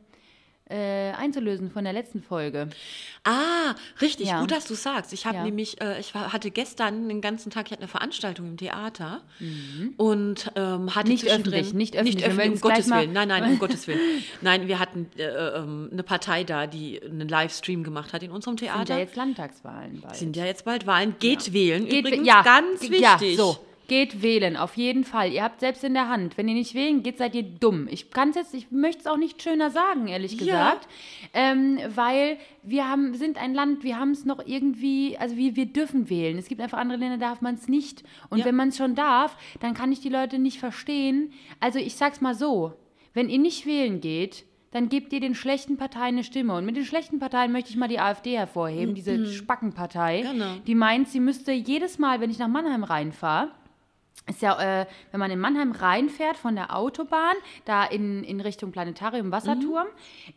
äh, 0.72 1.12
einzulösen 1.18 1.70
von 1.72 1.84
der 1.84 1.94
letzten 1.94 2.24
Folge. 2.24 2.70
Ah, 3.24 3.76
richtig, 4.02 4.28
Ja. 4.30 4.40
gut, 4.42 4.52
dass 4.52 4.66
du 4.66 4.74
sagst. 4.74 5.14
Ich 5.14 5.26
habe 5.26 5.38
Ja. 5.38 5.44
nämlich, 5.44 5.80
äh, 5.82 6.00
ich 6.00 6.14
hatte 6.16 6.50
gestern 6.50 7.08
den 7.10 7.22
ganzen 7.22 7.52
Tag, 7.52 7.68
ich 7.68 7.72
hatte 7.74 7.82
eine 7.82 7.88
Veranstaltung 7.88 8.48
im 8.48 8.58
Theater 8.58 9.22
und 9.98 10.52
ähm, 10.56 10.96
hatte 10.96 11.08
Mhm. 11.08 11.12
Nicht 11.12 11.26
öffentlich, 11.28 11.74
nicht 11.74 11.96
öffentlich. 11.96 12.18
Wir 12.20 12.28
öffentlich, 12.28 12.52
um 12.54 12.60
Gottes 12.62 12.90
Willen. 12.90 13.14
Nein, 13.14 13.28
nein, 13.28 13.44
um 13.44 13.60
Gottes 13.60 13.88
Willen. 13.88 14.00
Nein, 14.42 14.68
wir 14.68 14.80
hatten 14.80 15.08
äh, 15.18 15.24
ähm, 15.24 15.90
eine 15.92 16.04
Partei 16.04 16.44
da, 16.44 16.68
die 16.68 17.02
einen 17.04 17.28
Livestream 17.28 17.84
gemacht 17.84 18.14
hat 18.14 18.24
in 18.24 18.32
unserem 18.32 18.58
Sind 18.58 18.68
Theater. 18.70 18.94
ja 18.96 19.00
jetzt 19.00 19.16
Landtagswahlen 19.16 20.02
bald. 20.02 20.16
Sind 20.16 20.36
ja 20.36 20.46
jetzt 20.46 20.66
bald 20.66 20.88
Wahlen. 20.88 21.16
Geht 21.20 21.54
wählen. 21.54 21.86
Geht 21.88 22.06
Übrigens 22.06 22.28
ja, 22.28 22.42
ganz 22.42 22.82
wichtig. 22.82 23.02
Ja, 23.02 23.20
so. 23.36 23.58
Geht 23.92 24.22
wählen, 24.22 24.56
auf 24.56 24.78
jeden 24.78 25.04
Fall. 25.04 25.34
Ihr 25.34 25.44
habt 25.44 25.60
selbst 25.60 25.84
in 25.84 25.94
der 25.94 26.08
Hand. 26.08 26.38
Wenn 26.38 26.48
ihr 26.48 26.54
nicht 26.54 26.76
wählen 26.76 27.04
geht, 27.04 27.18
seid 27.18 27.36
ihr 27.36 27.44
dumm. 27.44 27.90
Ich 27.92 28.10
kann 28.10 28.32
jetzt, 28.32 28.54
ich 28.54 28.72
möchte 28.72 29.02
es 29.02 29.08
auch 29.08 29.18
nicht 29.18 29.42
schöner 29.42 29.70
sagen, 29.70 30.08
ehrlich 30.08 30.32
Ja. 30.40 30.46
gesagt. 30.46 30.88
Ähm, 31.34 31.78
weil 31.94 32.38
wir 32.64 32.88
haben, 32.90 33.16
sind 33.16 33.38
ein 33.38 33.54
Land, 33.54 33.84
wir 33.84 34.00
haben 34.00 34.12
es 34.12 34.24
noch 34.24 34.42
irgendwie, 34.46 35.18
also 35.18 35.36
wir, 35.36 35.58
wir 35.58 35.66
dürfen 35.66 36.10
wählen. 36.10 36.38
Es 36.38 36.48
gibt 36.48 36.62
einfach 36.62 36.78
andere 36.78 37.00
Länder, 37.00 37.18
da 37.18 37.32
darf 37.32 37.42
man 37.42 37.56
es 37.56 37.68
nicht. 37.68 38.04
Und 38.30 38.40
Ja. 38.40 38.46
wenn 38.46 38.56
man 38.56 38.70
es 38.70 38.78
schon 38.78 38.96
darf, 38.96 39.36
dann 39.60 39.74
kann 39.74 39.92
ich 39.92 40.00
die 40.00 40.08
Leute 40.08 40.40
nicht 40.40 40.58
verstehen. 40.60 41.34
Also 41.60 41.78
ich 41.78 41.96
sag's 41.96 42.22
mal 42.22 42.34
so, 42.34 42.72
wenn 43.14 43.28
ihr 43.28 43.40
nicht 43.40 43.66
wählen 43.66 44.00
geht, 44.00 44.46
dann 44.72 44.88
gebt 44.88 45.12
ihr 45.12 45.20
den 45.20 45.36
schlechten 45.36 45.76
Parteien 45.76 46.16
eine 46.16 46.24
Stimme. 46.24 46.56
Und 46.56 46.66
mit 46.66 46.78
den 46.78 46.86
schlechten 46.86 47.20
Parteien 47.20 47.52
möchte 47.52 47.70
ich 47.72 47.76
mal 47.76 47.90
die 47.90 48.00
AfD 48.00 48.38
hervorheben, 48.38 48.96
diese 48.96 49.26
Spackenpartei, 49.26 50.22
Genau. 50.22 50.54
die 50.66 50.76
meint, 50.76 51.10
sie 51.10 51.20
müsste 51.20 51.52
jedes 51.52 52.00
Mal, 52.00 52.22
wenn 52.22 52.30
ich 52.32 52.40
nach 52.40 52.48
Mannheim 52.48 52.86
reinfahre, 52.86 53.52
ist 54.28 54.42
ja, 54.42 54.82
äh, 54.82 54.86
wenn 55.12 55.20
man 55.20 55.32
in 55.32 55.40
Mannheim 55.40 55.72
reinfährt 55.72 56.38
von 56.38 56.56
der 56.56 56.76
Autobahn, 56.76 57.36
da 57.66 57.86
in, 57.86 58.24
in 58.24 58.40
Richtung 58.40 58.72
Planetarium 58.72 59.32
Wasserturm, 59.32 59.88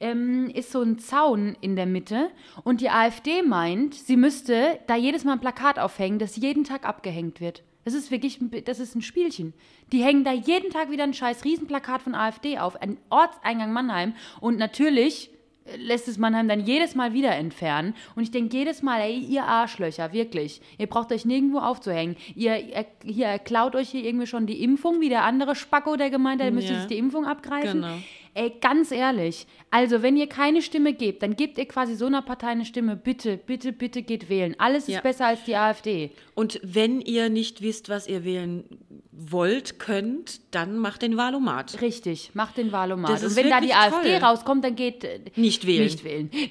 ähm, 0.01 0.51
ist 0.55 0.73
so 0.73 0.81
ein 0.83 0.99
Zaun 0.99 1.57
in 1.61 1.77
der 1.77 1.87
Mitte. 1.87 2.31
Und 2.65 2.81
die 2.81 2.91
AfD 2.91 3.43
meint, 3.43 3.95
sie 3.95 4.17
müsste 4.17 4.81
da 4.87 4.97
jedes 4.97 5.25
Mal 5.25 5.33
ein 5.33 5.41
Plakat 5.41 5.79
aufhängen, 5.79 6.19
das 6.19 6.37
jeden 6.37 6.65
Tag 6.65 6.87
abgehängt 6.87 7.41
wird. 7.41 7.63
Das 7.85 7.93
ist 7.93 8.11
wirklich, 8.11 8.39
das 8.65 8.81
ist 8.81 8.95
ein 8.95 9.03
Spielchen. 9.03 9.53
Die 9.93 10.03
hängen 10.03 10.25
da 10.25 10.33
jeden 10.33 10.71
Tag 10.71 10.91
wieder 10.91 11.05
ein 11.05 11.13
scheiß 11.13 11.45
Riesenplakat 11.45 12.01
von 12.01 12.15
AfD 12.15 12.59
auf, 12.59 12.81
ein 12.81 12.97
Ortseingang 13.11 13.73
Mannheim. 13.75 14.15
Und 14.41 14.59
natürlich 14.59 15.31
lässt 15.79 16.09
es 16.09 16.19
Mannheim 16.19 16.49
dann 16.49 16.61
jedes 16.67 16.95
Mal 16.95 17.13
wieder 17.15 17.35
entfernen. 17.35 17.95
Und 18.17 18.23
ich 18.23 18.31
denke 18.31 18.57
jedes 18.57 18.83
Mal, 18.83 19.01
ey, 19.01 19.19
ihr 19.19 19.45
Arschlöcher, 19.45 20.13
wirklich. 20.13 20.61
Ihr 20.79 20.87
braucht 20.87 21.11
euch 21.13 21.25
nirgendwo 21.25 21.59
aufzuhängen. 21.59 22.17
Ihr, 22.35 22.57
ihr 22.59 22.87
hier 23.05 23.15
ihr 23.25 23.39
klaut 23.39 23.75
euch 23.75 23.91
hier 23.91 24.05
irgendwie 24.05 24.27
schon 24.27 24.47
die 24.47 24.63
Impfung, 24.63 25.01
wie 25.01 25.09
der 25.09 25.25
andere 25.25 25.55
Spacko, 25.55 25.97
der 25.97 26.11
gemeint 26.11 26.41
hat, 26.41 26.47
der 26.47 26.53
müsste 26.53 26.73
Ja. 26.75 26.79
sich 26.81 26.89
die 26.89 26.99
Impfung 26.99 27.25
abgreifen. 27.27 27.81
Genau. 27.83 27.95
Ey, 28.37 28.53
ganz 28.61 28.91
ehrlich, 28.91 29.47
also 29.71 30.03
wenn 30.03 30.17
ihr 30.17 30.27
keine 30.27 30.61
Stimme 30.61 30.93
gebt, 30.93 31.23
dann 31.23 31.37
gebt 31.37 31.57
ihr 31.57 31.67
quasi 31.67 31.95
so 31.95 32.07
einer 32.07 32.21
Partei 32.21 32.49
eine 32.49 32.65
Stimme. 32.65 32.97
Bitte, 32.97 33.37
bitte, 33.37 33.73
bitte 33.73 34.03
geht 34.03 34.29
wählen. 34.29 34.57
Alles 34.59 34.89
ist 34.89 34.95
Ja. 34.97 35.01
besser 35.01 35.27
als 35.27 35.45
die 35.45 35.55
AfD. 35.55 36.11
Und 36.35 36.59
wenn 36.65 37.01
ihr 37.01 37.29
nicht 37.29 37.63
wisst, 37.63 37.89
was 37.89 38.09
ihr 38.09 38.25
wählen 38.25 38.65
wollt, 39.13 39.79
könnt, 39.79 40.41
dann 40.53 40.79
macht 40.79 41.03
den 41.03 41.17
Wahlomat. 41.17 41.81
Richtig, 41.81 42.31
macht 42.35 42.57
den 42.57 42.73
Wahlomat. 42.73 43.13
Das 43.13 43.23
Und 43.23 43.37
wenn 43.37 43.51
da 43.51 43.61
die 43.61 43.73
AfD 43.73 44.19
toll. 44.19 44.29
rauskommt, 44.29 44.65
dann 44.65 44.75
geht 44.75 45.05
äh, 45.05 45.21
Nicht 45.37 45.65
wählen. 45.65 45.85
nicht 45.85 46.03
wählen. 46.03 46.29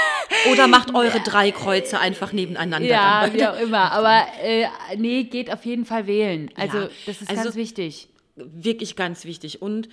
Oder 0.50 0.66
macht 0.66 0.92
eure 0.94 1.20
drei 1.20 1.52
Kreuze 1.52 2.00
einfach 2.00 2.32
nebeneinander. 2.32 2.88
ja, 2.88 3.26
dann 3.26 3.34
wie 3.34 3.46
auch 3.46 3.60
immer. 3.60 3.92
Aber 3.92 4.26
äh, 4.42 4.66
nee, 4.96 5.22
geht 5.24 5.52
auf 5.52 5.64
jeden 5.64 5.84
Fall 5.84 6.08
wählen. 6.08 6.50
Also 6.56 6.78
Ja, 6.78 6.88
das 7.06 7.22
ist 7.22 7.30
also- 7.30 7.44
ganz 7.44 7.54
wichtig. 7.56 8.08
wirklich 8.34 8.96
ganz 8.96 9.24
wichtig. 9.24 9.62
Und 9.62 9.88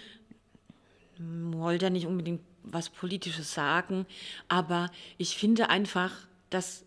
wollte 1.19 1.85
ja 1.85 1.89
nicht 1.89 2.07
unbedingt 2.07 2.41
was 2.63 2.89
Politisches 2.89 3.53
sagen, 3.53 4.05
aber 4.47 4.89
ich 5.17 5.35
finde 5.37 5.69
einfach, 5.69 6.11
dass 6.49 6.85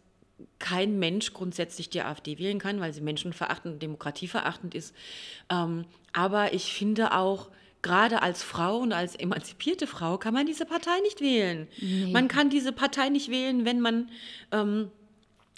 kein 0.59 0.99
Mensch 0.99 1.33
grundsätzlich 1.33 1.91
die 1.91 2.03
AfD 2.03 2.39
wählen 2.39 2.59
kann, 2.59 2.81
weil 2.81 2.93
sie 2.93 3.01
menschenverachtend 3.01 3.75
und 3.75 3.83
demokratieverachtend 3.83 4.75
ist. 4.75 4.95
Ähm, 5.51 5.85
aber 6.13 6.53
ich 6.53 6.73
finde 6.73 7.13
auch, 7.13 7.51
gerade 7.83 8.23
als 8.23 8.43
Frau 8.43 8.79
und 8.79 8.93
als 8.93 9.17
emanzipierte 9.17 9.87
Frau 9.87 10.17
kann 10.17 10.35
man 10.35 10.47
diese 10.47 10.65
Partei 10.65 10.99
nicht 11.03 11.21
wählen. 11.21 11.67
Man 12.13 12.29
kann 12.29 12.49
diese 12.49 12.73
Partei 12.73 13.09
nicht 13.09 13.29
wählen, 13.29 13.65
wenn 13.65 13.81
man 13.81 14.09
ähm, 14.53 14.91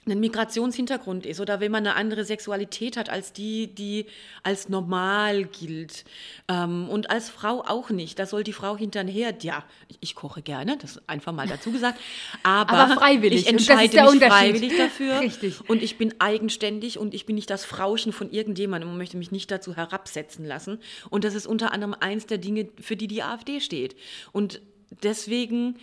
einen 0.07 0.21
Migrationshintergrund 0.21 1.27
ist 1.27 1.41
oder 1.41 1.61
wenn 1.61 1.73
man 1.73 1.87
eine 1.87 1.97
andere 1.97 2.25
Sexualität 2.25 2.97
hat 2.97 3.09
als 3.09 3.33
die, 3.33 3.69
die 3.69 4.07
als 4.43 4.69
normal 4.69 5.45
gilt. 5.45 6.05
Ähm, 6.49 6.89
und 6.89 7.11
als 7.11 7.31
Frau 7.31 7.63
auch 7.67 7.91
nicht. 7.91 8.19
Da 8.19 8.27
soll 8.27 8.45
die 8.45 8.53
Frau 8.53 8.77
hinterher, 8.77 9.35
ja, 9.41 9.65
ich, 9.89 9.99
ich 10.01 10.15
koche 10.15 10.43
gerne, 10.43 10.77
das 10.77 10.97
ist 10.97 11.09
einfach 11.09 11.33
mal 11.33 11.47
dazu 11.47 11.73
gesagt, 11.73 11.99
aber, 12.43 12.73
Aber 12.75 12.95
freiwillig. 12.95 13.43
ich 13.43 13.47
entscheide 13.49 14.03
mich 14.11 14.23
freiwillig 14.23 14.77
dafür. 14.77 15.21
Richtig. 15.21 15.69
Und 15.69 15.83
ich 15.83 15.97
bin 15.97 16.15
eigenständig 16.19 16.99
und 16.99 17.15
ich 17.15 17.27
bin 17.27 17.37
nicht 17.37 17.51
das 17.51 17.65
Frauchen 17.65 18.13
von 18.13 18.31
irgendjemandem 18.31 18.91
und 18.91 18.99
möchte 18.99 19.17
mich 19.17 19.31
nicht 19.33 19.51
dazu 19.51 19.77
herabsetzen 19.77 20.45
lassen. 20.45 20.79
Und 21.11 21.25
das 21.25 21.35
ist 21.35 21.47
unter 21.47 21.73
anderem 21.73 21.95
eins 21.99 22.27
der 22.27 22.39
Dinge, 22.39 22.69
für 22.81 22.97
die 22.97 23.07
die 23.07 23.23
AfD 23.23 23.61
steht. 23.61 23.97
Und 24.33 24.61
deswegen 25.03 25.77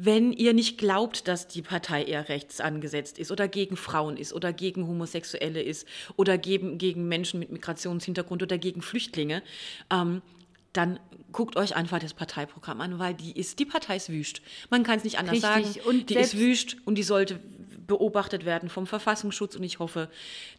wenn 0.00 0.32
ihr 0.32 0.54
nicht 0.54 0.78
glaubt, 0.78 1.26
dass 1.26 1.48
die 1.48 1.60
Partei 1.60 2.04
eher 2.04 2.28
rechts 2.28 2.60
angesetzt 2.60 3.18
ist 3.18 3.32
oder 3.32 3.48
gegen 3.48 3.76
Frauen 3.76 4.16
ist 4.16 4.32
oder 4.32 4.52
gegen 4.52 4.86
Homosexuelle 4.86 5.60
ist 5.60 5.88
oder 6.14 6.38
gegen, 6.38 6.78
gegen 6.78 7.08
Menschen 7.08 7.40
mit 7.40 7.50
Migrationshintergrund 7.50 8.40
oder 8.44 8.58
gegen 8.58 8.80
Flüchtlinge, 8.80 9.42
ähm, 9.90 10.22
dann 10.72 11.00
guckt 11.32 11.56
euch 11.56 11.74
einfach 11.74 11.98
das 11.98 12.14
Parteiprogramm 12.14 12.80
an, 12.80 13.00
weil 13.00 13.14
die 13.14 13.32
ist, 13.32 13.58
die 13.58 13.64
Partei 13.64 13.96
ist 13.96 14.08
wüst. 14.08 14.40
Man 14.70 14.84
kann 14.84 14.98
es 14.98 15.04
nicht 15.04 15.18
anders 15.18 15.42
Richtig. 15.42 15.82
sagen. 15.82 15.88
Und 15.88 16.10
die 16.10 16.14
ist 16.14 16.38
wüst 16.38 16.76
und 16.84 16.94
die 16.94 17.02
sollte 17.02 17.40
beobachtet 17.88 18.44
werden 18.44 18.68
vom 18.68 18.86
Verfassungsschutz 18.86 19.56
und 19.56 19.64
ich 19.64 19.80
hoffe, 19.80 20.08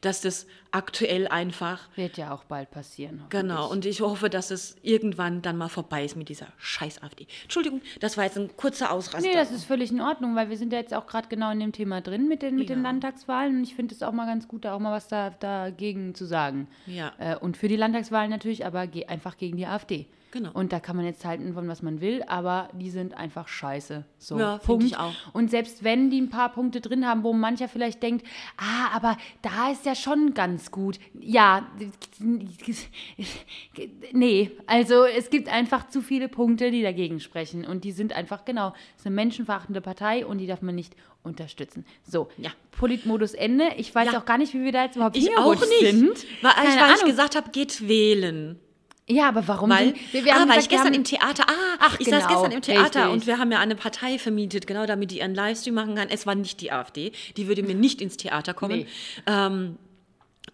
dass 0.01 0.19
das 0.19 0.47
aktuell 0.71 1.27
einfach 1.27 1.87
Wird 1.95 2.17
ja 2.17 2.33
auch 2.33 2.43
bald 2.43 2.71
passieren. 2.71 3.23
Genau, 3.29 3.69
und 3.69 3.85
ich 3.85 4.01
hoffe, 4.01 4.29
dass 4.29 4.51
es 4.51 4.75
irgendwann 4.81 5.41
dann 5.41 5.55
mal 5.55 5.69
vorbei 5.69 6.03
ist 6.03 6.17
mit 6.17 6.27
dieser 6.27 6.47
scheiß 6.57 7.01
AfD. 7.01 7.27
Entschuldigung, 7.43 7.81
das 8.01 8.17
war 8.17 8.25
jetzt 8.25 8.37
ein 8.37 8.49
kurzer 8.57 8.91
Ausraster. 8.91 9.25
Nee, 9.27 9.33
das 9.33 9.51
ist 9.51 9.63
völlig 9.63 9.91
in 9.91 10.01
Ordnung, 10.01 10.35
weil 10.35 10.49
wir 10.49 10.57
sind 10.57 10.73
ja 10.73 10.79
jetzt 10.79 10.93
auch 10.93 11.07
gerade 11.07 11.29
genau 11.29 11.51
in 11.51 11.59
dem 11.59 11.71
Thema 11.71 12.01
drin 12.01 12.27
mit 12.27 12.41
den, 12.41 12.55
mit 12.55 12.67
den 12.69 12.79
Ja. 12.79 12.89
Landtagswahlen 12.89 13.57
und 13.57 13.63
ich 13.63 13.75
finde 13.75 13.95
es 13.95 14.03
auch 14.03 14.11
mal 14.11 14.25
ganz 14.25 14.47
gut, 14.47 14.65
da 14.65 14.73
auch 14.73 14.79
mal 14.79 14.91
was 14.91 15.07
da, 15.07 15.29
dagegen 15.29 16.15
zu 16.15 16.25
sagen. 16.25 16.67
Ja. 16.87 17.13
Äh, 17.19 17.37
und 17.37 17.57
für 17.57 17.67
die 17.67 17.77
Landtagswahlen 17.77 18.29
natürlich, 18.29 18.65
aber 18.65 18.87
einfach 19.07 19.37
gegen 19.37 19.55
die 19.55 19.67
AfD. 19.67 20.07
Genau. 20.31 20.51
Und 20.53 20.71
da 20.71 20.79
kann 20.79 20.95
man 20.95 21.05
jetzt 21.05 21.25
halten 21.25 21.53
von 21.53 21.67
was 21.67 21.81
man 21.81 22.01
will, 22.01 22.21
aber 22.27 22.69
die 22.73 22.89
sind 22.91 23.15
einfach 23.15 23.47
scheiße. 23.47 24.05
So, 24.19 24.37
Ja, 24.39 24.53
find 24.59 24.63
Punkt. 24.65 24.83
ich 24.85 24.97
auch. 24.97 25.13
Und 25.33 25.49
selbst 25.49 25.83
wenn 25.83 26.09
die 26.11 26.21
ein 26.21 26.29
paar 26.29 26.49
Punkte 26.53 26.81
drin 26.81 27.07
haben, 27.07 27.23
wo 27.23 27.33
mancher 27.33 27.67
vielleicht 27.67 28.03
denkt, 28.03 28.25
ah, 28.57 28.95
aber 28.95 29.17
da 29.41 29.71
ist 29.71 29.85
ja 29.85 29.95
schon 29.95 30.33
ganz 30.35 30.69
gut. 30.71 30.99
Ja, 31.19 31.67
nee, 34.11 34.51
also 34.67 35.05
es 35.05 35.29
gibt 35.29 35.49
einfach 35.49 35.87
zu 35.89 36.01
viele 36.01 36.27
Punkte, 36.29 36.71
die 36.71 36.81
dagegen 36.81 37.19
sprechen. 37.19 37.65
Und 37.65 37.83
die 37.83 37.91
sind 37.91 38.13
einfach, 38.13 38.45
genau, 38.45 38.73
es 38.95 39.01
ist 39.01 39.07
eine 39.07 39.15
menschenverachtende 39.15 39.81
Partei 39.81 40.25
und 40.25 40.37
die 40.39 40.47
darf 40.47 40.61
man 40.61 40.75
nicht 40.75 40.95
unterstützen. 41.23 41.85
So, 42.03 42.29
Ja. 42.37 42.51
Politmodus 42.71 43.33
Ende. 43.33 43.65
Ich 43.77 43.93
weiß 43.93 44.11
Ja. 44.13 44.19
auch 44.19 44.25
gar 44.25 44.37
nicht, 44.37 44.53
wie 44.53 44.63
wir 44.63 44.71
da 44.71 44.85
jetzt 44.85 44.95
überhaupt 44.95 45.17
ich 45.17 45.25
auch 45.37 45.53
hingerutscht 45.53 45.69
nicht. 45.81 45.91
sind. 45.91 46.25
Weil, 46.41 46.51
Keine 46.53 46.69
ich, 46.69 46.75
weil 46.79 46.89
ich 46.91 46.93
Ahnung. 47.01 47.05
gesagt 47.09 47.35
habe, 47.35 47.49
geht 47.51 47.87
wählen. 47.87 48.59
Ja, 49.11 49.27
aber 49.27 49.47
warum? 49.47 49.69
Weil, 49.69 49.87
sind, 49.87 50.13
wir, 50.13 50.25
wir 50.25 50.33
ah, 50.33 50.39
haben 50.39 50.49
weil 50.49 50.57
gesagt, 50.57 50.71
ich 50.71 50.77
gestern 50.77 50.93
im 50.93 51.03
Theater, 51.03 51.43
ah, 51.47 51.77
Ach, 51.79 51.99
ich 51.99 52.07
saß 52.07 52.27
genau, 52.27 52.41
gestern 52.41 52.51
im 52.51 52.61
Theater 52.61 52.99
richtig. 52.99 53.13
und 53.13 53.27
wir 53.27 53.37
haben 53.39 53.51
ja 53.51 53.59
eine 53.59 53.75
Partei 53.75 54.19
vermietet, 54.19 54.67
genau 54.67 54.85
damit 54.85 55.11
die 55.11 55.19
ihren 55.19 55.33
Livestream 55.33 55.73
machen 55.73 55.95
kann. 55.95 56.09
Es 56.09 56.27
war 56.27 56.35
nicht 56.35 56.61
die 56.61 56.71
AfD, 56.71 57.11
die 57.35 57.47
würde 57.47 57.63
mir 57.63 57.75
nicht 57.75 58.01
ins 58.01 58.17
Theater 58.17 58.53
kommen. 58.53 58.79
Nee. 58.79 58.87
Ähm, 59.25 59.77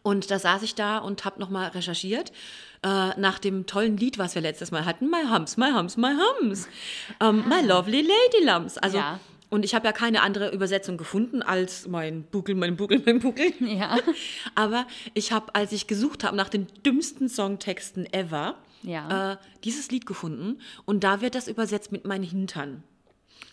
und 0.03 0.31
da 0.31 0.39
saß 0.39 0.63
ich 0.63 0.75
da 0.75 0.99
und 0.99 1.25
habe 1.25 1.39
nochmal 1.39 1.69
recherchiert 1.69 2.31
äh, 2.83 3.19
nach 3.19 3.39
dem 3.39 3.65
tollen 3.65 3.97
Lied, 3.97 4.17
was 4.17 4.35
wir 4.35 4.41
letztes 4.41 4.71
Mal 4.71 4.85
hatten, 4.85 5.09
My 5.09 5.23
Hums, 5.29 5.57
My 5.57 5.71
Hums, 5.71 5.97
My 5.97 6.13
Hums, 6.39 6.67
ähm, 7.19 7.43
My 7.49 7.65
Lovely 7.65 8.01
Lady 8.01 8.45
Lumps. 8.45 8.77
Also, 8.77 8.97
Ja. 8.97 9.19
Und 9.49 9.63
ich 9.65 9.75
habe 9.75 9.85
ja 9.85 9.91
keine 9.91 10.21
andere 10.21 10.51
Übersetzung 10.51 10.97
gefunden 10.97 11.41
als 11.41 11.87
mein 11.87 12.23
Buckel, 12.23 12.55
mein 12.55 12.75
Buckel, 12.75 13.01
mein 13.05 13.19
Buckel. 13.19 13.53
Ja. 13.59 13.97
Aber 14.55 14.87
ich 15.13 15.31
habe, 15.31 15.53
als 15.55 15.71
ich 15.71 15.87
gesucht 15.87 16.23
habe 16.23 16.35
nach 16.35 16.49
den 16.49 16.67
dümmsten 16.85 17.29
Songtexten 17.29 18.11
ever, 18.13 18.55
Ja. 18.83 19.33
äh, 19.33 19.37
dieses 19.63 19.89
Lied 19.91 20.05
gefunden. 20.05 20.59
Und 20.85 21.03
da 21.03 21.21
wird 21.21 21.35
das 21.35 21.47
übersetzt 21.47 21.91
mit 21.91 22.05
mein 22.05 22.23
Hintern. 22.23 22.83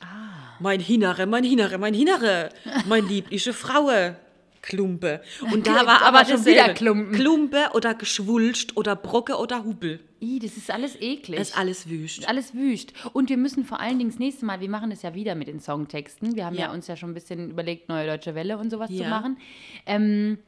Ah. 0.00 0.56
Mein 0.60 0.80
Hinere, 0.80 1.26
mein 1.26 1.44
Hinere, 1.44 1.78
mein 1.78 1.94
Hinere, 1.94 2.48
mein 2.88 3.06
liebliche 3.08 3.52
Fraue. 3.52 4.16
Klumpe. 4.62 5.20
Und 5.52 5.66
da 5.66 5.74
war 5.86 6.02
Aber 6.02 6.18
aber, 6.18 6.18
schon 6.24 6.36
dasselbe. 6.36 6.50
wieder 6.50 6.74
Klumpen. 6.74 7.12
Klumpe 7.14 7.68
oder 7.74 7.94
geschwulscht 7.94 8.76
oder 8.76 8.94
Brocke 8.96 9.36
oder 9.36 9.64
Hubel. 9.64 10.00
Ih, 10.20 10.38
das 10.38 10.56
ist 10.56 10.70
alles 10.70 10.94
eklig. 11.00 11.36
Das 11.38 11.48
ist 11.50 11.58
alles 11.58 11.88
wüst. 11.88 12.18
ist 12.20 12.28
alles 12.28 12.54
wüst. 12.54 12.92
Und 13.12 13.28
wir 13.28 13.36
müssen 13.36 13.64
vor 13.64 13.80
allen 13.80 13.98
Dingen 13.98 14.10
das 14.10 14.20
nächste 14.20 14.44
Mal, 14.46 14.60
wir 14.60 14.68
machen 14.70 14.90
das 14.90 15.02
ja 15.02 15.14
wieder 15.14 15.34
mit 15.34 15.48
den 15.48 15.58
Songtexten. 15.60 16.36
Wir 16.36 16.46
haben 16.46 16.54
ja, 16.54 16.66
Ja. 16.66 16.72
uns 16.72 16.86
ja 16.86 16.96
schon 16.96 17.10
ein 17.10 17.14
bisschen 17.14 17.50
überlegt, 17.50 17.88
Neue 17.88 18.06
Deutsche 18.06 18.34
Welle 18.36 18.56
und 18.56 18.70
sowas 18.70 18.88
zu 18.88 19.02
Ja. 19.02 19.08
machen. 19.08 19.36
Ähm, 19.84 20.38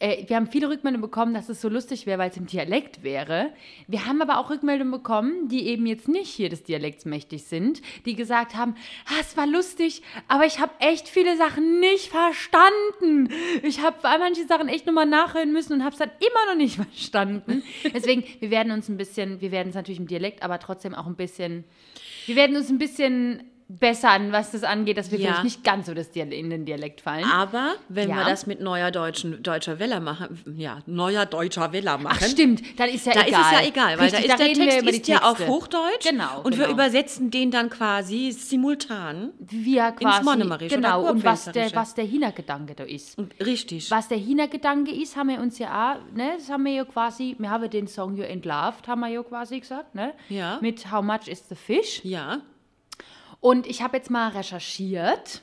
äh, 0.00 0.28
wir 0.28 0.36
haben 0.36 0.46
viele 0.46 0.68
Rückmeldungen 0.68 1.02
bekommen, 1.02 1.34
dass 1.34 1.48
es 1.48 1.60
so 1.60 1.68
lustig 1.68 2.06
wäre, 2.06 2.18
weil 2.18 2.30
es 2.30 2.36
im 2.36 2.46
Dialekt 2.46 3.02
wäre. 3.02 3.50
Wir 3.86 4.06
haben 4.06 4.20
aber 4.20 4.38
auch 4.38 4.50
Rückmeldungen 4.50 4.92
bekommen, 4.92 5.48
die 5.48 5.66
eben 5.66 5.86
jetzt 5.86 6.08
nicht 6.08 6.30
hier 6.30 6.48
des 6.48 6.64
Dialekts 6.64 7.04
mächtig 7.04 7.44
sind, 7.44 7.80
die 8.04 8.14
gesagt 8.14 8.54
haben, 8.54 8.74
ah, 9.06 9.20
es 9.20 9.36
war 9.36 9.46
lustig, 9.46 10.02
aber 10.28 10.46
ich 10.46 10.58
habe 10.58 10.72
echt 10.80 11.08
viele 11.08 11.36
Sachen 11.36 11.80
nicht 11.80 12.08
verstanden. 12.08 13.28
Ich 13.62 13.82
habe 13.82 13.96
bei 14.02 14.18
manchen 14.18 14.48
Sachen 14.48 14.68
echt 14.68 14.86
nochmal 14.86 15.06
nachhören 15.06 15.52
müssen 15.52 15.74
und 15.74 15.84
habe 15.84 15.92
es 15.92 15.98
dann 15.98 16.10
immer 16.18 16.52
noch 16.52 16.56
nicht 16.56 16.76
verstanden. 16.84 17.62
Deswegen, 17.92 18.24
wir 18.40 18.50
werden 18.50 18.72
uns 18.72 18.88
ein 18.88 18.96
bisschen, 18.96 19.40
wir 19.40 19.52
werden 19.52 19.68
es 19.68 19.74
natürlich 19.74 20.00
im 20.00 20.08
Dialekt, 20.08 20.42
aber 20.42 20.58
trotzdem 20.58 20.94
auch 20.94 21.06
ein 21.06 21.16
bisschen, 21.16 21.64
wir 22.26 22.36
werden 22.36 22.56
uns 22.56 22.68
ein 22.68 22.78
bisschen 22.78 23.44
bessern, 23.68 24.30
was 24.30 24.50
das 24.50 24.62
angeht, 24.62 24.98
dass 24.98 25.10
wir 25.10 25.18
Ja. 25.18 25.26
vielleicht 25.28 25.44
nicht 25.44 25.64
ganz 25.64 25.86
so 25.86 25.94
das 25.94 26.10
Dial 26.10 26.32
in 26.32 26.50
den 26.50 26.66
Dialekt 26.66 27.00
fallen. 27.00 27.24
Aber 27.24 27.74
wenn 27.88 28.10
Ja. 28.10 28.16
wir 28.16 28.24
das 28.26 28.46
mit 28.46 28.60
neuer 28.60 28.90
deutschen, 28.90 29.42
deutscher 29.42 29.78
Welle 29.78 30.00
machen, 30.00 30.38
ja, 30.58 30.80
neuer 30.86 31.24
deutscher 31.24 31.72
Welle 31.72 31.96
machen. 31.98 32.18
Ach 32.22 32.26
stimmt, 32.28 32.62
dann 32.78 32.90
ist 32.90 33.06
ja 33.06 33.14
Da 33.14 33.26
egal. 33.26 33.40
ist 33.40 33.46
es 33.46 33.52
ja 33.52 33.66
egal, 33.66 33.98
weil 33.98 34.04
Richtig, 34.10 34.26
da 34.26 34.32
ist 34.34 34.38
der 34.38 34.46
reden 34.46 34.60
wir 34.60 34.70
Text 34.92 35.00
ist 35.00 35.08
ja 35.08 35.22
auf. 35.22 35.46
Hochdeutsch 35.48 36.08
Genau. 36.08 36.42
und 36.42 36.58
wir 36.58 36.64
genau. 36.66 36.74
übersetzen 36.74 37.30
den 37.30 37.50
dann 37.50 37.70
quasi 37.70 38.32
simultan. 38.32 39.32
wir 39.38 39.92
quasi, 39.92 40.24
Monomerische 40.24 40.74
genau, 40.76 41.02
oder 41.02 41.10
und 41.12 41.24
was 41.24 41.44
der, 41.46 41.74
was 41.74 41.94
der 41.94 42.04
Hintergedanke 42.04 42.74
da 42.74 42.84
ist. 42.84 43.16
Richtig. 43.44 43.90
Was 43.90 44.08
der 44.08 44.18
Hintergedanke 44.18 44.90
ist, 44.92 45.16
haben 45.16 45.28
wir 45.30 45.40
uns 45.40 45.58
ja 45.58 45.94
auch, 45.94 46.14
ne, 46.16 46.32
das 46.36 46.50
haben 46.50 46.64
wir 46.64 46.72
ja 46.72 46.84
quasi, 46.84 47.34
wir 47.38 47.50
haben 47.50 47.68
den 47.70 47.86
Song 47.88 48.16
ja 48.16 48.24
entlarvt, 48.24 48.88
haben 48.88 49.00
wir 49.00 49.08
ja 49.08 49.22
quasi 49.22 49.60
gesagt, 49.60 49.94
ne? 49.94 50.12
Ja. 50.28 50.58
Mit 50.60 50.90
How 50.92 51.02
Much 51.02 51.28
is 51.28 51.48
the 51.48 51.54
Fish? 51.54 52.00
Ja. 52.04 52.38
Und 53.44 53.66
ich 53.66 53.82
habe 53.82 53.98
jetzt 53.98 54.10
mal 54.10 54.28
recherchiert 54.28 55.42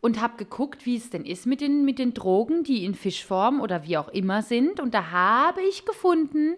und 0.00 0.20
habe 0.20 0.36
geguckt, 0.36 0.86
wie 0.86 0.94
es 0.94 1.10
denn 1.10 1.24
ist 1.24 1.44
mit 1.44 1.60
den, 1.60 1.84
mit 1.84 1.98
den 1.98 2.14
Drogen, 2.14 2.62
die 2.62 2.84
in 2.84 2.94
Fischform 2.94 3.60
oder 3.60 3.82
wie 3.82 3.96
auch 3.96 4.06
immer 4.10 4.42
sind. 4.42 4.78
Und 4.78 4.94
da 4.94 5.10
habe 5.10 5.60
ich 5.62 5.84
gefunden 5.84 6.54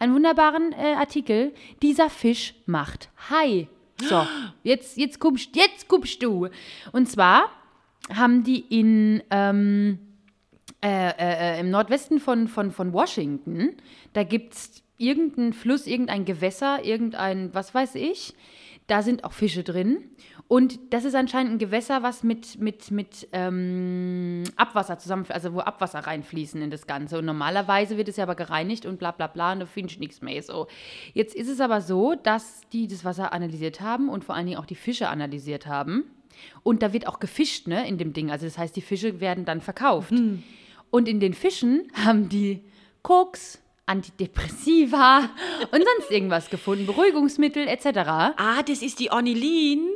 einen 0.00 0.12
wunderbaren 0.12 0.72
äh, 0.72 0.94
Artikel. 0.94 1.54
Dieser 1.82 2.10
Fisch 2.10 2.56
macht 2.66 3.10
Hai. 3.30 3.68
So, 4.00 4.26
jetzt, 4.64 4.96
jetzt, 4.96 5.20
kommst, 5.20 5.54
jetzt 5.54 5.86
kommst 5.86 6.20
du. 6.20 6.48
Und 6.90 7.08
zwar 7.08 7.52
haben 8.12 8.42
die 8.42 8.58
in 8.58 9.22
ähm, 9.30 10.00
äh, 10.82 11.12
äh, 11.16 11.60
im 11.60 11.70
Nordwesten 11.70 12.18
von, 12.18 12.48
von, 12.48 12.72
von 12.72 12.92
Washington, 12.92 13.76
da 14.14 14.24
gibt 14.24 14.54
es 14.54 14.82
irgendeinen 14.96 15.52
Fluss, 15.52 15.86
irgendein 15.86 16.24
Gewässer, 16.24 16.84
irgendein, 16.84 17.54
was 17.54 17.72
weiß 17.72 17.94
ich. 17.94 18.34
Da 18.88 19.02
sind 19.02 19.22
auch 19.22 19.32
Fische 19.32 19.62
drin. 19.62 19.98
Und 20.48 20.78
das 20.94 21.04
ist 21.04 21.14
anscheinend 21.14 21.52
ein 21.52 21.58
Gewässer, 21.58 22.02
was 22.02 22.22
mit, 22.22 22.58
mit, 22.58 22.90
mit 22.90 23.28
ähm, 23.32 24.44
Abwasser 24.56 24.98
zusammen, 24.98 25.26
also 25.28 25.52
wo 25.52 25.60
Abwasser 25.60 26.00
reinfließen 26.00 26.60
in 26.62 26.70
das 26.70 26.86
Ganze. 26.86 27.18
Und 27.18 27.26
normalerweise 27.26 27.98
wird 27.98 28.08
es 28.08 28.16
ja 28.16 28.24
aber 28.24 28.34
gereinigt 28.34 28.86
und 28.86 28.98
bla 28.98 29.10
bla 29.10 29.26
bla 29.26 29.52
und 29.52 29.60
da 29.60 29.66
findest 29.66 29.96
du 29.96 30.00
nichts 30.00 30.22
mehr. 30.22 30.42
So. 30.42 30.66
Jetzt 31.12 31.34
ist 31.36 31.48
es 31.48 31.60
aber 31.60 31.82
so, 31.82 32.14
dass 32.14 32.62
die 32.72 32.88
das 32.88 33.04
Wasser 33.04 33.34
analysiert 33.34 33.82
haben 33.82 34.08
und 34.08 34.24
vor 34.24 34.34
allen 34.34 34.46
Dingen 34.46 34.58
auch 34.58 34.66
die 34.66 34.74
Fische 34.74 35.08
analysiert 35.08 35.66
haben. 35.66 36.04
Und 36.62 36.82
da 36.82 36.94
wird 36.94 37.06
auch 37.06 37.20
gefischt, 37.20 37.66
ne, 37.66 37.86
in 37.86 37.98
dem 37.98 38.14
Ding. 38.14 38.30
Also 38.30 38.46
das 38.46 38.56
heißt, 38.56 38.74
die 38.74 38.80
Fische 38.80 39.20
werden 39.20 39.44
dann 39.44 39.60
verkauft. 39.60 40.12
Und 40.90 41.08
in 41.08 41.20
den 41.20 41.34
Fischen 41.34 41.92
haben 41.92 42.30
die 42.30 42.64
Koks, 43.02 43.60
Antidepressiva 43.88 45.30
und 45.70 45.84
sonst 45.84 46.10
irgendwas 46.10 46.50
gefunden, 46.50 46.86
Beruhigungsmittel 46.86 47.66
etc. 47.66 47.86
Ah, 48.36 48.62
das 48.66 48.82
ist 48.82 49.00
die 49.00 49.10
Ornilin 49.10 49.88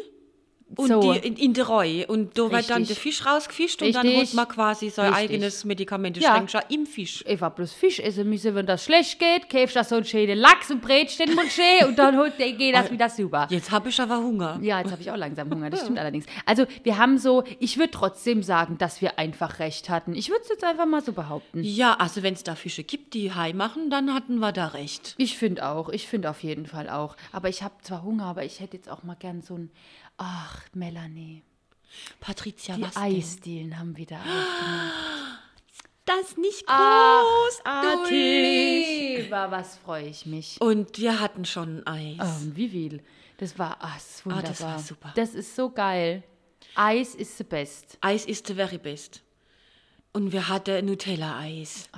und 0.77 0.89
So. 0.89 1.13
die 1.13 1.19
in, 1.27 1.37
in 1.37 1.53
der 1.55 1.67
Reu. 1.67 2.05
Und 2.09 2.37
da 2.39 2.43
wird 2.51 2.71
dann 2.71 2.79
Richtig. 2.83 2.89
der 2.89 2.97
Fisch 2.97 3.27
rausgefischt 3.27 3.83
und 3.83 3.95
dann 3.95 4.07
Richtig. 4.07 4.21
holt 4.31 4.35
man 4.35 4.49
quasi 4.49 4.91
sein 4.91 5.13
Richtig. 5.13 5.31
eigenes 5.31 5.65
Medikament. 5.65 6.17
Das 6.17 6.25
Ja. 6.25 6.49
schon 6.49 6.61
im 6.69 6.87
Fisch. 6.87 7.25
Ich 7.27 7.41
war 7.41 7.51
bloß 7.51 7.73
Fisch 7.73 7.99
essen 8.01 8.29
müssen, 8.29 8.55
wenn 8.55 8.67
das 8.67 8.85
schlecht 8.85 9.19
geht, 9.19 9.49
käfst 9.49 9.77
du 9.77 9.85
so 9.85 9.97
einen 9.97 10.05
schönen 10.05 10.39
Lachs 10.39 10.71
und 10.71 10.81
brätst 10.83 11.19
den 11.21 11.35
Mund 11.35 11.51
schön 11.51 11.89
und 11.89 11.99
dann 11.99 12.17
holt, 12.17 12.37
geht 12.39 12.75
das 12.75 12.91
wieder 12.91 13.09
super. 13.09 13.47
Jetzt 13.51 13.71
habe 13.71 13.89
ich 13.89 14.01
aber 14.01 14.19
Hunger. 14.19 14.59
Ja, 14.63 14.79
jetzt 14.81 14.93
habe 14.93 15.03
ich 15.03 15.11
auch 15.11 15.17
langsam 15.17 15.51
Hunger, 15.51 15.71
das 15.71 15.81
stimmt 15.83 15.99
allerdings. 15.99 16.27
Also 16.47 16.67
wir 16.83 16.99
haben 16.99 17.19
so, 17.19 17.45
ich 17.59 17.79
würde 17.79 17.91
trotzdem 17.91 18.43
sagen, 18.43 18.79
dass 18.79 19.01
wir 19.01 19.19
einfach 19.19 19.59
recht 19.59 19.89
hatten. 19.91 20.15
Ich 20.15 20.29
würde 20.31 20.43
es 20.43 20.49
jetzt 20.49 20.65
einfach 20.65 20.87
mal 20.87 21.03
so 21.03 21.13
behaupten. 21.13 21.63
Ja, 21.63 21.95
also 21.95 22.23
wenn 22.23 22.35
es 22.35 22.43
da 22.45 22.55
Fische 22.55 22.85
gibt, 22.85 23.15
die 23.15 23.33
Hai 23.35 23.53
machen, 23.53 23.91
dann 23.91 24.15
hatten 24.15 24.39
wir 24.39 24.53
da 24.53 24.69
recht. 24.69 25.15
Ich 25.19 25.37
finde 25.37 25.67
auch, 25.69 25.89
ich 25.89 26.07
finde 26.07 26.31
auf 26.31 26.43
jeden 26.43 26.67
Fall 26.67 26.89
auch. 26.89 27.17
Aber 27.33 27.49
ich 27.49 27.63
habe 27.63 27.75
zwar 27.83 28.03
Hunger, 28.03 28.25
aber 28.27 28.45
ich 28.45 28.61
hätte 28.61 28.77
jetzt 28.77 28.89
auch 28.91 29.03
mal 29.03 29.17
gern 29.17 29.43
so 29.43 29.55
ein, 29.55 29.71
ach, 30.23 30.57
Melanie. 30.75 31.43
Patricia, 32.21 32.77
Die 32.77 32.83
was 32.83 32.95
denn? 32.95 33.03
Eisdielen 33.03 33.79
haben 33.79 33.97
wieder 33.97 34.17
aufgemacht. 34.17 34.93
Das 36.05 36.21
ist 36.31 36.39
nicht 36.39 36.65
Ach, 36.67 37.23
großartig. 37.23 39.19
Lieber, 39.25 39.51
was 39.51 39.77
freue 39.77 40.07
ich 40.09 40.27
mich. 40.27 40.61
Und 40.61 40.99
wir 40.99 41.21
hatten 41.21 41.45
schon 41.45 41.87
Eis. 41.87 42.19
Ähm, 42.43 42.57
wie 42.57 42.69
viel? 42.69 43.03
Das 43.37 43.59
war, 43.59 43.77
ah, 43.81 43.93
das 43.95 44.05
ist 44.11 44.21
Ah, 44.21 44.25
wunderbar. 44.25 44.51
das 44.51 44.61
war 44.63 44.79
super. 44.79 45.13
Das 45.15 45.35
ist 45.35 45.55
so 45.55 45.71
geil. 45.71 46.23
Eis 46.75 47.15
ist 47.15 47.39
the 47.39 47.45
best. 47.45 47.99
Eis 48.01 48.25
ist 48.25 48.47
the 48.47 48.55
very 48.55 48.79
best. 48.79 49.23
Und 50.13 50.33
wir 50.33 50.49
hatten 50.49 50.87
Nutella-Eis. 50.87 51.89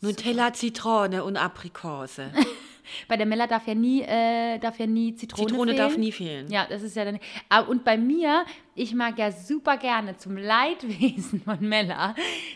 Nutella, 0.00 0.52
Zitrone 0.52 1.22
und 1.24 1.36
Aprikose. 1.36 2.32
Bei 3.08 3.16
der 3.16 3.26
Mella 3.26 3.46
darf 3.46 3.66
ja 3.66 3.74
nie, 3.74 4.02
äh, 4.02 4.58
darf 4.58 4.78
ja 4.78 4.86
nie 4.86 5.14
Zitrone, 5.14 5.48
Zitrone 5.48 5.72
fehlen. 5.72 5.78
darf 5.78 5.96
nie 5.96 6.12
fehlen. 6.12 6.50
Ja, 6.50 6.66
das 6.68 6.82
ist 6.82 6.96
ja 6.96 7.04
dann. 7.04 7.18
Ah, 7.48 7.60
Und 7.60 7.84
bei 7.84 7.96
mir, 7.96 8.44
ich 8.74 8.94
mag 8.94 9.18
ja 9.18 9.32
super 9.32 9.76
gerne 9.76 10.16
zum 10.16 10.36
Leidwesen 10.36 11.42
von 11.42 11.60
Mella 11.60 12.14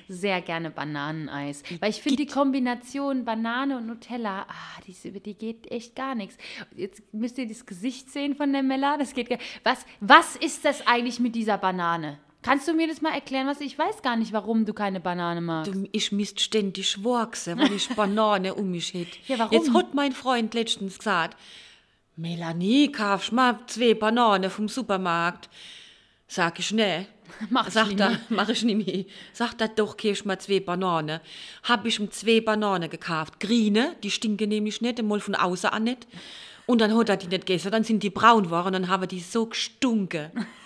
sehr 0.09 0.41
gerne 0.41 0.71
Bananeneis. 0.71 1.63
Weil 1.81 1.91
ich 1.91 2.03
finde 2.03 2.25
die 2.25 2.27
Kombination 2.27 3.25
Banane 3.25 3.77
und 3.77 3.87
Nutella, 3.87 4.47
ah, 4.49 4.81
die, 4.87 5.09
über 5.09 5.21
die 5.21 5.35
geht 5.35 5.71
echt 5.71 5.97
gar 5.97 6.15
nichts. 6.15 6.37
Jetzt 6.77 7.03
müsst 7.13 7.39
ihr 7.39 7.49
das 7.49 7.67
Gesicht 7.67 8.11
sehen 8.11 8.35
von 8.35 8.53
der 8.53 8.63
Mella. 8.63 8.97
Das 8.99 9.15
geht 9.15 9.29
gar 9.29 9.39
was, 9.65 9.85
was 10.01 10.37
ist 10.37 10.65
das 10.65 10.87
eigentlich 10.87 11.21
mit 11.21 11.35
dieser 11.35 11.59
Banane? 11.59 12.19
Kannst 12.43 12.67
du 12.67 12.75
mir 12.75 12.89
das 12.89 13.01
mal 13.01 13.15
erklären? 13.15 13.47
Was 13.47 13.61
ich 13.61 13.79
weiß 13.79 14.03
gar 14.03 14.17
nicht, 14.17 14.33
warum 14.33 14.65
du 14.65 14.75
keine 14.75 15.01
Banane 15.01 15.41
magst. 15.41 15.73
Du, 15.73 15.89
ich 15.93 16.11
misst 16.11 16.41
ständig 16.41 17.03
wachsen, 17.05 17.59
wenn 17.59 17.75
ich 17.75 17.89
Banane 17.97 18.55
um 18.55 18.71
mich 18.71 18.93
hätte. 18.93 19.17
Ja, 19.29 19.39
warum? 19.39 19.53
Jetzt 19.53 19.73
hat 19.73 19.95
mein 19.95 20.13
Freund 20.13 20.53
letztens 20.53 20.99
gesagt, 20.99 21.37
Melanie, 22.17 22.91
kaufst 22.91 23.33
mal 23.33 23.59
zwei 23.69 23.95
Bananen 23.95 24.51
vom 24.51 24.69
Supermarkt. 24.69 25.49
Sag 26.27 26.59
ich, 26.59 26.73
ne. 26.73 27.07
Mach 27.51 27.69
ich 27.69 27.87
nie 27.87 27.99
er, 27.99 28.21
mach 28.29 28.49
ich 28.51 28.63
nicht 28.63 28.87
mehr. 28.87 29.05
Sagt 29.33 29.61
er, 29.63 29.69
doch, 29.69 29.97
kaufst 29.97 30.27
mal 30.27 30.39
zwei 30.39 30.61
Bananen. 30.61 31.21
Hab 31.63 31.87
ich 31.87 31.99
ihm 31.99 32.11
zwei 32.11 32.41
Bananen 32.41 32.91
gekauft. 32.91 33.41
Grüne, 33.41 33.97
die 34.03 34.11
stinken 34.11 34.51
nämlich 34.51 34.83
nicht, 34.83 34.99
einmal 34.99 35.21
von 35.21 35.35
außen 35.35 35.71
an 35.71 35.85
nicht. 35.85 36.07
Und 36.67 36.81
dann 36.81 36.97
hat 36.97 37.09
er 37.09 37.17
die 37.17 37.29
nicht 37.29 37.47
gegessen, 37.47 37.71
dann 37.71 37.85
sind 37.85 38.03
die 38.03 38.11
braun 38.11 38.45
geworden 38.45 38.69
und 38.69 38.73
dann 38.75 38.89
haben 38.89 39.09
die 39.09 39.21
so 39.21 39.47
gestunken. 39.47 40.31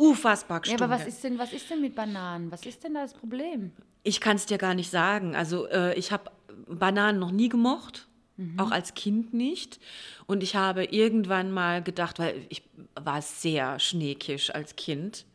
Unfassbar 0.00 0.62
Ja, 0.64 0.76
aber 0.76 0.88
was 0.88 1.06
ist 1.06 1.22
denn, 1.22 1.38
was 1.38 1.52
ist 1.52 1.68
denn 1.68 1.82
mit 1.82 1.94
Bananen? 1.94 2.50
Was 2.50 2.64
ist 2.64 2.82
denn 2.82 2.94
da 2.94 3.02
das 3.02 3.12
Problem? 3.12 3.72
Ich 4.02 4.18
kann 4.22 4.36
es 4.36 4.46
dir 4.46 4.56
gar 4.56 4.74
nicht 4.74 4.90
sagen. 4.90 5.36
Also 5.36 5.66
äh, 5.66 5.92
ich 5.94 6.10
habe 6.10 6.30
Bananen 6.66 7.20
noch 7.20 7.30
nie 7.30 7.50
gemocht, 7.50 8.08
auch 8.56 8.70
als 8.70 8.94
Kind 8.94 9.34
nicht. 9.34 9.78
Und 10.26 10.42
ich 10.42 10.56
habe 10.56 10.84
irgendwann 10.84 11.52
mal 11.52 11.82
gedacht, 11.82 12.18
weil 12.18 12.46
ich 12.48 12.62
war 12.98 13.20
sehr 13.20 13.78
schneekisch 13.78 14.54
als 14.54 14.76
Kind. 14.76 15.26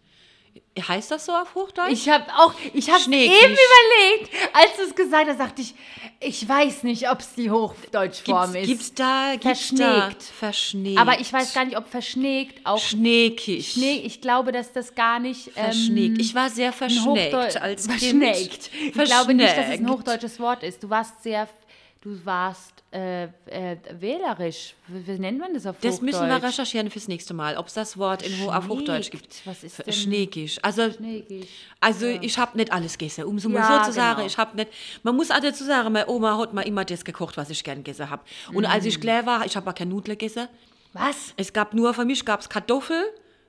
Heißt 0.87 1.11
das 1.11 1.25
so 1.25 1.31
auf 1.31 1.55
Hochdeutsch? 1.55 1.91
Ich 1.91 2.09
habe 2.09 2.25
auch, 2.37 2.53
ich 2.73 2.89
habe 2.89 3.01
eben 3.03 3.33
überlegt, 3.33 4.33
als 4.53 4.75
du 4.75 4.83
es 4.83 4.95
gesagt 4.95 5.29
hast, 5.29 5.39
dachte 5.39 5.61
ich, 5.61 5.73
ich 6.19 6.47
weiß 6.47 6.83
nicht, 6.83 7.09
ob 7.09 7.19
es 7.19 7.33
die 7.33 7.49
Hochdeutschform 7.49 8.53
gibt's, 8.53 8.61
ist. 8.61 8.67
gibt's 8.67 8.93
da 8.95 9.35
gibt's. 9.39 9.73
Da, 9.75 10.09
verschneegt. 10.37 10.99
Aber 10.99 11.19
ich 11.19 11.31
weiß 11.31 11.53
gar 11.53 11.65
nicht, 11.65 11.77
ob 11.77 11.87
verschneegt 11.87 12.65
auch 12.65 12.79
Schneekisch. 12.79 13.73
Schnee. 13.73 14.01
Ich 14.05 14.21
glaube, 14.21 14.51
dass 14.51 14.73
das 14.73 14.95
gar 14.95 15.19
nicht 15.19 15.47
ähm, 15.47 15.65
Verschneegt. 15.65 16.19
Ich 16.19 16.35
war 16.35 16.49
sehr 16.49 16.73
Hochdeu- 16.73 17.57
als. 17.57 17.87
Kind. 17.87 18.23
Ich 18.23 18.93
glaube 18.93 19.33
nicht, 19.33 19.57
dass 19.57 19.67
es 19.67 19.79
ein 19.79 19.89
hochdeutsches 19.89 20.39
Wort 20.39 20.63
ist. 20.63 20.83
Du 20.83 20.89
warst 20.89 21.23
sehr, 21.23 21.47
du 22.05 22.23
warst 22.23 22.83
äh, 22.91 23.23
äh, 23.47 23.77
wählerisch. 23.99 24.75
Wie, 24.87 25.05
wie 25.07 25.19
nennt 25.19 25.39
man 25.39 25.53
das 25.53 25.65
auf 25.65 25.75
Das 25.81 25.95
Hochdeutsch? 25.95 26.01
müssen 26.03 26.27
wir 26.29 26.41
recherchieren 26.43 26.89
fürs 26.91 27.07
nächste 27.07 27.33
Mal, 27.33 27.57
ob 27.57 27.67
es 27.67 27.73
das 27.73 27.97
Wort 27.97 28.21
in, 28.21 28.39
Ho- 28.45 28.51
auf 28.51 28.69
Hochdeutsch 28.69 29.09
gibt. 29.09 29.41
Was 29.45 29.63
ist 29.63 29.79
denn- 29.85 29.91
Schneekisch. 29.91 30.59
Also 30.61 30.91
Schneekisch. 30.91 31.47
Also 31.81 32.05
ich 32.05 32.37
habe 32.37 32.55
nicht 32.57 32.71
alles 32.71 32.97
gegessen, 32.97 33.25
um 33.25 33.39
so 33.39 33.49
mal 33.49 33.59
Ja, 33.59 33.83
so 33.83 33.89
zu 33.89 33.95
sagen. 33.95 34.17
genau. 34.17 34.27
Ich 34.27 34.37
habe 34.37 34.55
nicht. 34.55 34.71
Man 35.03 35.15
muss 35.15 35.31
auch 35.31 35.39
dazu 35.39 35.63
sagen, 35.63 35.91
meine 35.91 36.07
Oma 36.07 36.37
hat 36.37 36.53
mir 36.53 36.65
immer 36.65 36.85
das 36.85 37.03
gekocht, 37.03 37.35
was 37.37 37.49
ich 37.49 37.63
gern 37.63 37.79
gegessen 37.83 38.09
habe. 38.09 38.21
Und 38.53 38.65
als 38.65 38.85
Mm. 38.85 38.87
ich 38.87 39.01
klein 39.01 39.25
war, 39.25 39.45
ich 39.45 39.55
habe 39.57 39.69
auch 39.69 39.75
keine 39.75 39.89
Nudeln 39.89 40.17
gegessen. 40.17 40.47
Was? 40.93 41.33
Es 41.35 41.51
gab 41.51 41.73
nur 41.73 41.93
für 41.93 42.05
mich 42.05 42.23
gab's 42.23 42.47
Kartoffel, 42.47 43.03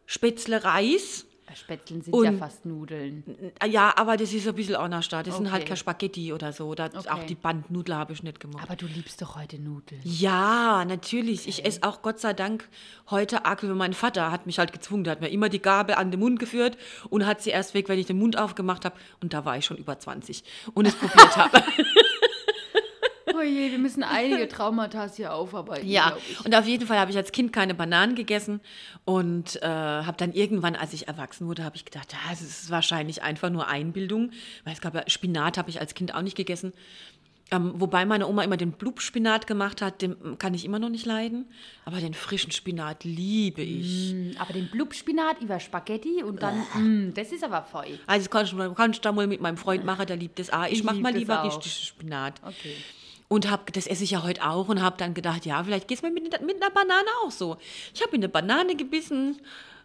Spätzle, 0.07 0.65
Reis. 0.65 1.27
Spätzlen 1.55 2.03
sind 2.03 2.13
Und- 2.13 2.25
ja 2.25 2.33
fast 2.33 2.67
Nudeln. 2.67 3.23
Ja, 3.67 3.93
aber 3.97 4.17
das 4.17 4.33
ist 4.33 4.47
ein 4.49 4.55
bisschen 4.55 4.77
anders 4.77 5.09
da. 5.09 5.23
Das 5.23 5.37
sind 5.37 5.51
halt 5.53 5.63
Okay. 5.63 5.69
keine 5.69 5.77
Spaghetti 5.77 6.33
oder 6.33 6.53
so. 6.53 6.67
Oder 6.67 6.87
Okay. 6.87 7.09
Auch 7.09 7.23
die 7.25 7.35
Bandnudeln 7.35 7.97
habe 7.99 8.13
ich 8.13 8.23
nicht 8.23 8.41
gemacht. 8.41 8.63
Aber 8.65 8.77
du 8.77 8.87
liebst 8.87 9.23
doch 9.23 9.37
heute 9.37 9.59
Nudeln. 9.59 10.01
Ja, 10.05 10.85
natürlich. 10.85 11.47
Ich 11.49 11.65
esse 11.65 11.83
auch 11.83 12.03
Gott 12.03 12.19
sei 12.21 12.33
Dank 12.35 12.69
heute 13.11 13.45
weil 13.45 13.75
mein 13.75 13.93
Vater 13.95 14.31
hat 14.33 14.47
mich 14.47 14.59
halt 14.59 14.73
gezwungen. 14.73 15.05
Der 15.05 15.13
hat 15.13 15.21
mir 15.21 15.29
immer 15.29 15.49
die 15.49 15.63
Gabel 15.63 15.95
an 15.95 16.11
den 16.11 16.21
Mund 16.21 16.39
geführt 16.39 16.77
und 17.11 17.25
hat 17.27 17.41
sie 17.43 17.51
erst 17.51 17.75
weg, 17.75 17.89
wenn 17.89 17.99
ich 17.99 18.07
den 18.07 18.19
Mund 18.19 18.37
aufgemacht 18.39 18.85
habe. 18.85 18.97
Und 19.21 19.33
da 19.33 19.45
war 19.45 19.57
ich 19.57 19.65
schon 19.65 19.77
über 19.77 19.99
20 19.99 20.43
und 20.75 20.87
es 20.87 20.95
probiert 20.95 21.37
habe. 21.37 21.63
Oh 23.37 23.43
je, 23.43 23.71
wir 23.71 23.79
müssen 23.79 24.03
einige 24.03 24.49
Traumata 24.49 25.09
hier 25.15 25.35
aufarbeiten. 25.35 25.87
Ja, 25.87 26.17
und 26.45 26.55
auf 26.55 26.67
jeden 26.67 26.87
Fall 26.87 26.99
habe 26.99 27.11
ich 27.11 27.17
als 27.17 27.33
Kind 27.33 27.53
keine 27.53 27.75
Bananen 27.75 28.15
gegessen 28.15 28.61
und 29.05 29.63
äh, 29.63 29.67
habe 29.67 30.17
dann 30.17 30.33
irgendwann, 30.33 30.77
als 30.77 30.93
ich 30.93 31.09
erwachsen 31.09 31.47
wurde, 31.47 31.65
habe 31.65 31.77
ich 31.77 31.85
gedacht, 31.85 32.13
ja, 32.13 32.19
es 32.33 32.41
ist 32.41 32.71
wahrscheinlich 32.71 33.23
einfach 33.23 33.51
nur 33.51 33.69
Einbildung, 33.69 34.31
weil 34.65 34.73
es 34.73 34.81
gab 34.81 34.95
ja 34.95 35.03
Spinat 35.09 35.59
habe 35.59 35.71
ich 35.71 35.81
als 35.81 35.95
Kind 35.95 36.15
auch 36.15 36.23
nicht 36.23 36.37
gegessen. 36.37 36.73
Ähm, 37.53 37.75
wobei 37.77 38.05
meine 38.07 38.27
Oma 38.27 38.43
immer 38.43 38.57
den 38.57 38.73
Blubspinat 38.73 39.47
gemacht 39.47 39.81
hat, 39.81 40.03
den 40.03 40.37
kann 40.39 40.53
ich 40.53 40.65
immer 40.65 40.81
noch 40.81 40.89
nicht 40.89 41.07
leiden, 41.07 41.47
aber 41.85 41.99
den 41.99 42.13
frischen 42.13 42.51
Spinat 42.51 43.05
liebe 43.05 43.63
ich. 43.63 44.17
Aber 44.41 44.53
den 44.53 44.69
Blubspinat 44.69 45.41
über 45.41 45.61
Spaghetti 45.61 46.25
und 46.25 46.43
dann, 46.43 46.59
mm, 46.75 47.15
das 47.15 47.31
ist 47.31 47.45
aber 47.45 47.63
voll. 47.63 48.01
Also 48.09 48.25
das 48.25 48.31
kann 48.31 48.45
ich, 48.47 48.53
mal- 48.53 48.75
kann 48.75 48.91
ich 48.91 49.01
da 49.01 49.13
mal 49.13 49.29
mit 49.29 49.41
meinem 49.41 49.59
Freund 49.59 49.85
machen, 49.85 50.07
der 50.07 50.17
liebt 50.17 50.41
das 50.41 50.51
auch. 50.53 50.67
Ich 50.67 50.83
mache 50.83 50.97
mal 50.97 51.15
lieber 51.15 51.45
richtig 51.45 51.73
Spinat. 51.87 52.41
Okay. 52.45 52.75
Und 53.29 53.49
hab, 53.49 53.73
das 53.73 53.87
esse 53.87 54.03
ich 54.03 54.11
ja 54.13 54.25
heute 54.25 54.45
auch 54.45 54.69
und 54.69 54.83
habe 54.83 54.97
dann 54.99 55.15
gedacht, 55.15 55.47
ja, 55.47 55.63
vielleicht 55.63 55.87
geht 55.87 55.99
es 55.99 56.03
mir 56.03 56.11
mit, 56.11 56.25
mit 56.43 56.63
einer 56.63 56.71
Banane 56.71 57.09
auch 57.25 57.31
so. 57.31 57.59
Ich 57.95 58.03
habe 58.03 58.15
in 58.17 58.23
eine 58.23 58.29
Banane 58.29 58.75
gebissen, 58.75 59.37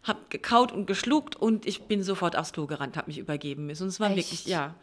habe 0.03 0.19
gekaut 0.29 0.71
und 0.71 0.87
geschluckt 0.87 1.35
und 1.35 1.67
ich 1.67 1.83
bin 1.83 2.01
sofort 2.01 2.35
aufs 2.35 2.53
Klo 2.53 2.65
gerannt, 2.65 2.97
habe 2.97 3.07
mich 3.07 3.19
übergeben 3.19 3.67
müssen. 3.67 3.83
Und 3.83 3.89
es 3.89 3.99
war 3.99 4.09
Echt? 4.09 4.17
wirklich, 4.17 4.45
ja. 4.47 4.73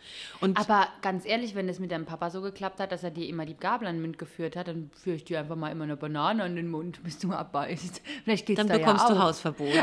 Und 0.41 0.59
Aber 0.59 0.87
ganz 1.03 1.27
ehrlich, 1.27 1.57
wenn 1.57 1.67
das 1.67 1.81
mit 1.81 1.91
deinem 1.91 2.07
Papa 2.07 2.31
so 2.31 2.41
geklappt 2.41 2.79
hat, 2.79 2.93
dass 2.93 3.03
er 3.03 3.11
dir 3.11 3.27
immer 3.29 3.45
die 3.45 3.57
Gabel 3.57 3.89
an 3.89 3.97
den 3.97 4.03
Mund 4.03 4.19
geführt 4.19 4.55
hat, 4.55 4.69
dann 4.69 4.91
führe 4.95 5.17
ich 5.17 5.25
dir 5.25 5.41
einfach 5.41 5.57
mal 5.57 5.71
immer 5.71 5.85
eine 5.85 5.97
Banane 5.97 6.45
an 6.45 6.55
den 6.55 6.71
Mund, 6.71 7.03
bis 7.05 7.19
du 7.19 7.33
abbeißt. 7.33 8.01
Vielleicht 8.25 8.47
geht's 8.47 8.59
dann 8.59 8.69
da 8.69 8.79
bekommst 8.79 9.09
ja 9.09 9.15
du 9.15 9.21
auch. 9.21 9.25
Hausverbot. 9.25 9.69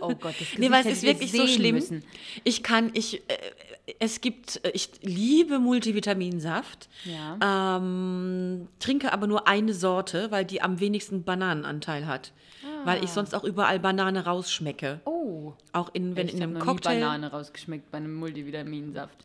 Oh 0.00 0.08
Gott, 0.08 0.32
das 0.32 0.38
Gesicht 0.38 0.58
nee, 0.58 0.70
weil 0.70 0.80
es 0.86 0.92
ist 0.92 1.02
wirklich 1.04 1.32
so 1.32 1.46
schlimm. 1.46 1.76
Müssen. 1.76 2.04
Ich 2.44 2.62
kann, 2.62 2.90
ich, 2.92 3.22
äh, 3.30 3.38
es 3.98 4.20
gibt, 4.20 4.64
äh, 4.64 4.70
ich 4.70 4.90
liebe 5.02 5.58
Multivitaminsaft, 5.58 6.88
Ja. 7.04 7.76
ähm, 7.78 8.68
trinke 8.78 9.12
aber 9.12 9.26
nur 9.26 9.46
eine 9.48 9.74
Sorte, 9.74 10.30
weil 10.30 10.44
die 10.44 10.60
am 10.62 10.80
wenigsten 10.80 11.22
Bananenanteil 11.24 12.06
hat. 12.06 12.32
Weil 12.84 13.02
ich 13.02 13.10
sonst 13.10 13.34
auch 13.34 13.42
überall 13.42 13.80
Banane 13.80 14.24
rausschmecke. 14.26 15.00
Oh, 15.06 15.54
Auch 15.72 15.90
in, 15.92 16.14
wenn 16.14 16.28
ich 16.28 16.34
in 16.34 16.40
habe 16.42 16.50
einem 16.50 16.58
noch 16.58 16.66
Cocktail. 16.66 16.94
nie 16.96 17.00
Banane 17.00 17.30
rausgeschmeckt 17.32 17.90
bei 17.90 17.98
einem 17.98 18.14
Multivitaminsaft. 18.14 19.24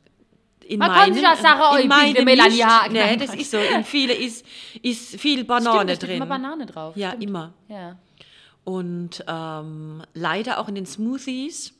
in 0.65 0.79
Man 0.79 0.89
kann 0.91 1.13
sich 1.13 1.21
in 1.23 1.81
ich 1.83 1.87
meinem 1.87 2.25
Melanie. 2.25 2.63
Nee, 2.91 2.99
Nein, 2.99 3.19
das 3.19 3.35
ist 3.35 3.51
so. 3.51 3.57
In 3.57 3.83
viele 3.83 4.13
ist, 4.13 4.45
ist 4.81 5.15
viel 5.19 5.43
Banane 5.43 5.95
Stimmt, 5.95 6.03
drin. 6.03 6.15
immer 6.17 6.25
Banane 6.27 6.65
drauf. 6.65 6.95
Ja, 6.97 7.09
Stimmt. 7.09 7.23
immer. 7.23 7.53
Ja. 7.67 7.97
Und 8.63 9.23
ähm, 9.27 10.03
leider 10.13 10.59
auch 10.59 10.67
in 10.67 10.75
den 10.75 10.85
Smoothies. 10.85 11.73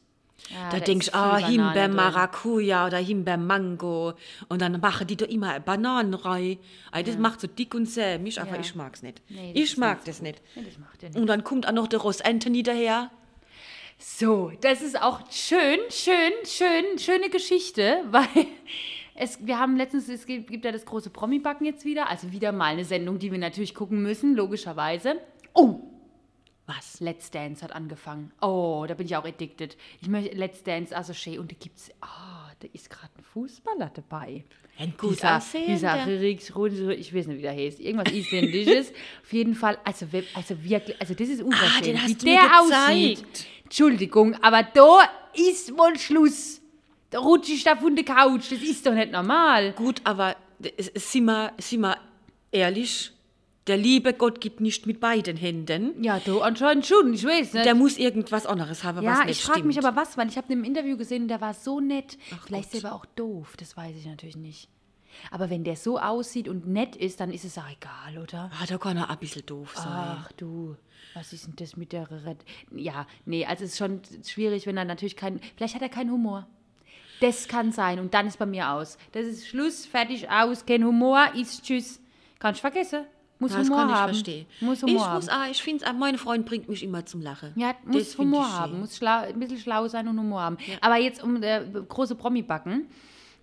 Ja, 0.49 0.69
da 0.69 0.77
ich, 0.77 1.03
viel 1.05 1.13
ah, 1.13 1.37
Himbeer. 1.37 1.87
Maracuja 1.87 2.87
oder 2.87 2.97
Himbeer 2.97 3.37
Mango. 3.37 4.13
Und 4.49 4.61
dann 4.61 4.79
machen 4.81 5.07
die 5.07 5.15
da 5.15 5.25
immer 5.25 5.59
Bananen 5.59 6.13
rein. 6.13 6.57
Ay, 6.91 7.03
Das 7.03 7.17
macht 7.17 7.39
so 7.41 7.47
dick 7.47 7.73
und 7.73 7.85
sämig, 7.85 8.41
aber 8.41 8.55
Ja. 8.55 8.59
ich 8.61 8.75
mag's 8.75 9.01
nicht. 9.01 9.21
Nee, 9.29 9.51
ich 9.55 9.77
mag 9.77 9.97
nicht 9.97 10.07
das 10.07 10.21
nicht. 10.21 10.41
Nee, 10.55 10.63
das 10.65 10.77
macht 10.77 11.01
nicht. 11.03 11.15
Und 11.15 11.27
dann 11.27 11.43
kommt 11.43 11.67
auch 11.67 11.71
noch 11.71 11.87
der 11.87 11.99
Ross 11.99 12.21
Anthony 12.21 12.63
daher. 12.63 13.11
So, 13.97 14.51
das 14.61 14.81
ist 14.81 14.99
auch 14.99 15.19
schön, 15.31 15.79
schön, 15.89 16.31
schön, 16.43 16.97
schöne 16.97 17.29
Geschichte, 17.29 18.03
weil 18.11 18.47
es, 19.15 19.45
wir 19.45 19.59
haben 19.59 19.77
letztens, 19.77 20.09
es 20.09 20.25
gibt, 20.25 20.49
gibt 20.49 20.65
ja 20.65 20.71
das 20.71 20.85
große 20.85 21.11
Promi-Backen 21.11 21.65
jetzt 21.65 21.85
wieder, 21.85 22.09
also 22.09 22.31
wieder 22.31 22.51
mal 22.51 22.65
eine 22.65 22.83
Sendung, 22.83 23.19
die 23.19 23.31
wir 23.31 23.37
natürlich 23.37 23.75
gucken 23.75 24.01
müssen, 24.01 24.35
logischerweise. 24.35 25.15
Oh, 25.53 25.81
Was? 26.75 26.99
Let's 26.99 27.31
Dance 27.31 27.63
hat 27.63 27.73
angefangen. 27.73 28.31
Oh, 28.41 28.85
da 28.87 28.93
bin 28.93 29.05
ich 29.05 29.15
auch 29.15 29.25
addicted. 29.25 29.75
Ich 30.01 30.07
möchte 30.07 30.35
Let's 30.35 30.63
Dance 30.63 30.97
Associé 30.97 31.39
und 31.39 31.51
da 31.51 31.55
gibt's, 31.59 31.89
ah, 32.01 32.49
da 32.59 32.67
ist 32.71 32.89
gerade 32.89 33.11
ein 33.17 33.23
Fußballer 33.23 33.91
dabei. 33.93 34.45
Ein 34.77 34.93
gut 34.97 35.11
dieser, 35.11 35.37
aussehender. 35.37 36.05
dieser 36.05 36.21
ich 36.23 37.13
weiß 37.13 37.27
nicht, 37.27 37.37
wie 37.37 37.41
der 37.41 37.53
heißt. 37.53 37.79
Irgendwas 37.79 38.13
Isländisches. 38.13 38.93
Auf 39.23 39.33
jeden 39.33 39.53
Fall, 39.53 39.77
also, 39.83 40.05
also 40.33 40.63
wirklich, 40.63 40.99
also 41.01 41.13
das 41.13 41.27
ist 41.27 41.41
unverschämt, 41.41 41.85
den 41.85 42.01
hast 42.01 42.21
wie 42.21 42.25
der 42.25 42.61
aussieht. 42.61 43.47
Entschuldigung, 43.63 44.35
aber 44.41 44.63
da 44.63 45.09
ist 45.33 45.77
wohl 45.77 45.97
Schluss. 45.99 46.61
Da 47.09 47.19
rutsche 47.19 47.51
ich 47.51 47.63
da 47.63 47.75
von 47.75 47.95
der 47.95 48.05
Couch. 48.05 48.51
Das 48.51 48.61
ist 48.61 48.85
doch 48.85 48.93
nicht 48.93 49.11
normal. 49.11 49.73
Gut, 49.73 50.01
aber 50.05 50.37
sind 50.95 51.25
wir, 51.25 51.53
sind 51.57 51.81
wir 51.81 51.97
ehrlich, 52.51 53.11
Der 53.67 53.77
liebe 53.77 54.13
Gott 54.13 54.41
gibt 54.41 54.59
nicht 54.59 54.87
mit 54.87 54.99
beiden 54.99 55.37
Händen. 55.37 56.03
Ja, 56.03 56.19
du 56.19 56.41
anscheinend 56.41 56.85
schon, 56.85 57.13
ich 57.13 57.23
weiß 57.23 57.53
nicht. 57.53 57.65
Der 57.65 57.75
muss 57.75 57.97
irgendwas 57.97 58.47
anderes 58.47 58.83
haben, 58.83 58.97
was 58.97 59.03
ja, 59.03 59.25
nicht 59.25 59.39
ich 59.39 59.43
frage 59.43 59.63
mich 59.63 59.75
stimmt. 59.75 59.85
aber 59.85 60.01
was, 60.01 60.17
weil 60.17 60.27
ich 60.29 60.37
habe 60.37 60.51
ihn 60.51 60.59
im 60.59 60.65
Interview 60.65 60.97
gesehen, 60.97 61.27
der 61.27 61.41
war 61.41 61.53
so 61.53 61.79
nett. 61.79 62.17
Vielleicht 62.45 62.73
ist 62.73 62.83
er 62.83 62.91
aber 62.91 62.99
auch 62.99 63.05
doof, 63.05 63.55
das 63.57 63.77
weiß 63.77 63.95
ich 63.95 64.07
natürlich 64.07 64.35
nicht. 64.35 64.67
Aber 65.29 65.49
wenn 65.49 65.63
der 65.63 65.75
so 65.75 65.99
aussieht 65.99 66.47
und 66.47 66.67
nett 66.67 66.95
ist, 66.95 67.19
dann 67.19 67.31
ist 67.31 67.45
es 67.45 67.57
auch 67.57 67.69
egal, 67.69 68.21
oder? 68.21 68.49
Ah, 68.59 68.65
da 68.65 68.77
kann 68.77 68.97
er 68.97 69.09
ein 69.09 69.17
bisschen 69.17 69.45
doof 69.45 69.73
sein. 69.75 69.87
Ach 69.87 70.31
du, 70.33 70.75
was 71.13 71.33
ist 71.33 71.47
denn 71.47 71.55
das 71.57 71.77
mit 71.77 71.91
der 71.91 72.09
Red? 72.09 72.37
Ja, 72.75 73.05
nee, 73.25 73.45
also 73.45 73.63
es 73.63 73.71
ist 73.71 73.77
schon 73.77 74.01
schwierig, 74.25 74.65
wenn 74.65 74.77
er 74.77 74.85
natürlich 74.85 75.15
keinen. 75.15 75.39
Vielleicht 75.55 75.75
hat 75.75 75.81
er 75.81 75.89
keinen 75.89 76.11
Humor. 76.11 76.47
Das 77.19 77.47
kann 77.47 77.71
sein 77.71 77.99
und 77.99 78.13
dann 78.15 78.25
ist 78.25 78.39
bei 78.39 78.47
mir 78.47 78.71
aus. 78.71 78.97
Das 79.11 79.25
ist 79.25 79.47
Schluss, 79.47 79.85
fertig, 79.85 80.29
aus, 80.29 80.65
kein 80.65 80.83
Humor, 80.83 81.31
ist 81.35 81.63
Tschüss. 81.63 82.01
Kannst 82.39 82.61
vergessen. 82.61 83.05
Muss 83.41 83.53
das 83.53 83.67
Humor 83.67 83.77
kann 83.79 83.89
ich 83.89 83.95
haben. 83.95 84.09
verstehen. 84.09 84.45
Muss 84.61 84.83
Humor 84.83 84.95
ich 84.95 85.01
haben. 85.01 85.15
muss 85.15 85.29
auch, 85.29 85.45
ich 85.49 85.63
finde 85.63 85.83
es, 85.83 85.93
mein 85.93 86.17
Freund 86.17 86.45
bringt 86.45 86.69
mich 86.69 86.83
immer 86.83 87.05
zum 87.05 87.21
Lachen. 87.21 87.51
Ja, 87.55 87.73
muss 87.85 88.17
Humor 88.17 88.47
haben, 88.49 88.73
schön. 88.73 88.79
muss 88.81 88.97
schlau, 88.97 89.21
ein 89.23 89.39
bisschen 89.39 89.57
schlau 89.57 89.87
sein 89.87 90.07
und 90.07 90.19
Humor 90.19 90.41
haben. 90.41 90.57
Aber 90.79 90.97
jetzt 90.97 91.23
um 91.23 91.41
äh, 91.41 91.61
große 91.89 92.15
Promi-Backen. 92.15 92.85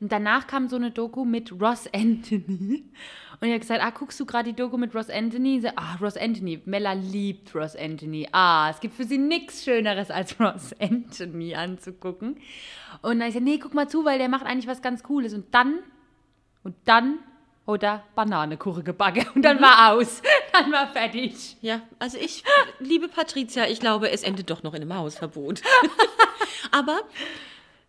Und 0.00 0.12
danach 0.12 0.46
kam 0.46 0.68
so 0.68 0.76
eine 0.76 0.92
Doku 0.92 1.24
mit 1.24 1.50
Ross 1.60 1.88
Anthony. 1.92 2.84
Und 3.40 3.46
ich 3.46 3.52
habe 3.52 3.58
gesagt, 3.60 3.82
ah, 3.82 3.90
guckst 3.90 4.20
du 4.20 4.26
gerade 4.26 4.52
die 4.52 4.56
Doku 4.56 4.76
mit 4.76 4.94
Ross 4.94 5.10
Anthony? 5.10 5.60
So, 5.60 5.68
ah, 5.74 5.96
Ross 6.00 6.16
Anthony. 6.16 6.62
Mella 6.64 6.92
liebt 6.92 7.52
Ross 7.54 7.74
Anthony. 7.74 8.28
Ah, 8.30 8.70
es 8.70 8.78
gibt 8.78 8.94
für 8.94 9.04
sie 9.04 9.18
nichts 9.18 9.64
Schöneres, 9.64 10.10
als 10.12 10.38
Ross 10.38 10.72
Anthony 10.78 11.56
anzugucken. 11.56 12.36
Und 13.02 13.18
dann 13.18 13.20
habe 13.20 13.28
ich 13.28 13.34
gesagt, 13.34 13.44
nee, 13.44 13.58
guck 13.58 13.74
mal 13.74 13.88
zu, 13.88 14.04
weil 14.04 14.18
der 14.18 14.28
macht 14.28 14.46
eigentlich 14.46 14.68
was 14.68 14.80
ganz 14.80 15.02
Cooles. 15.02 15.34
Und 15.34 15.52
dann, 15.52 15.80
und 16.62 16.76
dann 16.84 17.18
oder 17.68 18.02
Bananekuchen 18.14 18.82
gebacken. 18.82 19.26
Und 19.34 19.42
dann 19.42 19.60
war 19.60 19.92
aus. 19.92 20.22
Dann 20.52 20.72
war 20.72 20.88
fertig. 20.88 21.58
Ja, 21.60 21.82
also 21.98 22.16
ich, 22.18 22.42
liebe 22.80 23.08
Patricia, 23.08 23.66
ich 23.66 23.78
glaube, 23.78 24.10
es 24.10 24.22
endet 24.22 24.50
doch 24.50 24.62
noch 24.62 24.72
in 24.72 24.80
einem 24.80 24.94
Hausverbot. 24.94 25.60
Aber 26.72 27.00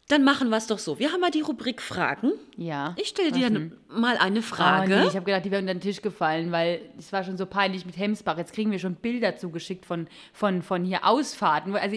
dann 0.09 0.23
machen 0.23 0.49
wir 0.49 0.57
es 0.57 0.67
doch 0.67 0.79
so. 0.79 0.99
Wir 0.99 1.11
haben 1.13 1.21
mal 1.21 1.31
die 1.31 1.41
Rubrik 1.41 1.81
Fragen. 1.81 2.31
Ja. 2.57 2.93
Ich 2.97 3.07
stelle 3.09 3.31
dir 3.31 3.71
mal 3.87 4.17
eine 4.17 4.39
Ah, 4.39 4.41
Frage. 4.41 4.99
nee, 4.99 5.07
ich 5.07 5.15
habe 5.15 5.23
gedacht, 5.25 5.45
die 5.45 5.51
wäre 5.51 5.61
unter 5.61 5.73
den 5.73 5.81
Tisch 5.81 6.01
gefallen, 6.01 6.51
weil 6.51 6.81
es 6.97 7.13
war 7.13 7.23
schon 7.23 7.37
so 7.37 7.45
peinlich 7.45 7.85
mit 7.85 7.95
Hemsbach. 7.97 8.37
Jetzt 8.37 8.51
kriegen 8.53 8.71
wir 8.71 8.79
schon 8.79 8.95
Bilder 8.95 9.37
zugeschickt 9.37 9.85
von, 9.85 10.07
von, 10.33 10.61
von 10.61 10.83
hier 10.83 11.05
Ausfahrten. 11.05 11.75
Also 11.75 11.95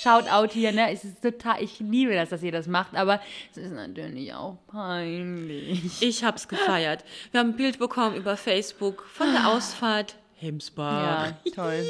schaut 0.00 0.30
out 0.32 0.52
hier, 0.52 0.72
ne? 0.72 0.90
Es 0.92 1.04
ist 1.04 1.20
total, 1.22 1.62
ich 1.62 1.80
liebe 1.80 2.14
das, 2.14 2.30
dass 2.30 2.42
ihr 2.42 2.52
das 2.52 2.66
macht, 2.68 2.94
aber 2.94 3.20
es 3.50 3.58
ist 3.58 3.72
natürlich 3.72 4.32
auch 4.32 4.56
peinlich. 4.68 6.00
Ich 6.00 6.24
hab's 6.24 6.48
gefeiert. 6.48 7.04
Wir 7.32 7.40
haben 7.40 7.50
ein 7.50 7.56
Bild 7.56 7.78
bekommen 7.78 8.16
über 8.16 8.36
Facebook 8.36 9.04
von 9.12 9.30
der 9.32 9.48
Ausfahrt 9.48 10.14
Hemsbach. 10.40 11.34
Ja, 11.44 11.50
toll. 11.54 11.84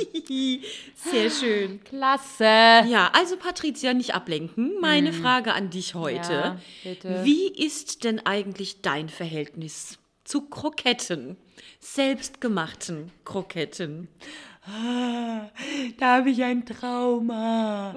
Sehr 0.94 1.30
schön. 1.30 1.82
Klasse. 1.84 2.44
Ja, 2.44 3.10
also 3.12 3.36
Patricia, 3.36 3.94
nicht 3.94 4.14
ablenken. 4.14 4.72
Meine 4.80 5.12
Frage 5.12 5.54
an 5.54 5.70
dich 5.70 5.94
heute. 5.94 6.32
Ja, 6.32 6.60
bitte. 6.82 7.24
Wie 7.24 7.48
ist 7.48 8.04
denn 8.04 8.26
eigentlich 8.26 8.82
dein 8.82 9.08
Verhältnis 9.08 9.98
zu 10.24 10.42
Kroketten? 10.42 11.36
Selbstgemachten 11.78 13.12
Kroketten. 13.24 14.08
Da 15.98 16.16
habe 16.16 16.30
ich 16.30 16.42
ein 16.42 16.64
Trauma. 16.64 17.94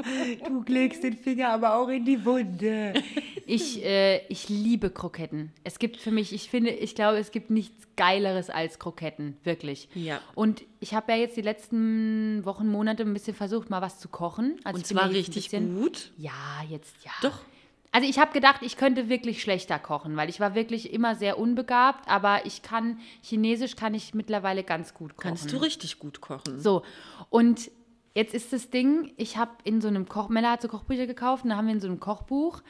Du 0.48 0.64
legst 0.68 1.04
den 1.04 1.16
Finger 1.16 1.50
aber 1.50 1.76
auch 1.76 1.88
in 1.88 2.06
die 2.06 2.24
Wunde. 2.26 2.94
Ich, 3.46 3.84
äh, 3.84 4.26
ich 4.28 4.50
liebe 4.50 4.90
Kroketten. 4.90 5.52
Es 5.64 5.80
gibt 5.80 5.98
für 5.98 6.12
mich, 6.12 6.34
ich 6.34 6.50
finde, 6.50 6.72
ich 6.72 6.96
glaube, 6.96 7.18
es 7.18 7.32
gibt 7.32 7.50
nichts 7.50 7.88
Geileres 7.96 8.50
als 8.50 8.80
Kroketten. 8.80 9.38
Wirklich. 9.44 9.90
Ja. 9.94 10.22
Und 10.36 10.64
ich 10.80 10.94
habe 10.94 11.12
ja 11.12 11.18
jetzt 11.20 11.38
die 11.38 11.42
letzten 11.42 12.44
Wochen, 12.46 12.68
Monate 12.68 13.04
ein 13.04 13.14
bisschen 13.14 13.36
versucht, 13.36 13.70
mal 13.70 13.82
was 13.82 14.00
zu 14.00 14.08
kochen. 14.08 14.60
Also 14.64 14.78
Und 14.78 14.88
zwar 14.88 15.10
richtig 15.10 15.50
gut. 15.52 16.12
Ja, 16.18 16.32
jetzt 16.70 16.96
ja. 17.04 17.12
Doch. 17.22 17.40
Also 17.96 18.10
ich 18.10 18.18
habe 18.18 18.34
gedacht, 18.34 18.62
ich 18.64 18.76
könnte 18.76 19.08
wirklich 19.08 19.44
schlechter 19.44 19.78
kochen, 19.78 20.18
weil 20.18 20.28
ich 20.28 20.40
war 20.40 20.56
wirklich 20.56 20.92
immer 20.92 21.14
sehr 21.16 21.38
unbegabt, 21.38 22.10
aber 22.10 22.44
ich 22.46 22.64
kann, 22.64 22.98
Chinesisch 23.22 23.76
kann 23.76 23.94
ich 23.94 24.16
mittlerweile 24.16 24.64
ganz 24.64 24.96
gut 24.96 25.16
kochen. 25.16 25.28
Kannst 25.30 25.52
du 25.54 25.58
richtig 25.58 26.00
gut 26.00 26.20
kochen. 26.20 26.60
So, 26.60 26.82
und 27.30 27.70
jetzt 28.16 28.34
ist 28.34 28.52
das 28.52 28.72
Ding, 28.72 29.14
ich 29.16 29.38
habe 29.38 29.52
in 29.64 29.80
so 29.80 29.90
einem 29.90 30.10
Koch, 30.10 30.30
Mella 30.30 30.54
hat 30.54 30.64
so 30.64 30.70
Kochbücher 30.70 31.06
gekauft 31.06 31.44
und 31.44 31.52
da 31.52 31.56
haben 31.56 31.68
wir 31.68 31.74
in 31.76 31.82
so 31.82 31.88
einem 31.88 32.00
Kochbuch 32.00 32.64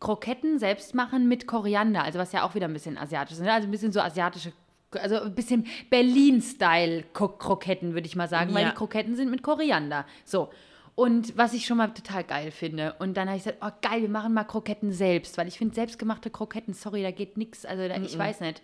Kroketten 0.00 0.58
selbst 0.58 0.92
machen 0.92 1.28
mit 1.28 1.46
Koriander, 1.46 2.02
also 2.02 2.18
was 2.18 2.32
ja 2.32 2.42
auch 2.44 2.56
wieder 2.56 2.66
ein 2.66 2.72
bisschen 2.72 2.98
asiatisch 2.98 3.34
ist, 3.36 3.42
ne? 3.44 3.52
also 3.52 3.68
ein 3.68 3.70
bisschen 3.70 3.92
so 3.92 4.00
asiatische, 4.00 4.52
also 4.90 5.20
ein 5.20 5.36
bisschen 5.36 5.68
Berlin-Style-Kroketten, 5.88 7.94
würde 7.94 8.06
ich 8.06 8.16
mal 8.16 8.28
sagen, 8.28 8.54
weil 8.54 8.64
Ja. 8.64 8.70
die 8.70 8.76
Kroketten 8.76 9.14
sind 9.14 9.30
mit 9.30 9.42
Koriander. 9.42 10.04
So. 10.24 10.50
Und 10.96 11.36
was 11.36 11.54
ich 11.54 11.66
schon 11.66 11.78
mal 11.78 11.88
total 11.88 12.22
geil 12.22 12.52
finde. 12.52 12.94
Und 13.00 13.16
dann 13.16 13.26
habe 13.26 13.36
ich 13.36 13.44
gesagt, 13.44 13.64
oh 13.64 13.70
geil, 13.82 14.02
wir 14.02 14.08
machen 14.08 14.32
mal 14.32 14.44
Kroketten 14.44 14.92
selbst. 14.92 15.36
Weil 15.36 15.48
ich 15.48 15.58
finde, 15.58 15.74
selbstgemachte 15.74 16.30
Kroketten, 16.30 16.72
sorry, 16.72 17.02
da 17.02 17.10
geht 17.10 17.36
nichts. 17.36 17.66
Also 17.66 17.88
da, 17.88 17.96
ich 17.96 18.16
weiß 18.16 18.40
nicht. 18.40 18.62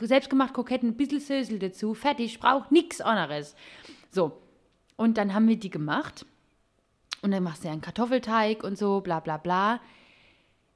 Selbstgemachte 0.00 0.54
Kroketten, 0.54 0.90
ein 0.90 0.96
bisschen 0.96 1.20
Sösel 1.20 1.58
dazu, 1.58 1.92
fertig, 1.92 2.40
braucht 2.40 2.72
nichts 2.72 3.02
anderes. 3.02 3.54
So. 4.10 4.32
Und 4.96 5.18
dann 5.18 5.34
haben 5.34 5.46
wir 5.46 5.56
die 5.56 5.68
gemacht. 5.70 6.24
Und 7.20 7.32
dann 7.32 7.42
machst 7.42 7.64
du 7.64 7.68
ja 7.68 7.72
einen 7.72 7.82
Kartoffelteig 7.82 8.64
und 8.64 8.78
so, 8.78 9.00
bla 9.00 9.20
bla 9.20 9.36
bla. 9.36 9.80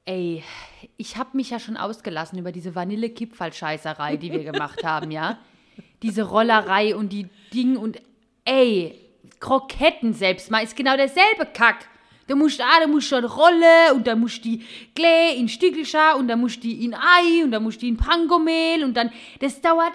Ey, 0.05 0.43
ich 0.97 1.17
habe 1.17 1.37
mich 1.37 1.51
ja 1.51 1.59
schon 1.59 1.77
ausgelassen 1.77 2.39
über 2.39 2.53
diese 2.53 2.75
Vanille-Kipferl-Scheißerei, 2.75 4.17
die 4.17 4.33
wir 4.33 4.45
gemacht 4.45 4.83
haben, 4.85 5.11
ja. 5.11 5.39
Diese 6.03 6.25
Rollerei 6.25 6.95
und 6.97 7.13
die 7.13 7.29
Ding 7.55 7.77
und 7.77 8.01
ey, 8.45 8.99
Kroketten 9.41 10.15
selbst 10.15 10.51
mal 10.51 10.63
ist 10.63 10.77
genau 10.77 10.97
derselbe 10.97 11.47
Kack. 11.53 11.89
Da 12.29 12.37
musst 12.37 12.61
du, 12.61 12.63
ah, 12.63 12.81
da 12.81 12.87
musst 12.87 13.13
eine 13.13 13.27
Rolle 13.27 13.95
und 13.95 14.07
dann 14.07 14.21
musst 14.21 14.45
du 14.45 14.51
die 14.51 14.65
Klee 14.95 15.37
in 15.37 15.49
Stückelscha 15.49 16.13
und 16.13 16.29
dann 16.29 16.41
musst 16.41 16.57
du 16.59 16.69
die 16.69 16.85
in 16.85 16.95
Ei 16.95 17.43
und 17.43 17.51
dann 17.51 17.63
musst 17.63 17.79
du 17.79 17.81
die 17.81 17.89
in 17.89 17.97
Pangomehl 17.97 18.85
und 18.85 18.97
dann, 18.97 19.13
das 19.41 19.61
dauert 19.61 19.93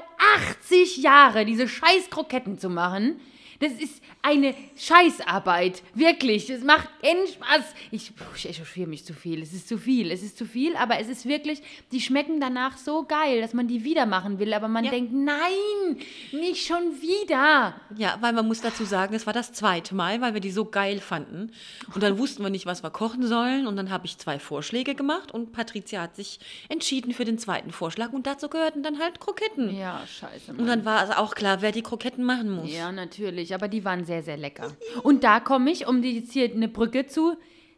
80 0.59 0.97
Jahre, 0.97 1.45
diese 1.45 1.67
scheiß 1.67 2.09
Kroketten 2.09 2.59
zu 2.59 2.69
machen. 2.69 3.19
Das 3.59 3.71
ist 3.73 4.01
eine 4.21 4.53
Scheißarbeit. 4.75 5.83
Wirklich. 5.93 6.47
Das 6.47 6.63
macht 6.63 6.89
keinen 7.01 7.27
Spaß. 7.27 7.63
Ich, 7.91 8.11
ich 8.35 8.49
echauffiere 8.49 8.87
mich 8.87 9.05
zu 9.05 9.13
viel. 9.13 9.41
Es 9.41 9.53
ist 9.53 9.67
zu 9.67 9.77
viel. 9.77 10.11
Es 10.11 10.23
ist 10.23 10.37
zu 10.37 10.45
viel, 10.45 10.75
aber 10.75 10.99
es 10.99 11.07
ist 11.07 11.25
wirklich, 11.25 11.61
die 11.91 12.01
schmecken 12.01 12.39
danach 12.39 12.77
so 12.77 13.03
geil, 13.03 13.41
dass 13.41 13.53
man 13.53 13.67
die 13.67 13.83
wieder 13.83 14.05
machen 14.05 14.39
will. 14.39 14.53
Aber 14.53 14.67
man 14.67 14.83
Ja. 14.85 14.91
denkt, 14.91 15.13
nein, 15.13 15.97
nicht 16.31 16.65
schon 16.65 17.01
wieder. 17.01 17.73
Ja, 17.95 18.17
weil 18.21 18.33
man 18.33 18.47
muss 18.47 18.61
dazu 18.61 18.85
sagen, 18.85 19.13
es 19.15 19.25
war 19.25 19.33
das 19.33 19.53
zweite 19.53 19.95
Mal, 19.95 20.21
weil 20.21 20.33
wir 20.33 20.41
die 20.41 20.51
so 20.51 20.65
geil 20.65 20.99
fanden. 20.99 21.51
Und 21.93 22.03
dann 22.03 22.17
wussten 22.17 22.43
wir 22.43 22.49
nicht, 22.49 22.65
was 22.65 22.83
wir 22.83 22.89
kochen 22.89 23.25
sollen. 23.27 23.67
Und 23.67 23.75
dann 23.75 23.89
habe 23.91 24.05
ich 24.05 24.17
zwei 24.17 24.39
Vorschläge 24.39 24.95
gemacht 24.95 25.31
und 25.31 25.51
Patricia 25.51 26.01
hat 26.01 26.15
sich 26.15 26.39
entschieden 26.69 27.13
für 27.13 27.25
den 27.25 27.37
zweiten 27.37 27.71
Vorschlag. 27.71 28.11
Und 28.13 28.27
dazu 28.27 28.49
gehörten 28.49 28.83
dann 28.83 28.99
halt 28.99 29.19
Kroketten. 29.19 29.75
Ja, 29.77 30.01
scheiße. 30.05 30.51
Und 30.53 30.67
dann 30.67 30.85
war 30.85 31.03
es 31.03 31.15
auch 31.15 31.35
klar, 31.35 31.61
wer 31.61 31.71
die 31.71 31.81
Kroketten 31.81 32.23
machen 32.23 32.49
muss. 32.51 32.71
Ja, 32.71 32.91
natürlich, 32.91 33.46
aber 33.53 33.67
die 33.67 33.83
waren 33.86 34.05
sehr, 34.05 34.23
sehr 34.23 34.38
lecker. 34.38 34.71
Und 35.03 35.23
da 35.23 35.39
komme 35.39 35.71
ich, 35.71 35.88
um 35.88 36.01
die 36.01 36.19
jetzt 36.19 36.31
hier 36.33 36.51
eine 36.51 36.67
Brücke 36.67 37.05
zu 37.07 37.36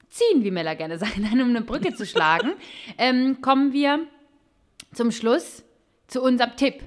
ziehen, 0.10 0.44
wie 0.44 0.52
Mella 0.52 0.74
gerne 0.74 0.98
sagt, 1.00 1.18
nein, 1.18 1.42
um 1.42 1.50
eine 1.50 1.62
Brücke 1.62 1.94
zu 1.94 2.06
schlagen, 2.06 2.54
ähm, 2.98 3.42
kommen 3.42 3.74
wir 3.74 4.00
zum 4.94 5.12
Schluss 5.12 5.64
zu 6.08 6.22
unserem 6.22 6.56
Tipp. 6.56 6.82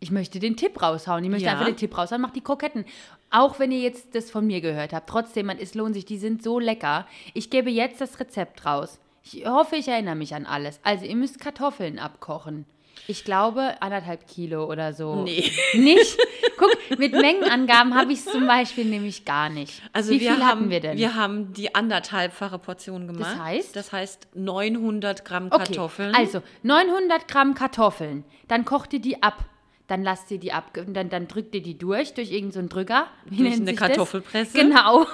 Ich 0.00 0.10
möchte 0.10 0.38
den 0.38 0.56
Tipp 0.56 0.82
raushauen. 0.82 1.24
Ich 1.24 1.30
möchte 1.30 1.46
Ja. 1.46 1.52
einfach 1.52 1.66
den 1.66 1.76
Tipp 1.76 1.96
raushauen. 1.96 2.20
Macht 2.20 2.36
die 2.36 2.42
Kroketten. 2.42 2.84
Auch 3.30 3.58
wenn 3.58 3.72
ihr 3.72 3.80
jetzt 3.80 4.14
das 4.14 4.30
von 4.30 4.46
mir 4.46 4.60
gehört 4.60 4.92
habt. 4.92 5.08
Trotzdem, 5.08 5.46
man, 5.46 5.58
es 5.58 5.74
lohnt 5.74 5.94
sich. 5.94 6.04
Die 6.04 6.18
sind 6.18 6.42
so 6.42 6.58
lecker. 6.58 7.06
Ich 7.32 7.48
gebe 7.48 7.70
jetzt 7.70 8.00
das 8.00 8.20
Rezept 8.20 8.66
raus. 8.66 9.00
Ich 9.22 9.46
hoffe, 9.46 9.76
ich 9.76 9.88
erinnere 9.88 10.14
mich 10.16 10.34
an 10.34 10.44
alles. 10.44 10.78
Also, 10.82 11.06
ihr 11.06 11.16
müsst 11.16 11.40
Kartoffeln 11.40 11.98
abkochen. 11.98 12.66
Ich 13.06 13.24
glaube, 13.24 13.74
anderthalb 13.80 14.26
Kilo 14.26 14.64
oder 14.70 14.92
so. 14.92 15.22
Nee. 15.22 15.50
Nicht? 15.74 16.16
Guck, 16.56 16.98
mit 16.98 17.12
Mengenangaben 17.12 17.94
habe 17.94 18.12
ich 18.12 18.20
es 18.20 18.24
zum 18.24 18.46
Beispiel 18.46 18.84
nämlich 18.84 19.24
gar 19.24 19.50
nicht. 19.50 19.82
Also 19.92 20.12
Wie 20.12 20.20
viel 20.20 20.30
haben, 20.30 20.44
hatten 20.44 20.70
wir 20.70 20.80
denn? 20.80 20.96
Wir 20.96 21.14
haben 21.14 21.52
die 21.52 21.74
anderthalbfache 21.74 22.58
Portion 22.58 23.06
gemacht. 23.06 23.38
heißt? 23.38 23.76
Das 23.76 23.92
heißt 23.92 24.28
900 24.34 25.24
Gramm 25.24 25.48
okay, 25.50 25.58
Kartoffeln. 25.58 26.14
also 26.14 26.42
900 26.62 27.28
Gramm 27.28 27.54
Kartoffeln. 27.54 28.24
Dann 28.48 28.64
kocht 28.64 28.92
ihr 28.92 29.00
die 29.00 29.22
ab. 29.22 29.44
Dann 29.86 30.02
lasst 30.02 30.30
ihr 30.30 30.38
die 30.38 30.52
ab, 30.52 30.72
dann, 30.86 31.10
dann 31.10 31.28
drückt 31.28 31.54
ihr 31.54 31.62
die 31.62 31.76
durch, 31.76 32.14
durch 32.14 32.30
irgendeinen 32.30 32.52
so 32.52 32.58
einen 32.60 32.68
Drücker. 32.70 33.06
Wie 33.26 33.36
Durch 33.36 33.52
eine 33.52 33.66
sich 33.66 33.76
das? 33.76 33.88
Kartoffelpresse. 33.88 34.58
Genau. 34.58 35.06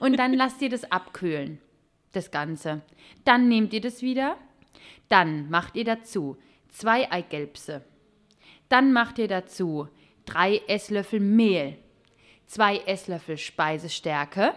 Und 0.00 0.18
dann 0.18 0.34
lasst 0.34 0.60
ihr 0.62 0.68
das 0.68 0.90
abkühlen, 0.90 1.60
das 2.12 2.32
Ganze. 2.32 2.80
Dann 3.24 3.46
nehmt 3.46 3.72
ihr 3.72 3.80
das 3.80 4.02
wieder. 4.02 4.36
Dann 5.08 5.48
macht 5.48 5.76
ihr 5.76 5.84
dazu 5.84 6.36
zwei 6.70 7.10
Eigelbse. 7.10 7.82
Dann 8.68 8.92
macht 8.92 9.18
ihr 9.18 9.28
dazu 9.28 9.88
drei 10.24 10.60
Esslöffel 10.68 11.20
Mehl, 11.20 11.76
zwei 12.46 12.78
Esslöffel 12.86 13.36
Speisestärke, 13.36 14.54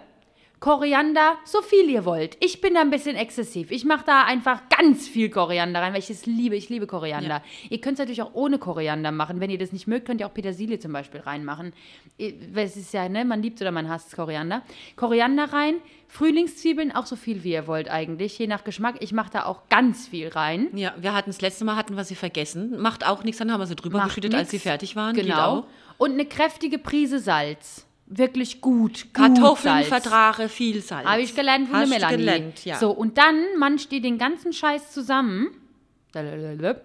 Koriander, 0.63 1.39
so 1.43 1.61
viel 1.61 1.89
ihr 1.89 2.05
wollt. 2.05 2.37
Ich 2.39 2.61
bin 2.61 2.75
da 2.75 2.79
ein 2.79 2.89
bisschen 2.89 3.17
exzessiv. 3.17 3.69
Ich 3.69 3.83
mache 3.83 4.05
da 4.05 4.23
einfach 4.23 4.69
ganz 4.69 5.09
viel 5.09 5.29
Koriander 5.29 5.81
rein, 5.81 5.91
weil 5.91 5.99
ich 5.99 6.09
es 6.09 6.25
liebe. 6.25 6.55
Ich 6.55 6.69
liebe 6.69 6.87
Koriander. 6.87 7.27
Ja. 7.27 7.69
Ihr 7.69 7.81
könnt 7.81 7.95
es 7.95 7.99
natürlich 7.99 8.21
auch 8.21 8.33
ohne 8.33 8.59
Koriander 8.59 9.11
machen. 9.11 9.41
Wenn 9.41 9.49
ihr 9.49 9.57
das 9.57 9.73
nicht 9.73 9.87
mögt, 9.87 10.05
könnt 10.05 10.21
ihr 10.21 10.25
auch 10.25 10.33
Petersilie 10.33 10.79
zum 10.79 10.93
Beispiel 10.93 11.19
reinmachen. 11.19 11.73
Es 12.17 12.77
ist 12.77 12.93
ja, 12.93 13.09
ne, 13.09 13.25
man 13.25 13.41
liebt 13.41 13.59
oder 13.59 13.71
man 13.71 13.89
hasst 13.89 14.15
Koriander. 14.15 14.61
Koriander 14.95 15.51
rein, 15.51 15.75
Frühlingszwiebeln 16.07 16.93
auch 16.93 17.07
so 17.07 17.17
viel 17.17 17.43
wie 17.43 17.51
ihr 17.51 17.67
wollt 17.67 17.91
eigentlich, 17.91 18.39
je 18.39 18.47
nach 18.47 18.63
Geschmack. 18.63 18.95
Ich 19.01 19.11
mache 19.11 19.31
da 19.33 19.43
auch 19.43 19.67
ganz 19.67 20.07
viel 20.07 20.29
rein. 20.29 20.69
Ja, 20.73 20.93
wir 20.97 21.13
hatten 21.13 21.29
das 21.29 21.41
letzte 21.41 21.65
Mal 21.65 21.75
hatten 21.75 21.97
wir 21.97 22.05
sie 22.05 22.15
vergessen. 22.15 22.79
Macht 22.79 23.05
auch 23.05 23.25
nichts, 23.25 23.39
dann 23.39 23.51
haben 23.51 23.59
wir 23.59 23.67
sie 23.67 23.75
drüber 23.75 23.97
Macht 23.97 24.11
geschüttet, 24.11 24.31
nix. 24.31 24.39
als 24.39 24.51
sie 24.51 24.59
fertig 24.59 24.95
waren. 24.95 25.13
Genau. 25.13 25.67
Und 25.97 26.13
eine 26.13 26.25
kräftige 26.25 26.77
Prise 26.77 27.19
Salz 27.19 27.85
wirklich 28.17 28.61
gut. 28.61 29.07
Kartoffeln 29.13 29.83
vertrage 29.83 30.49
viel 30.49 30.81
Salz. 30.81 31.07
Habe 31.07 31.21
ich 31.21 31.35
gelernt 31.35 31.69
von 31.69 31.79
der 31.79 31.87
Melanie. 31.87 32.17
Gelernt, 32.17 32.65
ja. 32.65 32.77
So, 32.77 32.91
und 32.91 33.17
dann 33.17 33.57
manscht 33.57 33.91
ihr 33.91 34.01
den 34.01 34.17
ganzen 34.17 34.53
Scheiß 34.53 34.91
zusammen, 34.91 35.49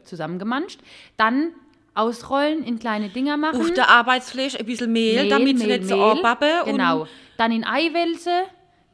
zusammengemanscht, 0.05 0.81
dann 1.17 1.53
ausrollen, 1.95 2.63
in 2.65 2.79
kleine 2.79 3.09
Dinger 3.09 3.37
machen. 3.37 3.61
Auf 3.61 3.73
der 3.73 3.89
Arbeitsfläche 3.89 4.59
ein 4.59 4.67
bisschen 4.67 4.93
Mehl, 4.93 5.23
Mehl 5.23 5.29
damit 5.29 5.59
sie 5.59 5.67
nicht 5.67 5.89
so 5.89 6.01
anbappen. 6.03 6.49
Genau. 6.67 7.07
Dann 7.37 7.53
in 7.53 7.65
Eiwälze, 7.65 8.45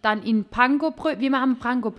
dann 0.03 0.23
in 0.23 0.45
Panko-Brösel. 0.45 1.21
Wir 1.21 1.33
haben 1.33 1.59
Panko, 1.59 1.95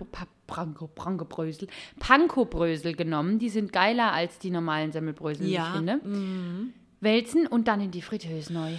Panko, 0.46 0.88
Panko-Brösel. 0.88 1.68
Panko-Brösel 2.00 2.94
genommen. 2.94 3.38
Die 3.38 3.48
sind 3.48 3.72
geiler 3.72 4.12
als 4.12 4.38
die 4.38 4.50
normalen 4.50 4.92
Semmelbrösel, 4.92 5.46
ja. 5.46 5.68
ich 5.68 5.76
finde. 5.76 6.00
Mhm. 6.04 6.72
Wälzen 7.00 7.46
und 7.46 7.68
dann 7.68 7.80
in 7.80 7.90
die 7.90 8.02
Fritteuse 8.02 8.52
neu. 8.52 8.72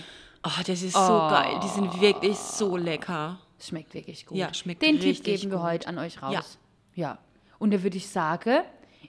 Oh, 0.44 0.62
das 0.66 0.82
ist 0.82 0.96
oh. 0.96 1.08
so 1.08 1.14
geil. 1.30 1.60
Die 1.64 1.68
sind 1.68 2.02
wirklich 2.02 2.38
so 2.38 2.78
lecker. 2.78 3.40
Schmeckt 3.60 3.94
wirklich 3.94 4.26
gut. 4.26 4.38
Ja, 4.38 4.54
schmeckt 4.54 4.82
Den 4.82 5.00
Tipp 5.00 5.24
geben 5.24 5.52
wir 5.52 5.62
heute 5.62 5.88
an 5.88 5.98
euch 5.98 6.22
raus. 6.22 6.60
Ja. 6.96 7.04
ja. 7.04 7.18
Und 7.60 7.74
da 7.74 7.82
würde 7.82 7.98
ich 7.98 8.08
sagen, 8.08 8.62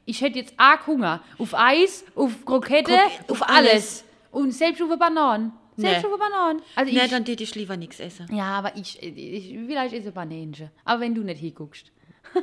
ich 0.06 0.22
hätte 0.22 0.38
jetzt 0.38 0.54
arg 0.56 0.86
Hunger. 0.86 1.22
Auf 1.38 1.54
Eis, 1.54 2.04
auf 2.14 2.44
Krokette, 2.44 2.96
Krok 3.26 3.30
auf 3.30 3.48
alles. 3.48 3.70
alles. 3.70 4.04
Und 4.30 4.52
selbst 4.52 4.80
auf 4.82 4.98
Bananen. 4.98 5.52
Selbst 5.76 6.02
nee. 6.02 6.12
auf 6.12 6.18
Bananen. 6.18 6.62
Also 6.74 6.92
nee, 6.92 7.06
dann 7.08 7.26
würde 7.26 7.42
ich 7.42 7.54
lieber 7.54 7.76
nichts 7.76 8.00
essen. 8.00 8.26
Ja, 8.34 8.58
aber 8.58 8.76
ich, 8.76 9.00
ich 9.02 9.56
vielleicht 9.66 9.94
esse 9.94 10.10
Bananenchen. 10.10 10.70
Aber 10.84 11.00
wenn 11.00 11.14
du 11.14 11.22
nicht 11.22 11.40
hinguckst. 11.40 11.92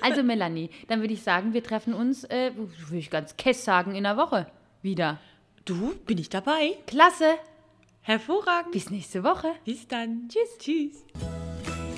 also 0.00 0.22
Melanie, 0.22 0.70
dann 0.88 1.00
würde 1.00 1.12
ich 1.12 1.22
sagen, 1.22 1.52
wir 1.52 1.62
treffen 1.62 1.92
uns, 1.92 2.24
äh, 2.24 2.52
würde 2.56 2.96
ich 2.96 3.10
ganz 3.10 3.36
kess 3.36 3.64
sagen, 3.64 3.94
in 3.94 4.04
der 4.04 4.16
Woche 4.16 4.46
wieder. 4.80 5.18
Du, 5.64 5.94
bin 6.06 6.18
ich 6.18 6.28
dabei? 6.28 6.78
Klasse. 6.86 7.34
Hervorragend. 8.06 8.72
Bis 8.72 8.90
nächste 8.90 9.24
Woche. 9.24 9.48
Bis 9.64 9.88
dann. 9.88 10.28
Tschüss. 10.28 10.58
Tschüss. 10.58 11.04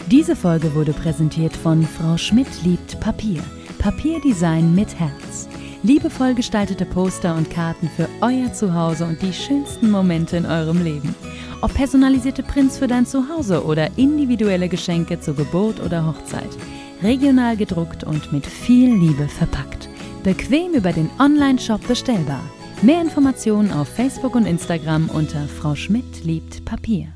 Diese 0.08 0.36
Folge 0.36 0.72
wurde 0.76 0.92
präsentiert 0.92 1.56
von 1.56 1.82
Frau 1.82 2.16
Schmidt 2.16 2.62
liebt 2.62 3.00
Papier. 3.00 3.42
Papierdesign 3.80 4.72
mit 4.72 5.00
Herz. 5.00 5.48
Liebevoll 5.82 6.34
gestaltete 6.34 6.84
Poster 6.86 7.34
und 7.34 7.50
Karten 7.50 7.90
für 7.90 8.08
euer 8.20 8.52
Zuhause 8.52 9.04
und 9.04 9.20
die 9.20 9.32
schönsten 9.32 9.90
Momente 9.90 10.36
in 10.36 10.46
eurem 10.46 10.84
Leben. 10.84 11.12
Ob 11.60 11.74
personalisierte 11.74 12.44
Prints 12.44 12.78
für 12.78 12.86
dein 12.86 13.04
Zuhause 13.04 13.64
oder 13.64 13.90
individuelle 13.98 14.68
Geschenke 14.68 15.18
zur 15.18 15.34
Geburt 15.34 15.80
oder 15.80 16.06
Hochzeit. 16.06 16.56
Regional 17.02 17.56
gedruckt 17.56 18.04
und 18.04 18.32
mit 18.32 18.46
viel 18.46 18.94
Liebe 18.94 19.26
verpackt. 19.26 19.88
Bequem 20.22 20.74
über 20.74 20.92
den 20.92 21.10
Online-Shop 21.18 21.84
bestellbar. 21.88 22.44
Mehr 22.82 23.00
Informationen 23.00 23.72
auf 23.72 23.88
Facebook 23.88 24.34
und 24.34 24.44
Instagram 24.44 25.08
unter 25.08 25.48
Frau 25.48 25.74
Schmidt 25.74 26.24
liebt 26.24 26.62
Papier. 26.66 27.08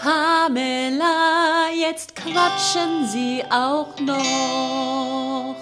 Pamela, 0.00 1.66
jetzt 1.78 2.16
quatschen 2.16 3.06
Sie 3.06 3.42
auch 3.50 4.00
noch. 4.00 5.56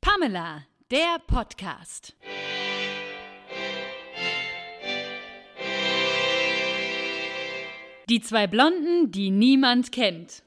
Pamela, 0.00 0.62
der 0.92 1.18
Podcast. 1.26 2.14
Die 8.08 8.20
zwei 8.20 8.46
Blonden, 8.46 9.10
die 9.10 9.30
niemand 9.30 9.90
kennt. 9.90 10.43